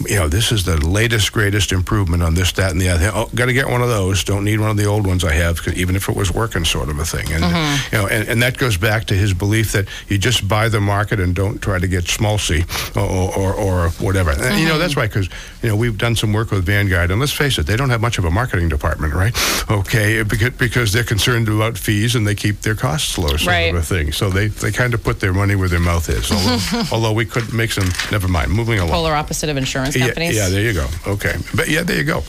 You 0.07 0.15
know, 0.17 0.27
this 0.27 0.51
is 0.51 0.65
the 0.65 0.77
latest, 0.85 1.31
greatest 1.31 1.71
improvement 1.71 2.21
on 2.21 2.33
this, 2.35 2.51
that, 2.53 2.71
and 2.71 2.81
the 2.81 2.89
other. 2.89 3.11
Oh, 3.13 3.29
got 3.33 3.45
to 3.45 3.53
get 3.53 3.69
one 3.69 3.81
of 3.81 3.87
those. 3.87 4.23
Don't 4.23 4.43
need 4.43 4.59
one 4.59 4.69
of 4.69 4.77
the 4.77 4.85
old 4.85 5.07
ones 5.07 5.23
I 5.23 5.31
have, 5.33 5.61
'cause 5.63 5.73
even 5.75 5.95
if 5.95 6.09
it 6.09 6.15
was 6.15 6.33
working, 6.33 6.65
sort 6.65 6.89
of 6.89 6.99
a 6.99 7.05
thing. 7.05 7.31
And 7.31 7.43
mm-hmm. 7.43 7.95
you 7.95 8.01
know, 8.01 8.07
and, 8.07 8.27
and 8.27 8.43
that 8.43 8.57
goes 8.57 8.75
back 8.77 9.05
to 9.05 9.13
his 9.13 9.33
belief 9.33 9.71
that 9.71 9.87
you 10.09 10.17
just 10.17 10.47
buy 10.47 10.67
the 10.67 10.81
market 10.81 11.19
and 11.21 11.33
don't 11.33 11.61
try 11.61 11.79
to 11.79 11.87
get 11.87 12.03
schmaltzy 12.03 12.65
or 12.97 13.35
or, 13.37 13.53
or 13.53 13.89
whatever. 13.99 14.31
And, 14.31 14.59
you 14.59 14.65
know, 14.65 14.71
mm-hmm. 14.71 14.79
that's 14.79 14.97
right 14.97 15.09
because 15.09 15.29
you 15.63 15.69
know 15.69 15.77
we've 15.77 15.97
done 15.97 16.15
some 16.15 16.33
work 16.33 16.51
with 16.51 16.65
Vanguard, 16.65 17.09
and 17.09 17.19
let's 17.21 17.31
face 17.31 17.57
it, 17.57 17.65
they 17.65 17.77
don't 17.77 17.89
have 17.89 18.01
much 18.01 18.17
of 18.17 18.25
a 18.25 18.31
marketing 18.31 18.67
department, 18.67 19.13
right? 19.13 19.33
Okay, 19.71 20.23
because 20.23 20.49
because 20.51 20.91
they're 20.91 21.03
concerned 21.05 21.47
about 21.47 21.77
fees 21.77 22.15
and 22.15 22.27
they 22.27 22.35
keep 22.35 22.61
their 22.61 22.75
costs 22.75 23.17
low, 23.17 23.29
sort 23.37 23.47
Right. 23.47 23.73
of 23.73 23.79
a 23.79 23.81
thing. 23.81 24.11
So 24.11 24.29
they 24.29 24.47
they 24.47 24.71
kind 24.71 24.93
of 24.93 25.03
put 25.03 25.21
their 25.21 25.33
money 25.33 25.55
where 25.55 25.69
their 25.69 25.79
mouth 25.79 26.09
is. 26.09 26.29
Although, 26.31 26.83
although 26.91 27.13
we 27.13 27.25
could 27.25 27.53
make 27.53 27.71
some. 27.71 27.87
Never 28.11 28.27
mind. 28.27 28.51
Moving 28.51 28.79
along. 28.79 28.91
Polar 28.91 29.13
opposite 29.15 29.49
of 29.49 29.57
insurance 29.57 29.84
Yeah, 29.93 30.05
companies. 30.07 30.35
yeah, 30.35 30.49
there 30.49 30.61
you 30.61 30.73
go. 30.73 30.87
Okay, 31.07 31.35
but 31.55 31.67
yeah, 31.67 31.83
there 31.83 31.97
you 31.97 32.03
go. 32.03 32.23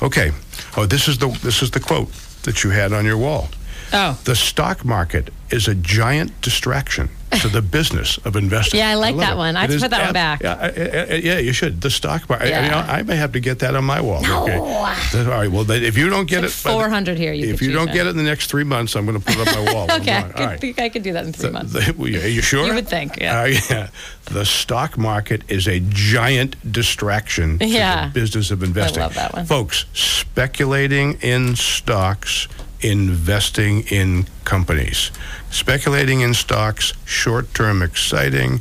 Okay. 0.00 0.32
Oh, 0.76 0.86
this 0.86 1.08
is 1.08 1.18
the 1.18 1.28
this 1.42 1.62
is 1.62 1.70
the 1.70 1.80
quote 1.80 2.08
that 2.42 2.64
you 2.64 2.70
had 2.70 2.92
on 2.92 3.04
your 3.04 3.18
wall. 3.18 3.48
Oh, 3.92 4.18
The 4.24 4.36
stock 4.36 4.84
market 4.84 5.30
is 5.50 5.68
a 5.68 5.74
giant 5.74 6.40
distraction 6.40 7.10
to 7.42 7.48
the 7.48 7.60
business 7.78 8.16
of 8.24 8.36
investing. 8.36 8.78
Yeah, 8.78 8.88
I 8.90 8.94
like 8.94 9.14
love 9.14 9.20
that 9.26 9.32
it. 9.34 9.36
one. 9.36 9.56
I 9.56 9.64
It 9.64 9.70
have 9.70 9.78
to 9.80 9.84
put 9.84 9.90
that 9.90 10.04
one 10.04 10.12
back. 10.14 10.42
Yeah, 10.42 10.54
I- 10.60 10.66
I- 10.66 11.14
I- 11.14 11.20
yeah, 11.22 11.38
you 11.38 11.52
should. 11.52 11.80
The 11.82 11.90
stock 11.90 12.28
market. 12.28 12.46
I, 12.46 12.48
Yeah. 12.48 12.64
you 12.64 12.70
know, 12.70 12.78
I 12.78 13.02
may 13.02 13.16
have 13.16 13.32
to 13.32 13.40
get 13.40 13.58
that 13.60 13.74
on 13.74 13.84
my 13.84 14.00
wall. 14.00 14.22
No. 14.22 14.42
Okay. 14.44 14.56
All 14.56 15.24
right. 15.26 15.50
Well, 15.50 15.70
if 15.70 15.96
you 15.98 16.08
don't 16.08 16.26
get 16.26 16.42
Like 16.42 16.50
it, 16.50 16.60
by 16.64 16.70
the- 16.70 16.76
400 16.78 17.18
here, 17.18 17.32
you 17.34 17.52
if 17.52 17.60
you 17.60 17.72
don't 17.72 17.88
choose 17.88 17.96
get 17.96 18.06
it 18.06 18.10
in 18.10 18.16
the 18.16 18.22
next 18.22 18.46
three 18.46 18.64
months, 18.64 18.94
I'm 18.96 19.04
going 19.06 19.20
to 19.20 19.24
put 19.24 19.36
it 19.38 19.56
on 19.56 19.64
my 19.64 19.72
wall. 19.74 19.92
Okay, 19.92 20.16
I 20.16 20.22
could, 20.22 20.62
right. 20.62 20.78
I 20.80 20.88
could 20.88 21.02
do 21.02 21.12
that 21.12 21.24
in 21.26 21.32
three 21.34 21.48
The- 21.48 21.52
months. 21.52 21.72
the- 21.72 21.94
are 22.24 22.28
you 22.28 22.40
sure? 22.42 22.66
You 22.66 22.74
would 22.74 22.88
think, 22.88 23.18
yeah. 23.20 23.40
Uh, 23.40 23.44
yeah. 23.70 23.88
The 24.26 24.44
stock 24.46 24.96
market 24.96 25.42
is 25.48 25.66
a 25.66 25.80
giant 25.80 26.56
distraction 26.72 27.58
to 27.58 27.66
the 27.66 28.10
business 28.14 28.50
of 28.50 28.62
investing. 28.62 29.02
I 29.02 29.06
love 29.06 29.14
that 29.14 29.34
one. 29.34 29.44
Folks, 29.46 29.84
speculating 29.92 31.18
in 31.20 31.56
stocks, 31.56 32.48
investing 32.82 33.82
in 33.88 34.26
companies. 34.44 35.10
Speculating 35.50 36.20
in 36.20 36.34
stocks, 36.34 36.92
short 37.04 37.52
term 37.54 37.82
exciting, 37.82 38.60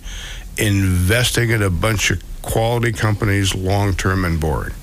investing 0.57 1.49
in 1.49 1.61
a 1.61 1.69
bunch 1.69 2.11
of 2.11 2.21
quality 2.41 2.91
companies, 2.91 3.55
long 3.55 3.93
term 3.93 4.25
and 4.25 4.39
boring. 4.39 4.73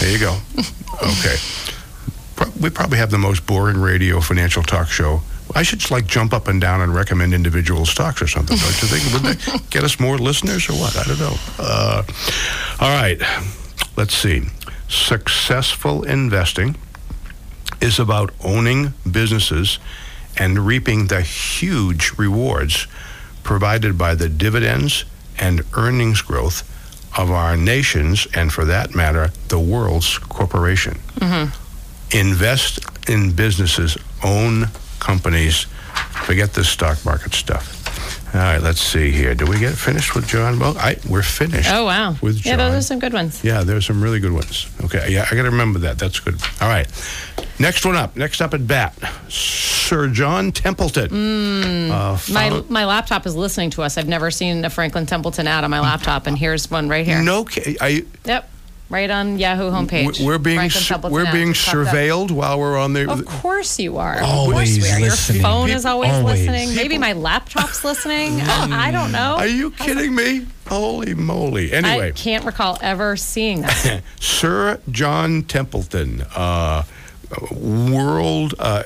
There 0.00 0.10
you 0.10 0.18
go. 0.18 0.38
okay. 1.02 1.36
We 2.60 2.70
probably 2.70 2.98
have 2.98 3.10
the 3.10 3.18
most 3.18 3.46
boring 3.46 3.80
radio 3.80 4.20
financial 4.20 4.62
talk 4.62 4.88
show. 4.88 5.20
I 5.54 5.62
should 5.62 5.80
just 5.80 5.90
like 5.90 6.06
jump 6.06 6.32
up 6.32 6.48
and 6.48 6.60
down 6.60 6.80
and 6.80 6.94
recommend 6.94 7.34
individual 7.34 7.84
stocks 7.84 8.22
or 8.22 8.26
something. 8.26 8.56
Don't 8.56 8.82
you 8.82 8.88
think? 8.88 9.12
Would 9.12 9.22
that 9.22 9.62
get 9.70 9.84
us 9.84 10.00
more 10.00 10.18
listeners 10.18 10.68
or 10.68 10.72
what? 10.72 10.96
I 10.96 11.04
don't 11.04 11.20
know. 11.20 11.36
Uh, 11.58 12.02
all 12.80 12.90
right. 12.90 13.20
Let's 13.96 14.14
see. 14.14 14.42
Successful 14.88 16.04
investing 16.04 16.76
is 17.82 17.98
about 17.98 18.30
owning 18.42 18.94
businesses 19.10 19.78
and 20.38 20.66
reaping 20.66 21.08
the 21.08 21.20
huge 21.20 22.12
rewards 22.16 22.86
provided 23.42 23.98
by 23.98 24.14
the 24.14 24.28
dividends 24.28 25.04
and 25.38 25.62
earnings 25.74 26.22
growth 26.22 26.68
of 27.18 27.30
our 27.30 27.56
nations 27.56 28.26
and, 28.34 28.52
for 28.52 28.64
that 28.64 28.94
matter, 28.94 29.30
the 29.48 29.58
world's 29.58 30.16
corporation. 30.18 30.94
Mm-hmm. 31.16 32.16
Invest 32.16 32.78
in 33.08 33.32
businesses, 33.32 33.98
own 34.24 34.66
companies, 35.00 35.66
forget 36.24 36.54
this 36.54 36.68
stock 36.68 37.04
market 37.04 37.34
stuff. 37.34 37.81
All 38.34 38.40
right, 38.40 38.62
let's 38.62 38.80
see 38.80 39.10
here. 39.10 39.34
Do 39.34 39.44
we 39.44 39.58
get 39.58 39.74
finished 39.74 40.14
with 40.14 40.26
John? 40.26 40.58
Well, 40.58 40.74
I, 40.78 40.96
we're 41.08 41.22
finished. 41.22 41.68
Oh, 41.70 41.84
wow. 41.84 42.14
With 42.22 42.46
yeah, 42.46 42.56
those 42.56 42.72
are 42.74 42.80
some 42.80 42.98
good 42.98 43.12
ones. 43.12 43.44
Yeah, 43.44 43.62
there's 43.62 43.84
some 43.84 44.02
really 44.02 44.20
good 44.20 44.32
ones. 44.32 44.66
Okay, 44.84 45.08
yeah, 45.12 45.26
I 45.30 45.34
got 45.34 45.42
to 45.42 45.50
remember 45.50 45.80
that. 45.80 45.98
That's 45.98 46.18
good. 46.18 46.36
All 46.62 46.68
right. 46.68 46.86
Next 47.58 47.84
one 47.84 47.94
up. 47.94 48.16
Next 48.16 48.40
up 48.40 48.54
at 48.54 48.66
bat, 48.66 48.94
Sir 49.28 50.08
John 50.08 50.50
Templeton. 50.50 51.10
Uh, 51.90 52.16
Mm. 52.16 52.32
My, 52.32 52.48
found- 52.48 52.70
my 52.70 52.86
laptop 52.86 53.26
is 53.26 53.36
listening 53.36 53.68
to 53.70 53.82
us. 53.82 53.98
I've 53.98 54.08
never 54.08 54.30
seen 54.30 54.64
a 54.64 54.70
Franklin 54.70 55.04
Templeton 55.04 55.46
ad 55.46 55.62
on 55.64 55.70
my 55.70 55.80
laptop, 55.80 56.26
and 56.26 56.36
here's 56.38 56.70
one 56.70 56.88
right 56.88 57.04
here. 57.04 57.20
no, 57.22 57.46
I, 57.82 58.04
Yep, 58.24 58.48
right 58.92 59.10
on 59.10 59.38
Yahoo 59.38 59.70
homepage. 59.70 60.24
we're 60.24 60.38
being 60.38 60.58
Franklin 60.58 60.82
sur- 60.82 60.94
Templeton 60.94 61.12
we're 61.14 61.26
ad 61.26 61.32
being 61.32 61.52
surveilled 61.54 62.30
up. 62.30 62.36
while 62.36 62.60
we're 62.60 62.78
on 62.78 62.92
the. 62.92 63.10
Of 63.10 63.24
course 63.26 63.78
you 63.80 63.96
are. 63.96 64.20
Always 64.22 64.76
of 64.76 64.82
course 64.84 64.98
we 64.98 65.04
are. 65.04 65.06
Your 65.34 65.42
phone 65.42 65.70
is 65.70 65.84
always, 65.86 66.12
Always. 66.12 66.46
listening. 66.46 66.76
Maybe 66.76 66.98
my 66.98 67.14
laptop's 67.14 67.82
listening. 67.90 68.40
I 68.42 68.90
don't 68.90 69.10
know. 69.10 69.36
Are 69.38 69.46
you 69.46 69.70
kidding 69.72 70.14
me? 70.14 70.46
Holy 70.68 71.14
moly! 71.14 71.72
I 71.74 71.76
Anyway, 71.78 72.12
can't 72.12 72.44
recall 72.44 72.78
ever 72.80 73.16
seeing 73.16 73.62
that. 73.62 74.02
Sir 74.20 74.80
John 74.90 75.42
Templeton, 75.42 76.22
uh, 76.36 76.84
world, 77.50 78.54
uh, 78.58 78.84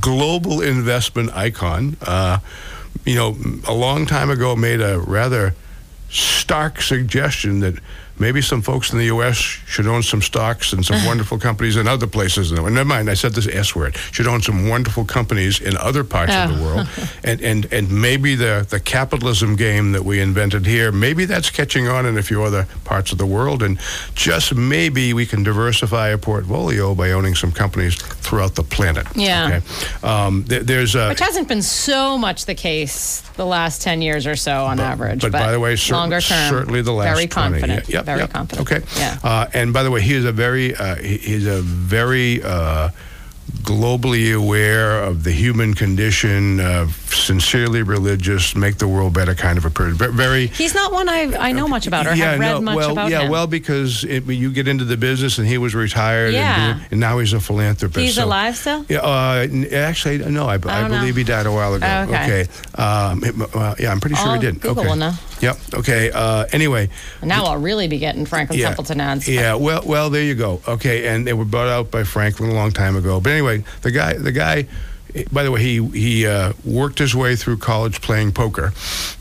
global 0.00 0.60
investment 0.60 1.34
icon. 1.34 1.96
Uh, 2.02 2.38
you 3.04 3.14
know, 3.14 3.36
a 3.66 3.72
long 3.74 4.04
time 4.06 4.30
ago 4.30 4.54
made 4.54 4.80
a 4.80 4.98
rather 4.98 5.54
stark 6.10 6.80
suggestion 6.80 7.60
that 7.60 7.74
maybe 8.18 8.40
some 8.42 8.62
folks 8.62 8.92
in 8.92 8.98
the 8.98 9.06
U.S. 9.06 9.36
should 9.36 9.86
own 9.86 10.02
some 10.02 10.22
stocks 10.22 10.72
and 10.72 10.84
some 10.84 11.04
wonderful 11.06 11.38
companies 11.38 11.76
in 11.76 11.86
other 11.88 12.06
places. 12.06 12.50
And 12.52 12.62
never 12.74 12.84
mind, 12.84 13.08
I 13.10 13.14
said 13.14 13.32
this 13.34 13.46
S 13.48 13.74
word. 13.74 13.96
Should 14.12 14.26
own 14.26 14.42
some 14.42 14.68
wonderful 14.68 15.04
companies 15.04 15.60
in 15.60 15.76
other 15.76 16.04
parts 16.04 16.32
of 16.34 16.50
the 16.50 16.58
Oh. 16.58 16.64
world, 16.64 16.88
and 17.24 17.40
and 17.40 17.72
and 17.72 17.90
maybe 17.90 18.34
the 18.34 18.66
the 18.68 18.80
capitalism 18.80 19.56
game 19.56 19.92
that 19.92 20.04
we 20.04 20.20
invented 20.20 20.66
here, 20.66 20.90
maybe 20.92 21.24
that's 21.24 21.50
catching 21.50 21.88
on 21.88 22.06
in 22.06 22.16
a 22.18 22.22
few 22.22 22.42
other 22.42 22.66
parts 22.84 23.12
of 23.12 23.18
the 23.18 23.26
world, 23.26 23.62
and 23.62 23.78
just 24.14 24.54
maybe 24.54 25.12
we 25.14 25.26
can 25.26 25.42
diversify 25.42 26.08
a 26.08 26.18
portfolio 26.18 26.94
by 26.94 27.10
owning 27.12 27.34
some 27.34 27.52
companies 27.52 27.96
throughout 27.96 28.54
the 28.54 28.62
planet. 28.62 29.06
Yeah. 29.14 29.60
Okay? 29.62 30.06
Um, 30.06 30.44
there- 30.46 30.62
there's 30.62 30.94
a. 30.94 31.08
Which 31.08 31.20
hasn't 31.20 31.48
been 31.48 31.62
so 31.62 32.18
much 32.18 32.44
the 32.46 32.54
case 32.54 33.22
the 33.36 33.46
last 33.46 33.82
10 33.82 34.02
years 34.02 34.26
or 34.26 34.36
so 34.36 34.64
on 34.64 34.80
average. 34.80 35.20
But, 35.22 35.32
by 35.32 35.52
the 35.52 35.60
way, 35.60 35.76
cer- 35.76 35.94
longer 35.94 36.20
term, 36.20 36.50
certainly 36.50 36.82
the 36.82 36.92
last 36.92 37.14
Very 37.14 37.26
20. 37.26 37.50
confident. 37.60 37.88
Yeah, 37.88 37.96
yep, 37.98 38.04
very 38.08 38.20
yep. 38.20 38.32
confident. 38.32 38.64
Okay. 38.70 38.80
Yeah. 38.96 39.18
Uh, 39.22 39.46
and 39.58 39.72
by 39.72 39.82
the 39.82 39.90
way, 39.90 40.00
he 40.00 40.14
is 40.14 40.24
a 40.24 40.32
very 40.32 40.74
uh, 40.74 40.96
he- 40.96 41.18
he's 41.30 41.46
a 41.46 41.60
very 41.60 42.42
uh, 42.42 42.88
globally 43.62 44.34
aware 44.34 45.02
of 45.08 45.24
the 45.24 45.32
human 45.32 45.74
condition, 45.74 46.60
uh, 46.60 46.86
sincerely 47.14 47.82
religious, 47.82 48.54
make 48.54 48.78
the 48.78 48.88
world 48.88 49.14
better 49.14 49.34
kind 49.34 49.58
of 49.58 49.64
a 49.64 49.70
person. 49.70 49.96
Very. 50.14 50.46
He's 50.48 50.74
not 50.74 50.92
one 50.92 51.08
I, 51.08 51.34
I 51.36 51.52
know 51.52 51.68
much 51.68 51.86
about 51.86 52.06
or 52.06 52.14
have 52.14 52.38
read 52.38 52.52
no, 52.52 52.60
much 52.60 52.76
well, 52.76 52.92
about 52.92 53.10
yeah, 53.10 53.22
him. 53.22 53.30
well, 53.30 53.46
because 53.46 54.04
it, 54.04 54.24
you 54.26 54.52
get 54.52 54.68
into 54.68 54.84
the 54.84 54.96
business, 54.96 55.38
and 55.38 55.46
he 55.46 55.58
was 55.58 55.74
retired, 55.74 56.32
Yeah. 56.34 56.74
and, 56.74 56.86
and 56.90 57.00
now 57.00 57.18
he's 57.18 57.32
a 57.32 57.40
philanthropist. 57.40 57.98
He's 57.98 58.14
so- 58.14 58.24
alive 58.24 58.56
still? 58.56 58.84
Yeah, 58.88 58.98
uh, 58.98 59.46
actually, 59.72 60.18
no, 60.18 60.46
I, 60.46 60.54
I, 60.54 60.88
know. 60.88 60.98
believe 61.00 61.16
he 61.16 61.24
died 61.24 61.46
a 61.46 61.52
while 61.52 61.74
ago. 61.74 61.86
Oh, 61.86 62.02
okay. 62.14 62.46
Um, 62.74 63.24
it- 63.24 63.54
uh, 63.54 63.74
yeah, 63.78 63.90
I'm 63.90 64.00
pretty 64.00 64.16
sure 64.16 64.28
I'll 64.28 64.34
he 64.34 64.40
did. 64.40 64.60
Google 64.60 64.80
okay. 64.80 64.88
will 64.88 64.96
know. 64.96 65.12
Yep. 65.40 65.56
Okay. 65.74 66.10
Uh, 66.10 66.46
anyway. 66.52 66.88
Now 67.22 67.44
I'll 67.44 67.60
really 67.60 67.88
be 67.88 67.98
getting 67.98 68.26
Franklin 68.26 68.58
Templeton 68.58 69.00
ads. 69.00 69.28
Yeah. 69.28 69.54
Well, 69.54 69.82
well, 69.86 70.10
there 70.10 70.22
you 70.22 70.34
go. 70.34 70.60
Okay, 70.66 71.06
and 71.08 71.26
they 71.26 71.32
were 71.32 71.44
brought 71.44 71.68
out 71.68 71.90
by 71.90 72.04
Franklin 72.04 72.50
a 72.50 72.54
long 72.54 72.72
time 72.72 72.96
ago. 72.96 73.20
But 73.20 73.30
anyway, 73.30 73.64
the 73.82 73.90
guy, 73.90 74.14
the 74.14 74.32
guy. 74.32 74.66
By 75.32 75.42
the 75.42 75.50
way, 75.50 75.62
he 75.62 75.84
he 75.88 76.26
uh, 76.26 76.52
worked 76.64 76.98
his 76.98 77.14
way 77.14 77.34
through 77.34 77.56
college 77.58 78.02
playing 78.02 78.32
poker, 78.32 78.72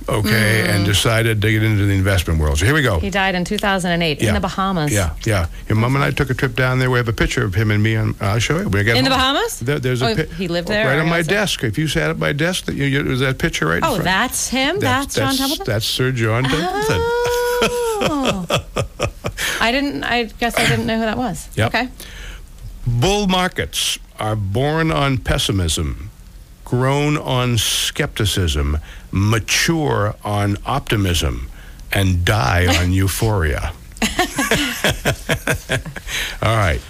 okay, 0.10 0.68
and 0.70 0.86
decided 0.86 1.42
to 1.42 1.52
get 1.52 1.64
into 1.64 1.86
the 1.86 1.94
investment 1.96 2.40
world. 2.42 2.60
So 2.60 2.66
here 2.66 2.74
we 2.76 2.82
go. 2.82 2.98
Mm. 2.98 3.02
He 3.02 3.10
died 3.10 3.36
in 3.36 3.46
2008 3.46 4.22
Yeah. 4.22 4.28
in 4.28 4.34
the 4.34 4.42
Bahamas. 4.42 4.92
Yeah, 4.92 5.16
yeah. 5.26 5.48
Your 5.70 5.78
mom 5.78 5.96
and 5.96 6.04
I 6.04 6.12
took 6.12 6.30
a 6.30 6.34
trip 6.34 6.56
down 6.56 6.80
there. 6.80 6.92
We 6.92 6.98
have 7.00 7.08
a 7.08 7.14
picture 7.14 7.46
of 7.46 7.56
him 7.56 7.72
and 7.72 7.82
me. 7.82 7.96
On, 7.96 8.16
I'll 8.20 8.38
show 8.40 8.60
you. 8.60 8.68
We 8.68 8.82
In 8.92 9.06
the. 9.06 9.10
Bahamas? 9.10 9.62
There, 9.62 9.80
there's 9.80 10.02
a 10.02 10.10
Oh, 10.12 10.16
pi- 10.16 10.34
he 10.36 10.48
lived 10.50 10.68
there, 10.68 10.88
right 10.88 11.00
on 11.00 11.08
my 11.08 11.20
it- 11.20 11.28
desk. 11.30 11.64
If 11.64 11.78
you 11.78 11.88
sat 11.88 12.10
at 12.10 12.18
my 12.20 12.34
desk, 12.34 12.66
that 12.66 12.76
you, 12.76 12.84
you, 12.86 13.04
was 13.06 13.22
that 13.22 13.38
picture 13.40 13.66
right? 13.68 13.82
Oh, 13.84 13.98
that's 13.98 14.50
him? 14.50 14.80
That's, 14.80 15.16
John 15.16 15.36
Templeton? 15.36 15.66
That's 15.66 15.86
Sir 15.86 16.12
John 16.12 16.44
Templeton. 16.44 17.00
Oh. 17.00 18.46
I 19.62 19.72
didn't, 19.72 20.04
I 20.04 20.24
guess 20.26 20.58
I 20.58 20.68
didn't 20.68 20.86
know 20.86 20.96
who 20.98 21.06
that 21.06 21.18
was. 21.18 21.50
Yep. 21.56 21.74
Okay. 21.74 21.90
Bull 22.88 23.28
markets 23.28 24.00
are 24.18 24.36
born 24.36 24.92
on 24.92 25.18
pessimism, 25.18 26.10
grown 26.64 27.18
on 27.18 27.58
skepticism, 27.58 28.80
mature 29.12 30.16
on 30.24 30.58
optimism, 30.66 31.50
and 31.92 32.24
die 32.24 32.66
on 32.82 32.92
euphoria. 33.04 33.74
All 36.42 36.56
right. 36.56 36.82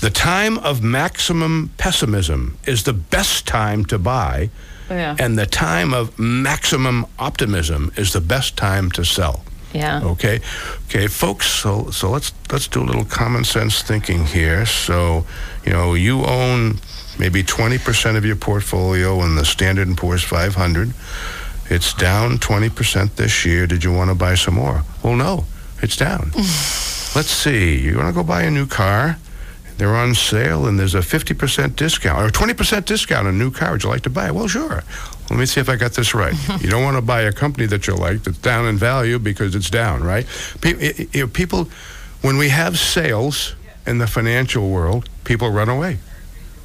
The 0.00 0.10
time 0.12 0.58
of 0.58 0.82
maximum 0.82 1.70
pessimism 1.78 2.58
is 2.66 2.82
the 2.82 2.92
best 2.92 3.46
time 3.46 3.84
to 3.86 3.98
buy, 3.98 4.50
Yeah. 4.90 5.14
and 5.18 5.38
the 5.38 5.46
time 5.46 5.94
of 5.94 6.18
maximum 6.18 7.06
optimism 7.20 7.92
is 7.96 8.12
the 8.12 8.20
best 8.20 8.56
time 8.56 8.90
to 8.92 9.04
sell. 9.04 9.44
Yeah. 9.72 10.02
Okay, 10.04 10.40
okay, 10.86 11.06
folks. 11.06 11.46
So 11.46 11.90
so 11.90 12.10
let's 12.10 12.32
let's 12.50 12.68
do 12.68 12.82
a 12.82 12.84
little 12.84 13.04
common 13.04 13.44
sense 13.44 13.82
thinking 13.82 14.24
here. 14.26 14.66
So 14.66 15.24
you 15.64 15.72
know 15.72 15.94
you 15.94 16.24
own 16.24 16.78
maybe 17.18 17.42
twenty 17.42 17.78
percent 17.78 18.16
of 18.16 18.24
your 18.24 18.36
portfolio 18.36 19.22
in 19.22 19.34
the 19.36 19.44
Standard 19.44 19.88
and 19.88 19.96
Poor's 19.96 20.22
500. 20.22 20.92
It's 21.70 21.94
down 21.94 22.38
twenty 22.38 22.68
percent 22.68 23.16
this 23.16 23.44
year. 23.46 23.66
Did 23.66 23.82
you 23.84 23.92
want 23.92 24.10
to 24.10 24.14
buy 24.14 24.34
some 24.34 24.54
more? 24.54 24.82
Well, 25.02 25.16
no, 25.16 25.44
it's 25.80 25.96
down. 25.96 26.30
let's 27.14 27.30
see. 27.30 27.78
You 27.78 27.96
want 27.96 28.08
to 28.08 28.14
go 28.14 28.22
buy 28.22 28.42
a 28.42 28.50
new 28.50 28.66
car? 28.66 29.16
They're 29.78 29.96
on 29.96 30.14
sale, 30.14 30.66
and 30.66 30.78
there's 30.78 30.94
a 30.94 30.98
50% 31.00 31.76
discount 31.76 32.20
or 32.24 32.28
20% 32.30 32.84
discount 32.84 33.26
on 33.26 33.34
a 33.34 33.36
new 33.36 33.50
car. 33.50 33.72
Would 33.72 33.82
you 33.82 33.88
like 33.88 34.02
to 34.02 34.10
buy 34.10 34.26
it? 34.28 34.34
Well, 34.34 34.46
sure. 34.48 34.82
Let 35.30 35.38
me 35.38 35.46
see 35.46 35.60
if 35.60 35.68
I 35.68 35.76
got 35.76 35.92
this 35.92 36.14
right. 36.14 36.34
you 36.62 36.68
don't 36.70 36.84
want 36.84 36.96
to 36.96 37.02
buy 37.02 37.22
a 37.22 37.32
company 37.32 37.66
that 37.66 37.86
you 37.86 37.94
like 37.94 38.22
that's 38.24 38.38
down 38.38 38.66
in 38.66 38.76
value 38.76 39.18
because 39.18 39.54
it's 39.54 39.70
down, 39.70 40.04
right? 40.04 40.26
Pe- 40.60 40.88
i- 41.14 41.22
i- 41.22 41.26
people, 41.26 41.68
when 42.20 42.36
we 42.36 42.48
have 42.50 42.78
sales 42.78 43.54
in 43.86 43.98
the 43.98 44.06
financial 44.06 44.68
world, 44.70 45.08
people 45.24 45.50
run 45.50 45.68
away 45.68 45.98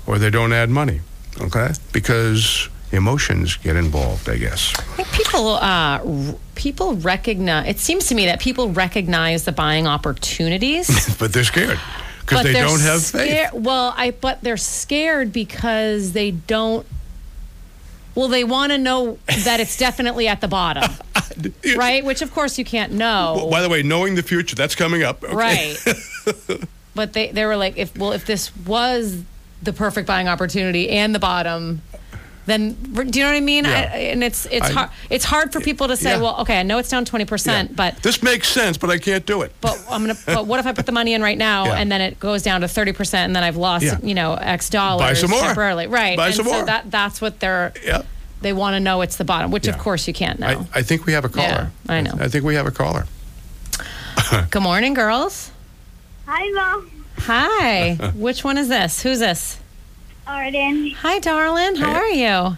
or 0.06 0.20
they 0.20 0.30
don't 0.30 0.54
add 0.54 0.70
money, 0.70 1.02
okay? 1.42 1.70
Because 1.94 2.70
emotions 2.92 3.56
get 3.58 3.76
involved, 3.76 4.30
I 4.30 4.38
guess. 4.38 4.74
I 4.78 4.82
think 5.04 5.12
people 5.12 5.56
uh, 5.56 6.00
r- 6.06 6.36
people 6.56 6.96
recognize. 6.98 7.68
It 7.70 7.80
seems 7.80 8.06
to 8.08 8.16
me 8.16 8.26
that 8.28 8.40
people 8.40 8.70
recognize 8.70 9.46
the 9.46 9.52
buying 9.52 9.88
opportunities, 9.88 11.16
but 11.20 11.34
they're 11.34 11.44
scared 11.44 11.80
because 12.28 12.44
but 12.44 12.52
they 12.52 12.60
don't 12.60 12.82
have 12.82 13.04
faith. 13.06 13.30
scared- 13.30 13.50
Well, 13.54 13.94
I 13.96 14.12
but 14.12 14.42
they're 14.42 14.58
scared 14.58 15.32
because 15.32 16.12
they 16.12 16.32
don't. 16.32 16.86
Well, 18.16 18.28
they 18.28 18.44
want 18.44 18.72
to 18.72 18.78
know 18.78 19.18
that 19.46 19.60
it's 19.60 19.78
definitely 19.78 20.28
at 20.28 20.42
the 20.42 20.48
bottom, 20.48 20.92
right? 21.78 22.04
Which, 22.04 22.22
of 22.24 22.34
course, 22.34 22.58
you 22.58 22.66
can't 22.66 22.92
know. 22.94 23.34
Well, 23.38 23.50
by 23.52 23.62
the 23.62 23.70
way, 23.70 23.84
knowing 23.84 24.16
the 24.16 24.24
future, 24.24 24.56
that's 24.56 24.74
coming 24.76 25.04
up. 25.04 25.24
okay? 25.24 25.34
Right. 25.36 25.78
but 26.96 27.14
they, 27.14 27.32
they 27.32 27.46
were 27.46 27.56
like, 27.56 27.78
if 27.78 27.96
well, 27.96 28.12
if 28.12 28.26
this 28.26 28.56
was 28.66 29.22
the 29.62 29.72
perfect 29.72 30.08
buying 30.08 30.28
opportunity 30.28 30.90
and 30.90 31.14
the 31.16 31.20
bottom, 31.20 31.82
then 32.48 32.74
do 32.74 33.20
you 33.20 33.24
know 33.26 33.30
what 33.32 33.38
I 33.38 33.42
mean? 33.42 33.66
Yeah. 33.66 33.92
I, 33.94 33.98
and 34.12 34.24
it's 34.24 34.48
it's 34.48 34.66
I- 34.70 34.72
hard 34.74 34.90
it's 35.12 35.24
hard 35.26 35.54
for 35.54 35.60
people 35.62 35.88
to 35.90 35.96
say, 35.96 36.12
Yeah. 36.16 36.22
well, 36.22 36.38
okay, 36.42 36.60
I 36.60 36.64
know 36.64 36.80
it's 36.80 36.90
down 36.90 37.06
twenty 37.06 37.26
percent, 37.26 37.76
but 37.76 37.98
This 38.02 38.24
makes 38.24 38.48
sense, 38.48 38.78
but 38.78 38.90
I 38.90 38.98
can't 38.98 39.26
do 39.26 39.44
it. 39.44 39.52
but 39.62 39.78
I'm 39.90 40.02
gonna. 40.02 40.18
But 40.26 40.48
what 40.48 40.60
if 40.60 40.66
I 40.66 40.74
put 40.74 40.86
the 40.88 40.92
money 40.92 41.14
in 41.14 41.22
right 41.22 41.38
now 41.38 41.66
Yeah. 41.66 41.76
and 41.76 41.92
then 41.92 42.02
it 42.02 42.20
goes 42.20 42.42
down 42.42 42.62
to 42.62 42.68
thirty 42.68 42.94
percent 42.94 43.26
and 43.28 43.36
then 43.36 43.44
I've 43.44 43.58
lost 43.58 43.86
Yeah. 43.86 44.00
you 44.02 44.16
know 44.16 44.34
X 44.34 44.70
dollars 44.72 45.02
Buy 45.02 45.14
some 45.14 45.30
more. 45.30 45.42
temporarily, 45.42 45.86
right? 45.88 46.18
Buy 46.18 46.28
and 46.28 46.36
some 46.36 46.46
so 46.48 46.52
more. 46.54 46.66
that 46.66 46.90
that's 46.90 47.22
what 47.22 47.40
they're 47.40 47.74
Yeah. 47.86 48.02
they 48.42 48.54
want 48.54 48.74
to 48.76 48.80
know 48.80 49.02
it's 49.02 49.18
the 49.18 49.26
bottom, 49.26 49.52
which 49.52 49.68
Yeah. 49.68 49.74
of 49.74 49.80
course 49.80 50.08
you 50.08 50.14
can't 50.14 50.40
know. 50.40 50.66
I, 50.74 50.80
I 50.80 50.82
think 50.84 51.06
we 51.06 51.14
have 51.14 51.26
a 51.26 51.30
caller. 51.30 51.70
Yeah, 51.86 51.94
I 51.94 52.02
know. 52.02 52.14
I 52.20 52.28
think 52.30 52.44
we 52.44 52.56
have 52.56 52.66
a 52.66 52.72
caller. 52.72 53.06
Good 54.50 54.64
morning, 54.64 54.94
girls. 54.94 55.52
Hi, 56.26 56.50
Mom. 56.52 56.92
Hi. 57.20 57.96
Which 58.16 58.44
one 58.44 58.58
is 58.58 58.68
this? 58.68 59.02
Who's 59.02 59.20
this? 59.20 59.58
Arden. 60.28 60.92
Hi, 61.02 61.20
darling. 61.20 61.76
How 61.78 61.94
Hey. 61.94 61.96
are 61.96 62.08
you? 62.52 62.58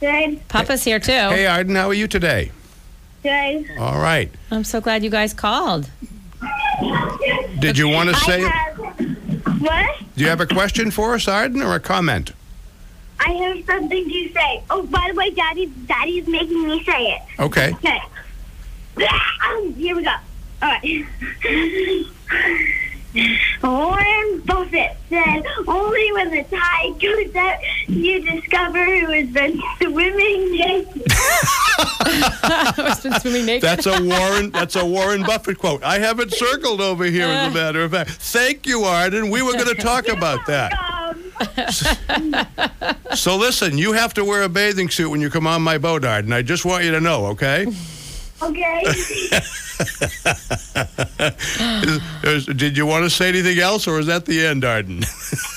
Good. 0.00 0.48
Papa's 0.48 0.84
here 0.84 0.98
too. 0.98 1.12
Hey, 1.12 1.46
Arden, 1.46 1.74
how 1.74 1.88
are 1.88 1.94
you 1.94 2.06
today? 2.06 2.50
Good. 3.22 3.70
All 3.78 3.98
right. 4.00 4.30
I'm 4.50 4.64
so 4.64 4.80
glad 4.80 5.02
you 5.04 5.10
guys 5.10 5.34
called. 5.34 5.90
Did 7.58 7.76
you 7.78 7.88
want 7.88 8.10
to 8.10 8.14
say? 8.16 8.44
I 8.44 8.48
have. 8.48 8.76
What? 9.60 9.96
Do 10.16 10.22
you 10.24 10.28
have 10.28 10.40
a 10.40 10.46
question 10.46 10.90
for 10.90 11.14
us, 11.14 11.26
Arden, 11.28 11.62
or 11.62 11.74
a 11.74 11.80
comment? 11.80 12.32
I 13.18 13.30
have 13.32 13.64
something 13.64 14.04
to 14.08 14.32
say. 14.32 14.62
Oh, 14.70 14.82
by 14.84 15.06
the 15.10 15.14
way, 15.14 15.30
Daddy, 15.30 15.66
Daddy's 15.86 16.26
making 16.28 16.66
me 16.68 16.84
say 16.84 17.12
it. 17.12 17.22
Okay. 17.40 17.72
Okay. 17.74 18.00
Um, 19.48 19.74
here 19.78 19.96
we 19.96 20.02
go. 20.04 20.10
All 20.62 20.68
right. 20.68 21.06
Warren 23.62 24.40
Buffett 24.44 24.96
said, 25.08 25.44
"Only 25.66 26.12
when 26.12 26.30
the 26.30 26.42
tide 26.44 27.00
goes 27.00 27.34
out, 27.34 27.58
you 27.88 28.20
discover 28.22 28.84
who 28.84 29.06
has 29.12 29.28
been 29.28 29.60
swimming 29.80 30.52
naked." 30.52 31.06
I've 32.08 33.02
been 33.02 33.20
swimming 33.20 33.46
naked. 33.46 33.62
That's 33.62 33.86
a 33.86 34.02
Warren. 34.02 34.50
That's 34.50 34.76
a 34.76 34.84
Warren 34.86 35.22
Buffett 35.22 35.58
quote. 35.58 35.82
I 35.82 35.98
have 35.98 36.20
it 36.20 36.32
circled 36.32 36.80
over 36.80 37.04
here. 37.04 37.26
As 37.26 37.50
a 37.52 37.54
matter 37.54 37.82
of 37.82 37.90
fact, 37.92 38.10
thank 38.10 38.66
you, 38.66 38.82
Arden. 38.84 39.30
We 39.30 39.42
were 39.42 39.52
going 39.52 39.74
to 39.74 39.74
talk 39.74 40.08
about 40.08 40.46
that. 40.46 40.72
Um, 40.72 41.22
So 43.14 43.36
listen, 43.36 43.78
you 43.78 43.92
have 43.92 44.12
to 44.14 44.24
wear 44.24 44.42
a 44.42 44.48
bathing 44.48 44.88
suit 44.90 45.10
when 45.10 45.20
you 45.20 45.30
come 45.30 45.46
on 45.46 45.62
my 45.62 45.78
boat, 45.78 46.04
Arden. 46.04 46.32
I 46.32 46.42
just 46.42 46.64
want 46.64 46.84
you 46.84 46.90
to 46.92 47.00
know, 47.00 47.26
okay? 47.26 47.66
Okay. 48.42 48.82
Is- 48.86 49.30
is- 52.24 52.46
did 52.46 52.76
you 52.76 52.86
want 52.86 53.04
to 53.04 53.10
say 53.10 53.28
anything 53.28 53.58
else, 53.58 53.86
or 53.86 53.98
is 53.98 54.06
that 54.06 54.24
the 54.26 54.44
end, 54.46 54.64
Arden? 54.64 55.00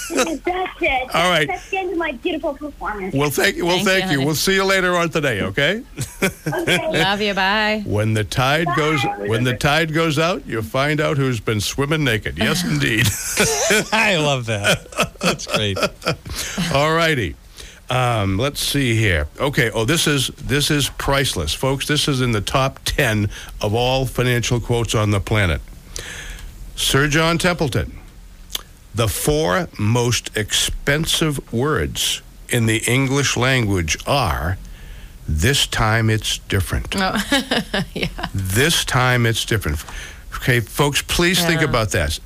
That's 0.10 0.82
it. 0.82 1.16
All 1.16 1.30
right. 1.30 1.48
That's 1.48 1.70
the 1.70 1.78
end 1.78 1.92
of 1.92 1.98
my 1.98 2.12
beautiful 2.14 2.54
performance. 2.56 3.14
well, 3.14 3.30
thank 3.30 3.56
you. 3.58 3.66
Well, 3.66 3.76
Thank 3.78 3.88
thank, 3.88 4.06
you, 4.06 4.12
you. 4.12 4.18
honey. 4.18 4.26
We'll 4.26 4.36
see 4.36 4.56
you 4.56 4.64
later 4.66 4.96
on 4.96 5.10
today, 5.10 5.42
okay? 5.44 5.84
Okay. 6.24 7.04
Love 7.04 7.22
you. 7.22 7.34
Bye. 7.34 7.84
When 7.86 8.14
the 8.14 8.24
tide 8.24 8.68
goes, 8.76 9.02
when 9.28 9.44
the 9.44 9.56
tide 9.56 9.94
goes 9.94 10.18
out, 10.20 10.46
you'll 10.48 10.64
find 10.64 11.00
out 11.00 11.18
who's 11.18 11.40
been 11.40 11.62
swimming 11.62 12.04
naked. 12.04 12.38
Yes, 12.38 12.64
indeed. 12.66 13.06
I 13.94 14.18
love 14.18 14.46
that. 14.48 14.88
That's 15.22 15.48
great. 15.48 15.78
All 16.74 16.94
righty. 16.94 17.36
Um, 17.90 18.38
let's 18.38 18.62
see 18.62 18.96
here. 18.96 19.28
Okay. 19.40 19.72
Oh, 19.72 19.84
this 19.86 20.06
is 20.06 20.28
this 20.28 20.70
is 20.70 20.90
priceless, 20.90 21.54
folks. 21.54 21.88
This 21.88 22.08
is 22.08 22.22
in 22.22 22.32
the 22.32 22.42
top 22.42 22.80
ten 22.86 23.30
of 23.62 23.74
all 23.74 24.06
financial 24.06 24.60
quotes 24.60 24.94
on 24.94 25.12
the 25.12 25.20
planet. 25.20 25.62
Sir 26.76 27.08
John 27.08 27.38
Templeton. 27.38 27.98
The 28.94 29.08
four 29.08 29.70
most 29.78 30.36
expensive 30.36 31.54
words 31.54 32.22
in 32.50 32.66
the 32.66 32.82
English 32.88 33.38
language 33.38 33.98
are 34.08 34.58
this 35.28 35.68
time 35.68 36.10
it's 36.10 36.40
different. 36.40 36.96
This 38.34 38.84
time 38.84 39.26
it's 39.26 39.46
different. 39.46 39.84
Okay, 40.36 40.60
folks, 40.60 41.02
please 41.02 41.44
think 41.44 41.62
about 41.62 41.90
this. 41.90 42.20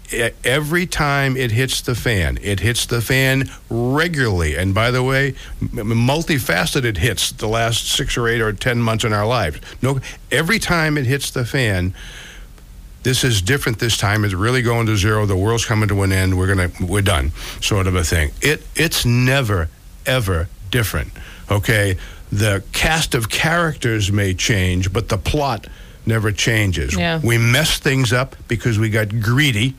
Every 0.44 0.86
time 0.86 1.36
it 1.38 1.52
hits 1.52 1.82
the 1.82 1.96
fan, 1.96 2.38
it 2.42 2.60
hits 2.60 2.86
the 2.86 3.02
fan 3.02 3.50
regularly. 3.70 4.56
And 4.56 4.76
by 4.76 4.92
the 4.92 5.02
way, 5.02 5.34
multifaceted 5.62 6.98
hits 6.98 7.32
the 7.32 7.48
last 7.48 7.88
six 7.88 8.18
or 8.18 8.28
eight 8.28 8.42
or 8.42 8.54
ten 8.54 8.80
months 8.82 9.04
in 9.04 9.14
our 9.14 9.26
lives. 9.26 9.60
No, 9.82 10.00
every 10.32 10.60
time 10.60 10.98
it 10.98 11.06
hits 11.06 11.32
the 11.32 11.46
fan, 11.46 11.94
this 13.04 13.24
is 13.24 13.42
different 13.42 13.80
this 13.80 13.98
time. 13.98 14.26
It's 14.26 14.34
really 14.34 14.62
going 14.62 14.86
to 14.88 14.98
zero. 14.98 15.26
The 15.26 15.36
world's 15.36 15.66
coming 15.66 15.90
to 15.90 16.04
an 16.04 16.12
end. 16.12 16.38
We're 16.38 16.48
gonna 16.48 16.72
we're 16.82 17.02
done, 17.02 17.32
sort 17.62 17.88
of 17.88 17.96
a 17.96 18.04
thing. 18.04 18.32
It 18.42 18.66
it's 18.76 19.06
never 19.06 19.70
ever 20.06 20.50
different. 20.72 21.12
Okay, 21.50 21.98
the 22.32 22.64
cast 22.74 23.16
of 23.16 23.30
characters 23.30 24.12
may 24.12 24.34
change, 24.34 24.92
but 24.94 25.10
the 25.10 25.18
plot 25.18 25.68
never 26.06 26.32
changes. 26.32 26.96
Yeah. 26.96 27.20
We 27.24 27.38
mess 27.38 27.80
things 27.80 28.14
up 28.14 28.36
because 28.48 28.80
we 28.80 28.90
got 28.90 29.22
greedy. 29.22 29.76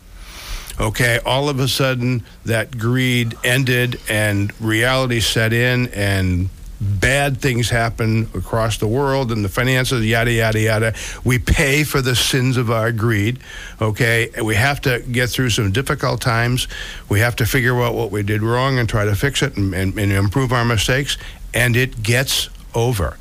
Okay, 0.80 1.20
all 1.24 1.48
of 1.48 1.60
a 1.60 1.68
sudden 1.68 2.24
that 2.44 2.76
greed 2.76 3.36
ended 3.44 4.00
and 4.08 4.52
reality 4.60 5.20
set 5.20 5.52
in 5.52 5.86
and 5.88 6.48
bad 6.80 7.40
things 7.40 7.70
happen 7.70 8.28
across 8.34 8.78
the 8.78 8.86
world 8.86 9.30
and 9.30 9.44
the 9.44 9.48
finances 9.48 10.04
yada 10.04 10.32
yada 10.32 10.60
yada 10.60 10.94
we 11.24 11.38
pay 11.38 11.84
for 11.84 12.02
the 12.02 12.14
sins 12.14 12.56
of 12.56 12.70
our 12.70 12.92
greed 12.92 13.38
okay 13.80 14.28
and 14.36 14.44
we 14.44 14.54
have 14.54 14.80
to 14.80 14.98
get 15.10 15.30
through 15.30 15.48
some 15.48 15.70
difficult 15.72 16.20
times 16.20 16.68
we 17.08 17.20
have 17.20 17.36
to 17.36 17.46
figure 17.46 17.80
out 17.80 17.94
what 17.94 18.10
we 18.10 18.22
did 18.22 18.42
wrong 18.42 18.78
and 18.78 18.88
try 18.88 19.04
to 19.04 19.14
fix 19.14 19.40
it 19.40 19.56
and, 19.56 19.72
and, 19.72 19.96
and 19.98 20.12
improve 20.12 20.52
our 20.52 20.64
mistakes 20.64 21.16
and 21.54 21.76
it 21.76 22.02
gets 22.02 22.50
over 22.74 23.16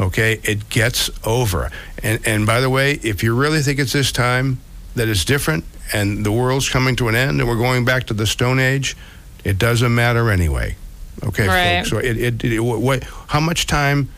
okay 0.00 0.40
it 0.42 0.68
gets 0.68 1.08
over 1.24 1.70
and 2.02 2.20
and 2.26 2.46
by 2.46 2.60
the 2.60 2.68
way 2.70 2.92
if 3.02 3.22
you 3.22 3.34
really 3.34 3.62
think 3.62 3.78
it's 3.78 3.92
this 3.92 4.10
time 4.12 4.58
that 4.96 5.08
it's 5.08 5.24
different 5.24 5.64
and 5.92 6.24
the 6.24 6.32
world's 6.32 6.68
coming 6.68 6.96
to 6.96 7.08
an 7.08 7.14
end 7.14 7.40
and 7.40 7.48
we're 7.48 7.56
going 7.56 7.84
back 7.84 8.04
to 8.04 8.14
the 8.14 8.26
stone 8.26 8.58
age 8.58 8.96
it 9.44 9.58
doesn't 9.58 9.94
matter 9.94 10.30
anyway 10.30 10.74
okay 11.22 11.46
Right. 11.46 11.78
folks 11.78 11.90
so 11.90 11.98
it, 11.98 12.16
it, 12.16 12.44
it 12.44 12.60
what, 12.60 13.04
how 13.28 13.40
much 13.40 13.66
time 13.66 14.08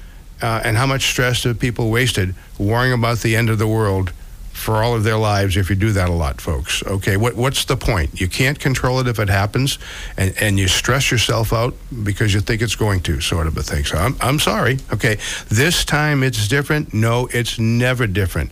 uh, 0.43 0.61
and 0.65 0.77
how 0.77 0.87
much 0.87 1.07
stress 1.11 1.45
have 1.45 1.59
people 1.59 1.91
wasted 1.91 2.35
worrying 2.59 2.93
about 2.93 3.19
the 3.19 3.37
end 3.37 3.51
of 3.51 3.59
the 3.59 3.67
world 3.67 4.13
for 4.57 4.83
all 4.83 4.95
of 4.95 5.05
their 5.05 5.17
lives 5.17 5.57
if 5.57 5.69
you 5.71 5.77
do 5.77 5.93
that 5.93 6.09
a 6.09 6.13
lot 6.13 6.41
folks. 6.41 6.83
Okay 6.85 7.17
what 7.17 7.37
what's 7.37 7.65
the 7.65 7.77
point? 7.77 8.21
You 8.21 8.29
can't 8.29 8.59
control 8.59 9.01
it 9.01 9.07
if 9.07 9.19
it 9.19 9.29
happens 9.29 9.79
and 10.17 10.35
and 10.41 10.59
you 10.59 10.69
stress 10.69 11.11
yourself 11.11 11.53
out 11.53 11.75
because 12.03 12.35
you 12.35 12.41
think 12.41 12.63
it's 12.63 12.77
going 12.77 13.01
to 13.03 13.21
sort 13.21 13.47
of 13.47 13.57
a 13.57 13.63
thing. 13.63 13.85
So 13.85 13.97
i'm 13.99 14.17
i'm 14.21 14.39
sorry 14.39 14.79
okay? 14.93 15.19
This 15.49 15.85
time 15.85 16.23
it's 16.23 16.49
different. 16.49 16.95
No 16.95 17.29
it's 17.33 17.59
never 17.59 18.07
different 18.07 18.51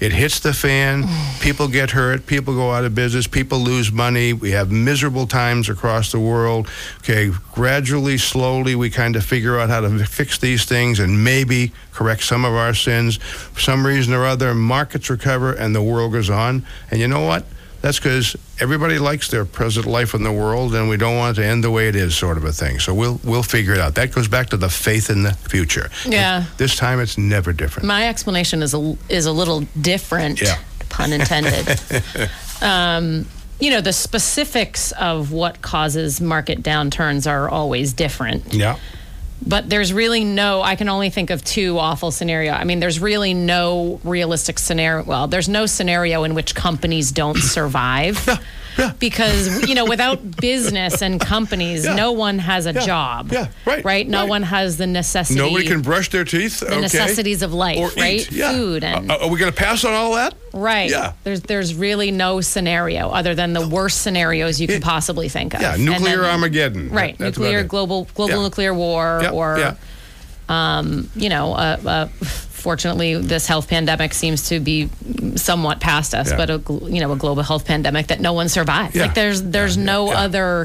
it 0.00 0.12
hits 0.12 0.40
the 0.40 0.52
fan. 0.52 1.04
People 1.40 1.68
get 1.68 1.90
hurt. 1.90 2.26
People 2.26 2.54
go 2.54 2.72
out 2.72 2.84
of 2.84 2.94
business. 2.94 3.26
People 3.26 3.58
lose 3.58 3.92
money. 3.92 4.32
We 4.32 4.50
have 4.52 4.70
miserable 4.70 5.26
times 5.26 5.68
across 5.68 6.12
the 6.12 6.20
world. 6.20 6.68
Okay 6.98 7.30
gradually 7.54 8.18
slowly 8.18 8.74
we 8.74 8.90
kind 8.90 9.14
of 9.14 9.24
figure 9.24 9.58
out 9.60 9.70
how 9.70 9.80
to 9.80 10.04
fix 10.04 10.38
these 10.38 10.64
things 10.64 10.98
and 10.98 11.22
maybe 11.22 11.70
correct 11.92 12.24
some 12.24 12.44
of 12.44 12.52
our 12.52 12.74
sins. 12.74 13.16
For 13.16 13.60
some 13.60 13.86
reason 13.86 14.12
or 14.12 14.26
other 14.26 14.54
markets 14.54 15.08
recover 15.08 15.52
and 15.52 15.74
the 15.74 15.82
world 15.82 16.12
goes 16.12 16.30
on. 16.30 16.66
And 16.90 17.00
you 17.00 17.06
know 17.06 17.24
what 17.24 17.44
that's 17.84 17.98
because 17.98 18.34
everybody 18.60 18.98
likes 18.98 19.28
their 19.28 19.44
present 19.44 19.84
life 19.84 20.14
in 20.14 20.22
the 20.22 20.32
world, 20.32 20.74
and 20.74 20.88
we 20.88 20.96
don't 20.96 21.18
want 21.18 21.36
it 21.36 21.42
to 21.42 21.46
end 21.46 21.62
the 21.62 21.70
way 21.70 21.86
it 21.86 21.94
is, 21.94 22.16
sort 22.16 22.38
of 22.38 22.44
a 22.44 22.50
thing. 22.52 22.78
So 22.80 22.94
we'll 22.94 23.20
we'll 23.22 23.42
figure 23.42 23.74
it 23.74 23.78
out. 23.78 23.94
That 23.96 24.10
goes 24.10 24.26
back 24.26 24.48
to 24.50 24.56
the 24.56 24.70
faith 24.70 25.10
in 25.10 25.22
the 25.22 25.34
future. 25.34 25.90
Yeah. 26.06 26.46
This 26.56 26.76
time, 26.76 26.98
it's 26.98 27.18
never 27.18 27.52
different. 27.52 27.86
My 27.86 28.08
explanation 28.08 28.62
is 28.62 28.72
a 28.72 28.96
is 29.10 29.26
a 29.26 29.32
little 29.32 29.60
different, 29.78 30.40
Yeah. 30.40 30.56
pun 30.88 31.12
intended. 31.12 31.78
um, 32.62 33.26
you 33.60 33.68
know, 33.70 33.82
the 33.82 33.92
specifics 33.92 34.92
of 34.92 35.30
what 35.30 35.60
causes 35.60 36.22
market 36.22 36.62
downturns 36.62 37.30
are 37.30 37.50
always 37.50 37.92
different. 37.92 38.54
Yeah. 38.54 38.78
But 39.46 39.68
there's 39.68 39.92
really 39.92 40.24
no, 40.24 40.62
I 40.62 40.74
can 40.76 40.88
only 40.88 41.10
think 41.10 41.30
of 41.30 41.44
two 41.44 41.78
awful 41.78 42.10
scenario. 42.10 42.52
I 42.52 42.64
mean, 42.64 42.80
there's 42.80 42.98
really 42.98 43.34
no 43.34 44.00
realistic 44.02 44.58
scenario. 44.58 45.04
Well, 45.04 45.28
there's 45.28 45.48
no 45.48 45.66
scenario 45.66 46.24
in 46.24 46.34
which 46.34 46.54
companies 46.54 47.12
don't 47.12 47.38
survive. 47.38 48.26
yeah. 48.78 48.92
Because, 48.98 49.68
you 49.68 49.74
know, 49.74 49.84
without 49.84 50.36
business 50.40 51.02
and 51.02 51.20
companies, 51.20 51.84
Yeah. 51.84 51.94
no 51.94 52.12
one 52.12 52.38
has 52.38 52.66
a 52.66 52.72
Yeah. 52.72 52.80
job. 52.86 53.32
Yeah, 53.32 53.48
right, 53.66 53.84
Right? 53.84 54.08
No 54.08 54.20
right. 54.20 54.28
one 54.28 54.42
has 54.42 54.76
the 54.76 54.86
necessity. 54.86 55.38
Nobody 55.38 55.66
can 55.66 55.82
brush 55.82 56.10
their 56.10 56.24
teeth. 56.24 56.60
the 56.60 56.80
necessities 56.80 57.42
of 57.42 57.52
life, 57.52 57.78
or 57.78 57.88
right? 58.00 58.20
Eat. 58.20 58.32
Yeah. 58.32 58.52
Food 58.52 58.84
and 58.84 59.10
Uh, 59.10 59.18
are 59.22 59.28
we 59.28 59.38
going 59.38 59.52
to 59.52 59.56
pass 59.56 59.84
on 59.84 59.92
all 59.92 60.14
that? 60.14 60.34
Right. 60.52 60.90
Yeah. 60.90 61.12
There's 61.24 61.40
there's 61.42 61.74
really 61.74 62.10
no 62.10 62.40
scenario 62.40 63.10
other 63.10 63.34
than 63.34 63.52
the 63.52 63.66
worst 63.66 64.02
scenarios 64.02 64.60
you 64.60 64.66
can 64.68 64.80
Yeah. 64.80 64.86
possibly 64.88 65.28
think 65.28 65.54
of. 65.54 65.60
Yeah, 65.60 65.76
nuclear 65.78 66.22
then- 66.22 66.30
Armageddon. 66.30 66.90
Right. 66.90 67.16
That's 67.18 67.36
nuclear 67.38 67.64
global 67.64 68.06
global 68.14 68.42
nuclear 68.42 68.72
war 68.74 69.24
or 69.32 69.58
yeah. 69.58 69.74
um, 70.48 71.10
you 71.16 71.28
know, 71.28 71.54
uh, 71.54 71.76
uh, 71.86 72.06
fortunately, 72.64 73.14
this 73.16 73.46
health 73.46 73.68
pandemic 73.68 74.14
seems 74.14 74.48
to 74.48 74.58
be 74.58 74.88
somewhat 75.36 75.78
past 75.80 76.14
us, 76.14 76.30
Yeah. 76.30 76.36
but 76.38 76.50
a, 76.50 76.62
you 76.90 77.00
know, 77.00 77.12
a 77.12 77.16
global 77.16 77.42
health 77.42 77.66
pandemic 77.66 78.06
that 78.08 78.20
no 78.20 78.32
one 78.32 78.48
survives. 78.48 78.94
Yeah. 78.96 79.02
Like 79.02 79.14
there's 79.14 79.42
there's 79.42 79.76
Yeah, 79.76 79.84
no 79.84 80.10
other. 80.10 80.64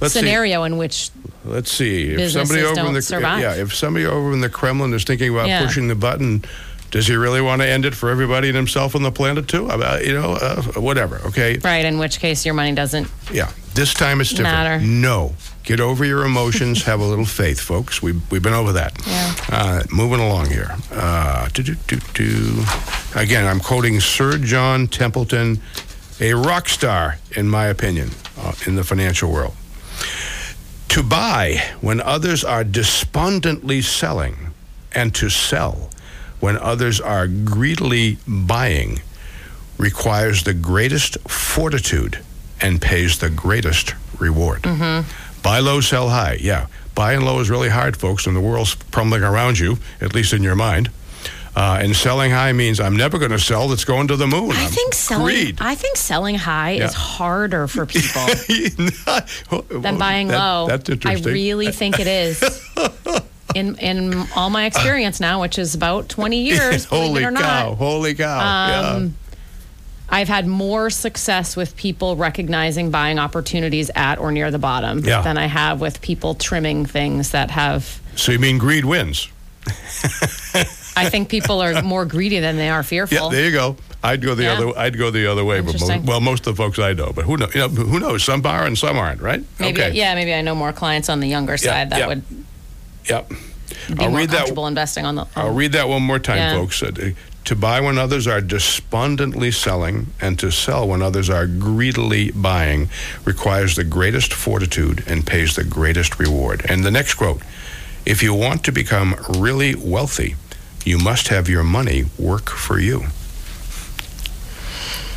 Let's 0.00 0.14
see. 0.14 0.20
scenario 0.20 0.64
in 0.64 0.76
which 0.76 1.10
Let's 1.44 1.72
see. 1.72 2.08
If 2.10 2.32
somebody 2.32 2.62
over 2.62 2.86
in 2.86 2.92
the 2.92 3.02
survive. 3.02 3.40
yeah, 3.40 3.54
if 3.54 3.74
somebody 3.74 4.04
over 4.04 4.32
in 4.32 4.40
the 4.40 4.48
Kremlin 4.50 4.92
is 4.92 5.04
thinking 5.04 5.30
about 5.32 5.48
pushing 5.64 5.88
the 5.88 5.94
button, 5.94 6.44
does 6.90 7.06
he 7.06 7.14
really 7.16 7.40
want 7.40 7.62
to 7.62 7.68
end 7.68 7.84
it 7.84 7.94
for 7.94 8.10
everybody 8.10 8.48
and 8.48 8.56
himself 8.56 8.94
on 8.96 9.02
the 9.02 9.10
planet 9.12 9.46
too? 9.48 9.68
About 9.70 10.04
you 10.04 10.12
know, 10.14 10.32
uh, 10.34 10.62
whatever. 10.80 11.20
Okay. 11.26 11.58
right, 11.64 11.84
in 11.84 11.98
which 11.98 12.18
case 12.20 12.44
your 12.44 12.54
money 12.54 12.72
doesn't. 12.72 13.08
Yeah. 13.32 13.50
This 13.74 13.94
time 13.94 14.20
it's 14.20 14.30
different. 14.30 14.52
Matter. 14.52 14.80
No. 14.84 15.34
Get 15.68 15.80
over 15.80 16.02
your 16.02 16.24
emotions. 16.24 16.84
have 16.84 16.98
a 16.98 17.04
little 17.04 17.26
faith, 17.26 17.60
folks. 17.60 18.00
We 18.00 18.12
we've 18.30 18.42
been 18.42 18.54
over 18.54 18.72
that. 18.72 18.96
Yeah. 19.06 19.34
Uh, 19.50 19.82
moving 19.92 20.18
along 20.18 20.48
here. 20.48 20.74
Uh. 20.90 21.46
Again, 23.14 23.44
I'm 23.44 23.60
quoting 23.60 24.00
Sir 24.00 24.38
John 24.38 24.86
Templeton, 24.86 25.60
a 26.20 26.32
rock 26.32 26.70
star, 26.70 27.18
in 27.36 27.50
my 27.50 27.66
opinion, 27.66 28.12
uh, 28.38 28.54
in 28.66 28.76
the 28.76 28.82
financial 28.82 29.30
world. 29.30 29.52
To 30.88 31.02
buy 31.02 31.62
when 31.82 32.00
others 32.00 32.44
are 32.44 32.64
despondently 32.64 33.82
selling, 33.82 34.54
and 34.94 35.14
to 35.16 35.28
sell 35.28 35.90
when 36.40 36.56
others 36.56 36.98
are 36.98 37.26
greedily 37.26 38.16
buying, 38.26 39.02
requires 39.76 40.44
the 40.44 40.54
greatest 40.54 41.18
fortitude 41.28 42.20
and 42.58 42.80
pays 42.80 43.18
the 43.18 43.28
greatest 43.28 43.94
reward. 44.18 44.64
Buy 45.48 45.60
low, 45.60 45.80
sell 45.80 46.10
high. 46.10 46.36
Yeah, 46.42 46.66
buying 46.94 47.22
low 47.22 47.40
is 47.40 47.48
really 47.48 47.70
hard, 47.70 47.96
folks, 47.96 48.26
and 48.26 48.36
the 48.36 48.40
world's 48.40 48.74
crumbling 48.92 49.22
around 49.22 49.58
you, 49.58 49.78
at 50.02 50.14
least 50.14 50.34
in 50.34 50.42
your 50.42 50.54
mind. 50.54 50.90
Uh, 51.56 51.78
and 51.80 51.96
selling 51.96 52.30
high 52.30 52.52
means 52.52 52.78
I'm 52.80 52.94
never 52.94 53.18
going 53.18 53.30
to 53.30 53.38
sell. 53.38 53.66
That's 53.66 53.86
going 53.86 54.08
to 54.08 54.16
the 54.16 54.26
moon. 54.26 54.52
I 54.52 54.64
I'm 54.64 54.70
think 54.70 54.92
selling. 54.92 55.24
greed. 55.24 55.58
I 55.58 55.74
think 55.74 55.96
selling 55.96 56.34
high 56.34 56.72
Yeah. 56.72 56.84
is 56.88 56.92
harder 56.92 57.66
for 57.66 57.86
people 57.94 58.26
than 58.46 58.90
than 59.82 59.96
buying 59.98 60.28
low. 60.28 60.66
That's 60.68 60.90
interesting. 60.90 61.30
I 61.30 61.32
really 61.32 61.72
think 61.80 61.98
it 61.98 62.06
is. 62.06 62.42
In 63.54 63.76
in 63.78 64.26
all 64.36 64.50
my 64.50 64.66
experience 64.66 65.18
now, 65.18 65.40
which 65.40 65.58
is 65.58 65.74
about 65.74 66.10
twenty 66.10 66.42
years, 66.42 66.84
holy 66.84 67.22
cow! 67.24 67.74
Holy 67.74 68.14
cow! 68.14 68.96
Um, 68.96 69.14
I've 70.10 70.28
had 70.28 70.46
more 70.46 70.88
success 70.90 71.54
with 71.56 71.76
people 71.76 72.16
recognizing 72.16 72.90
buying 72.90 73.18
opportunities 73.18 73.90
at 73.94 74.18
or 74.18 74.32
near 74.32 74.50
the 74.50 74.58
bottom 74.58 75.00
Yeah. 75.04 75.20
than 75.22 75.36
I 75.36 75.46
have 75.46 75.80
with 75.80 76.00
people 76.00 76.34
trimming 76.34 76.86
things 76.86 77.30
that 77.32 77.50
have. 77.50 78.00
So 78.16 78.32
you 78.32 78.38
mean 78.38 78.58
greed 78.58 78.84
wins? 78.86 79.28
I 80.96 81.08
think 81.10 81.28
people 81.28 81.60
are 81.62 81.82
more 81.82 82.04
greedy 82.06 82.40
than 82.40 82.56
they 82.56 82.70
are 82.70 82.82
fearful. 82.92 83.16
Yeah, 83.16 83.28
there 83.30 83.44
you 83.46 83.52
go. 83.52 83.76
I'd 84.02 84.22
go 84.22 84.34
the 84.34 84.44
Yeah. 84.44 84.52
other. 84.54 84.78
I'd 84.78 84.96
go 84.96 85.10
the 85.10 85.26
other 85.30 85.44
way. 85.44 85.60
But 85.60 85.78
most, 85.80 86.04
well, 86.04 86.20
most 86.20 86.46
of 86.46 86.56
the 86.56 86.62
folks 86.62 86.78
I 86.78 86.92
know, 86.94 87.12
but 87.14 87.24
who 87.24 87.36
knows? 87.36 87.54
You 87.54 87.62
know, 87.62 87.68
who 87.68 88.00
knows? 88.00 88.24
Some 88.24 88.44
are 88.46 88.64
and 88.64 88.78
some 88.78 88.96
aren't, 88.96 89.20
right? 89.20 89.42
maybe 89.58 89.80
okay. 89.82 89.92
yeah, 89.92 90.14
maybe 90.14 90.32
I 90.32 90.40
know 90.40 90.54
more 90.54 90.72
clients 90.72 91.08
on 91.08 91.20
the 91.20 91.28
younger 91.28 91.56
side 91.56 91.90
that 91.90 91.98
yeah. 91.98 92.06
would 92.06 92.22
Yep. 93.08 93.28
be 93.28 93.34
I'll 94.04 94.10
read 94.12 94.30
that. 94.30 94.48
investing 94.48 95.04
on 95.04 95.16
the. 95.16 95.26
I'll 95.36 95.52
read 95.52 95.72
that 95.72 95.88
one 95.88 96.02
more 96.02 96.18
time, 96.18 96.38
Yeah. 96.38 96.54
folks. 96.54 96.82
Uh, 96.82 96.90
To 97.48 97.56
buy 97.56 97.80
when 97.80 97.96
others 97.96 98.26
are 98.26 98.42
despondently 98.42 99.50
selling, 99.52 100.08
and 100.20 100.38
to 100.38 100.50
sell 100.50 100.86
when 100.86 101.00
others 101.00 101.30
are 101.30 101.46
greedily 101.46 102.30
buying, 102.32 102.90
requires 103.24 103.74
the 103.74 103.84
greatest 103.84 104.34
fortitude 104.34 105.02
and 105.06 105.26
pays 105.26 105.56
the 105.56 105.64
greatest 105.64 106.18
reward. 106.18 106.66
And 106.68 106.84
the 106.84 106.90
next 106.90 107.14
quote 107.14 107.40
If 108.04 108.22
you 108.22 108.34
want 108.34 108.64
to 108.64 108.70
become 108.70 109.16
really 109.38 109.74
wealthy, 109.74 110.36
you 110.84 110.98
must 110.98 111.28
have 111.28 111.48
your 111.48 111.64
money 111.64 112.04
work 112.18 112.50
for 112.50 112.78
you. 112.78 113.04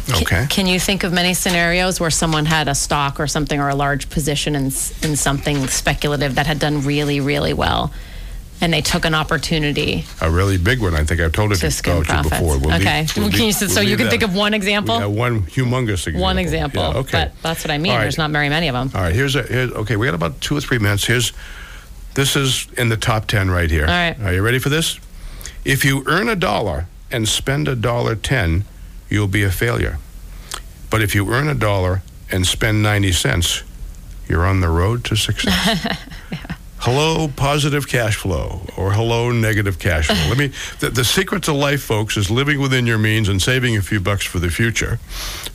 Okay. 0.10 0.48
Can 0.50 0.68
you 0.68 0.80
think 0.80 1.04
of 1.04 1.12
many 1.12 1.34
scenarios 1.34 2.00
where 2.00 2.10
someone 2.10 2.46
had 2.46 2.70
a 2.70 2.76
stock 2.76 3.20
or 3.20 3.28
something 3.28 3.60
or 3.60 3.68
a 3.68 3.76
large 3.76 4.10
position 4.10 4.56
in 4.56 4.68
in 5.04 5.18
something 5.18 5.68
speculative 5.68 6.36
that 6.36 6.48
had 6.48 6.60
done 6.60 6.82
really 6.84 7.20
really 7.20 7.54
well, 7.54 7.92
and 8.62 8.72
they 8.72 8.82
took 8.82 9.06
an 9.06 9.16
opportunity 9.16 10.06
A 10.22 10.30
really 10.30 10.58
big 10.58 10.82
one. 10.82 10.94
I 10.94 11.04
think 11.04 11.20
I've 11.20 11.34
told 11.34 11.52
it 11.52 11.56
to 11.56 11.70
to 11.72 11.94
you 11.98 12.24
before. 12.24 12.60
We'll 12.60 12.70
leave- 12.70 12.82
okay, 12.82 13.08
we'll 13.18 13.30
can 13.32 13.40
leave- 13.40 13.56
so 13.56 13.66
we'll 13.68 13.84
you 13.84 13.98
can 13.98 14.06
that. 14.06 14.12
think 14.12 14.24
of 14.24 14.36
one 14.36 14.54
example. 14.54 15.00
Yeah, 15.00 15.08
one 15.08 15.42
humongous 15.44 15.94
example. 16.08 16.22
one 16.22 16.38
example. 16.38 16.84
Yeah, 16.84 16.98
okay. 17.00 17.12
But 17.12 17.42
that's 17.42 17.64
what 17.64 17.72
I 17.72 17.78
mean. 17.80 17.92
Right. 17.94 18.02
There's 18.02 18.18
not 18.20 18.30
very 18.32 18.50
many 18.50 18.68
of 18.68 18.74
them. 18.74 18.92
All 18.94 19.02
right, 19.02 19.14
here's 19.16 19.36
a 19.36 19.44
here's, 19.44 19.72
okay. 19.72 19.96
We 19.96 20.06
got 20.06 20.16
about 20.16 20.40
two 20.42 20.56
or 20.56 20.62
three 20.62 20.78
minutes. 20.78 21.06
Here's 21.06 21.34
this 22.14 22.36
is 22.36 22.68
in 22.78 22.90
the 22.90 22.98
top 22.98 23.26
ten 23.28 23.50
right 23.50 23.70
here. 23.70 23.86
All 23.86 23.90
right. 23.90 24.16
Are 24.22 24.34
you 24.34 24.44
ready 24.44 24.60
for 24.60 24.70
this? 24.70 25.00
If 25.66 25.84
you 25.84 26.04
earn 26.06 26.30
a 26.30 26.36
dollar 26.36 26.88
and 27.12 27.28
spend 27.28 27.68
a 27.68 27.76
dollar 27.76 28.16
ten, 28.16 28.66
you'll 29.10 29.28
be 29.28 29.44
a 29.44 29.52
failure. 29.52 29.98
But 30.90 31.02
if 31.02 31.16
you 31.16 31.32
earn 31.34 31.48
a 31.48 31.56
dollar 31.56 32.04
and 32.32 32.46
spend 32.46 32.84
ninety 32.84 33.12
cents, 33.12 33.64
you're 34.28 34.46
on 34.46 34.60
the 34.62 34.70
road 34.70 35.04
to 35.06 35.16
success. 35.16 35.98
Hello, 36.84 37.28
positive 37.28 37.88
cash 37.88 38.16
flow, 38.16 38.62
or 38.76 38.92
hello, 38.92 39.32
negative 39.32 39.78
cash 39.78 40.08
flow. 40.08 40.16
Let 40.30 40.38
me. 40.40 40.48
The, 40.80 40.90
the 40.90 41.06
secret 41.06 41.44
to 41.44 41.54
life, 41.54 41.84
folks, 41.84 42.18
is 42.18 42.32
living 42.32 42.60
within 42.60 42.88
your 42.88 42.98
means 42.98 43.30
and 43.30 43.40
saving 43.40 43.78
a 43.78 43.84
few 43.84 44.00
bucks 44.00 44.26
for 44.26 44.40
the 44.40 44.50
future. 44.50 44.98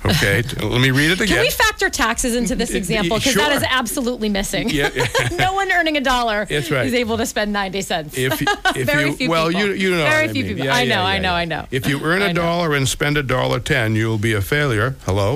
Okay, 0.04 0.42
let 0.62 0.80
me 0.80 0.92
read 0.92 1.10
it 1.10 1.20
again. 1.20 1.38
Can 1.38 1.40
we 1.40 1.50
factor 1.50 1.90
taxes 1.90 2.36
into 2.36 2.54
this 2.54 2.74
example? 2.74 3.18
Because 3.18 3.34
that 3.34 3.48
sure. 3.48 3.56
is 3.56 3.64
absolutely 3.68 4.28
missing. 4.28 4.70
Yeah. 4.70 4.88
no 5.32 5.52
one 5.52 5.72
earning 5.72 5.96
a 5.96 6.00
dollar 6.00 6.44
That's 6.44 6.70
right. 6.70 6.86
is 6.86 6.94
able 6.94 7.16
to 7.16 7.26
spend 7.26 7.52
90 7.52 7.82
cents. 7.82 8.16
if, 8.16 8.40
if 8.76 8.86
Very 8.86 9.06
you 9.06 9.16
few 9.16 9.28
well 9.28 9.48
people. 9.48 9.66
you 9.66 9.72
you 9.72 9.90
know 9.90 10.04
Very 10.04 10.26
what 10.26 10.30
I 10.30 10.32
few 10.32 10.44
mean. 10.44 10.52
people. 10.54 10.66
Yeah, 10.66 10.76
I 10.76 10.84
know, 10.84 10.94
yeah, 10.94 11.04
I 11.04 11.18
know, 11.18 11.30
yeah. 11.30 11.34
I 11.34 11.44
know. 11.44 11.66
If 11.72 11.88
you 11.88 12.04
earn 12.04 12.22
a 12.22 12.32
dollar 12.32 12.72
and 12.72 12.88
spend 12.88 13.18
a 13.18 13.24
dollar 13.24 13.58
ten, 13.58 13.96
you'll 13.96 14.18
be 14.18 14.32
a 14.32 14.40
failure. 14.40 14.94
Hello. 15.04 15.34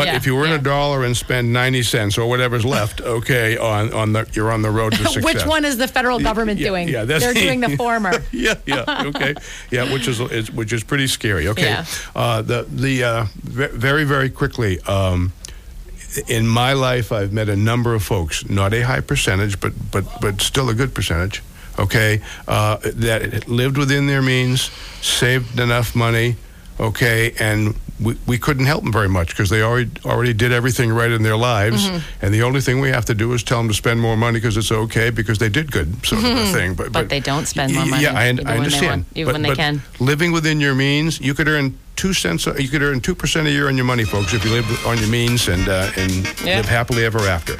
But 0.00 0.06
Yeah, 0.06 0.16
if 0.16 0.24
you 0.24 0.38
earn 0.42 0.48
yeah. 0.48 0.54
a 0.54 0.58
dollar 0.62 1.04
and 1.04 1.14
spend 1.14 1.52
ninety 1.52 1.82
cents 1.82 2.16
or 2.16 2.26
whatever's 2.26 2.64
left, 2.76 3.00
okay, 3.02 3.58
on 3.58 3.92
on 3.92 4.12
the 4.14 4.26
you're 4.32 4.50
on 4.50 4.62
the 4.62 4.70
road 4.70 4.92
to 4.92 4.98
success. 5.04 5.24
Which 5.24 5.44
one 5.46 5.66
is 5.66 5.76
the 5.76 5.86
federal 5.88 6.18
government 6.18 6.58
Yeah, 6.58 6.68
doing? 6.68 6.88
yeah, 6.88 7.04
that's- 7.04 7.22
They're 7.22 7.34
doing 7.48 7.60
the 7.60 7.76
former. 7.76 8.12
yeah, 8.32 8.54
yeah, 8.66 9.04
okay, 9.10 9.34
yeah, 9.70 9.92
which 9.92 10.08
is, 10.08 10.20
is 10.20 10.50
which 10.50 10.72
is 10.72 10.82
pretty 10.84 11.06
scary. 11.06 11.48
Okay, 11.48 11.84
uh, 12.16 12.40
the 12.42 12.66
the 12.70 13.04
uh, 13.04 13.26
very 13.44 14.04
very 14.04 14.30
quickly. 14.30 14.80
Um, 14.88 15.32
in 16.26 16.46
my 16.48 16.72
life, 16.72 17.12
I've 17.12 17.32
met 17.32 17.48
a 17.48 17.56
number 17.56 17.94
of 17.94 18.02
folks, 18.02 18.48
not 18.48 18.72
a 18.74 18.80
high 18.80 19.00
percentage, 19.02 19.60
but 19.60 19.72
but 19.92 20.04
but 20.22 20.40
still 20.40 20.68
a 20.70 20.74
good 20.74 20.94
percentage. 20.94 21.42
Okay, 21.78 22.20
uh, 22.48 22.78
that 22.82 23.48
lived 23.48 23.76
within 23.76 24.06
their 24.06 24.22
means, 24.22 24.70
saved 25.02 25.60
enough 25.60 25.94
money. 25.94 26.36
Okay, 26.78 27.32
and 27.38 27.74
we, 28.02 28.16
we 28.26 28.38
couldn't 28.38 28.66
help 28.66 28.82
them 28.82 28.92
very 28.92 29.08
much 29.08 29.28
because 29.28 29.50
they 29.50 29.62
already 29.62 29.90
already 30.04 30.32
did 30.32 30.52
everything 30.52 30.90
right 30.92 31.10
in 31.10 31.22
their 31.22 31.36
lives, 31.36 31.86
Mm-hmm. 31.88 32.24
and 32.24 32.34
the 32.34 32.42
only 32.42 32.60
thing 32.60 32.80
we 32.80 32.88
have 32.90 33.04
to 33.06 33.14
do 33.14 33.32
is 33.34 33.42
tell 33.42 33.58
them 33.58 33.68
to 33.68 33.74
spend 33.74 34.00
more 34.00 34.16
money 34.16 34.38
because 34.38 34.56
it's 34.56 34.72
okay 34.72 35.10
because 35.10 35.38
they 35.38 35.48
did 35.48 35.70
good, 35.72 36.04
sort 36.06 36.24
of 36.24 36.30
a 36.36 36.46
thing. 36.52 36.74
But, 36.74 36.92
But 36.92 37.08
they 37.08 37.20
don't 37.20 37.46
spend 37.46 37.74
more 37.74 37.86
money 37.86 38.02
Yeah, 38.02 38.14
I, 38.14 38.22
I 38.22 38.32
when 38.32 38.36
they 38.36 38.56
understand. 38.56 39.04
want- 39.14 39.26
but, 39.26 39.32
when 39.34 39.42
they 39.42 39.54
can. 39.54 39.82
living 39.98 40.32
within 40.32 40.60
your 40.60 40.74
means, 40.74 41.20
you 41.20 41.34
could 41.34 41.48
earn 41.48 41.78
two 41.96 42.12
cents. 42.14 42.46
You 42.46 42.68
could 42.68 42.82
earn 42.82 43.00
two 43.00 43.14
percent 43.14 43.46
a 43.46 43.50
year 43.50 43.68
on 43.68 43.76
your 43.76 43.86
money, 43.86 44.04
folks, 44.04 44.32
if 44.32 44.44
you 44.44 44.50
live 44.52 44.86
on 44.86 44.98
your 44.98 45.08
means 45.08 45.48
and 45.48 45.68
uh, 45.68 45.90
and 45.96 46.10
Yeah. 46.44 46.56
live 46.56 46.68
happily 46.68 47.04
ever 47.04 47.20
after. 47.20 47.56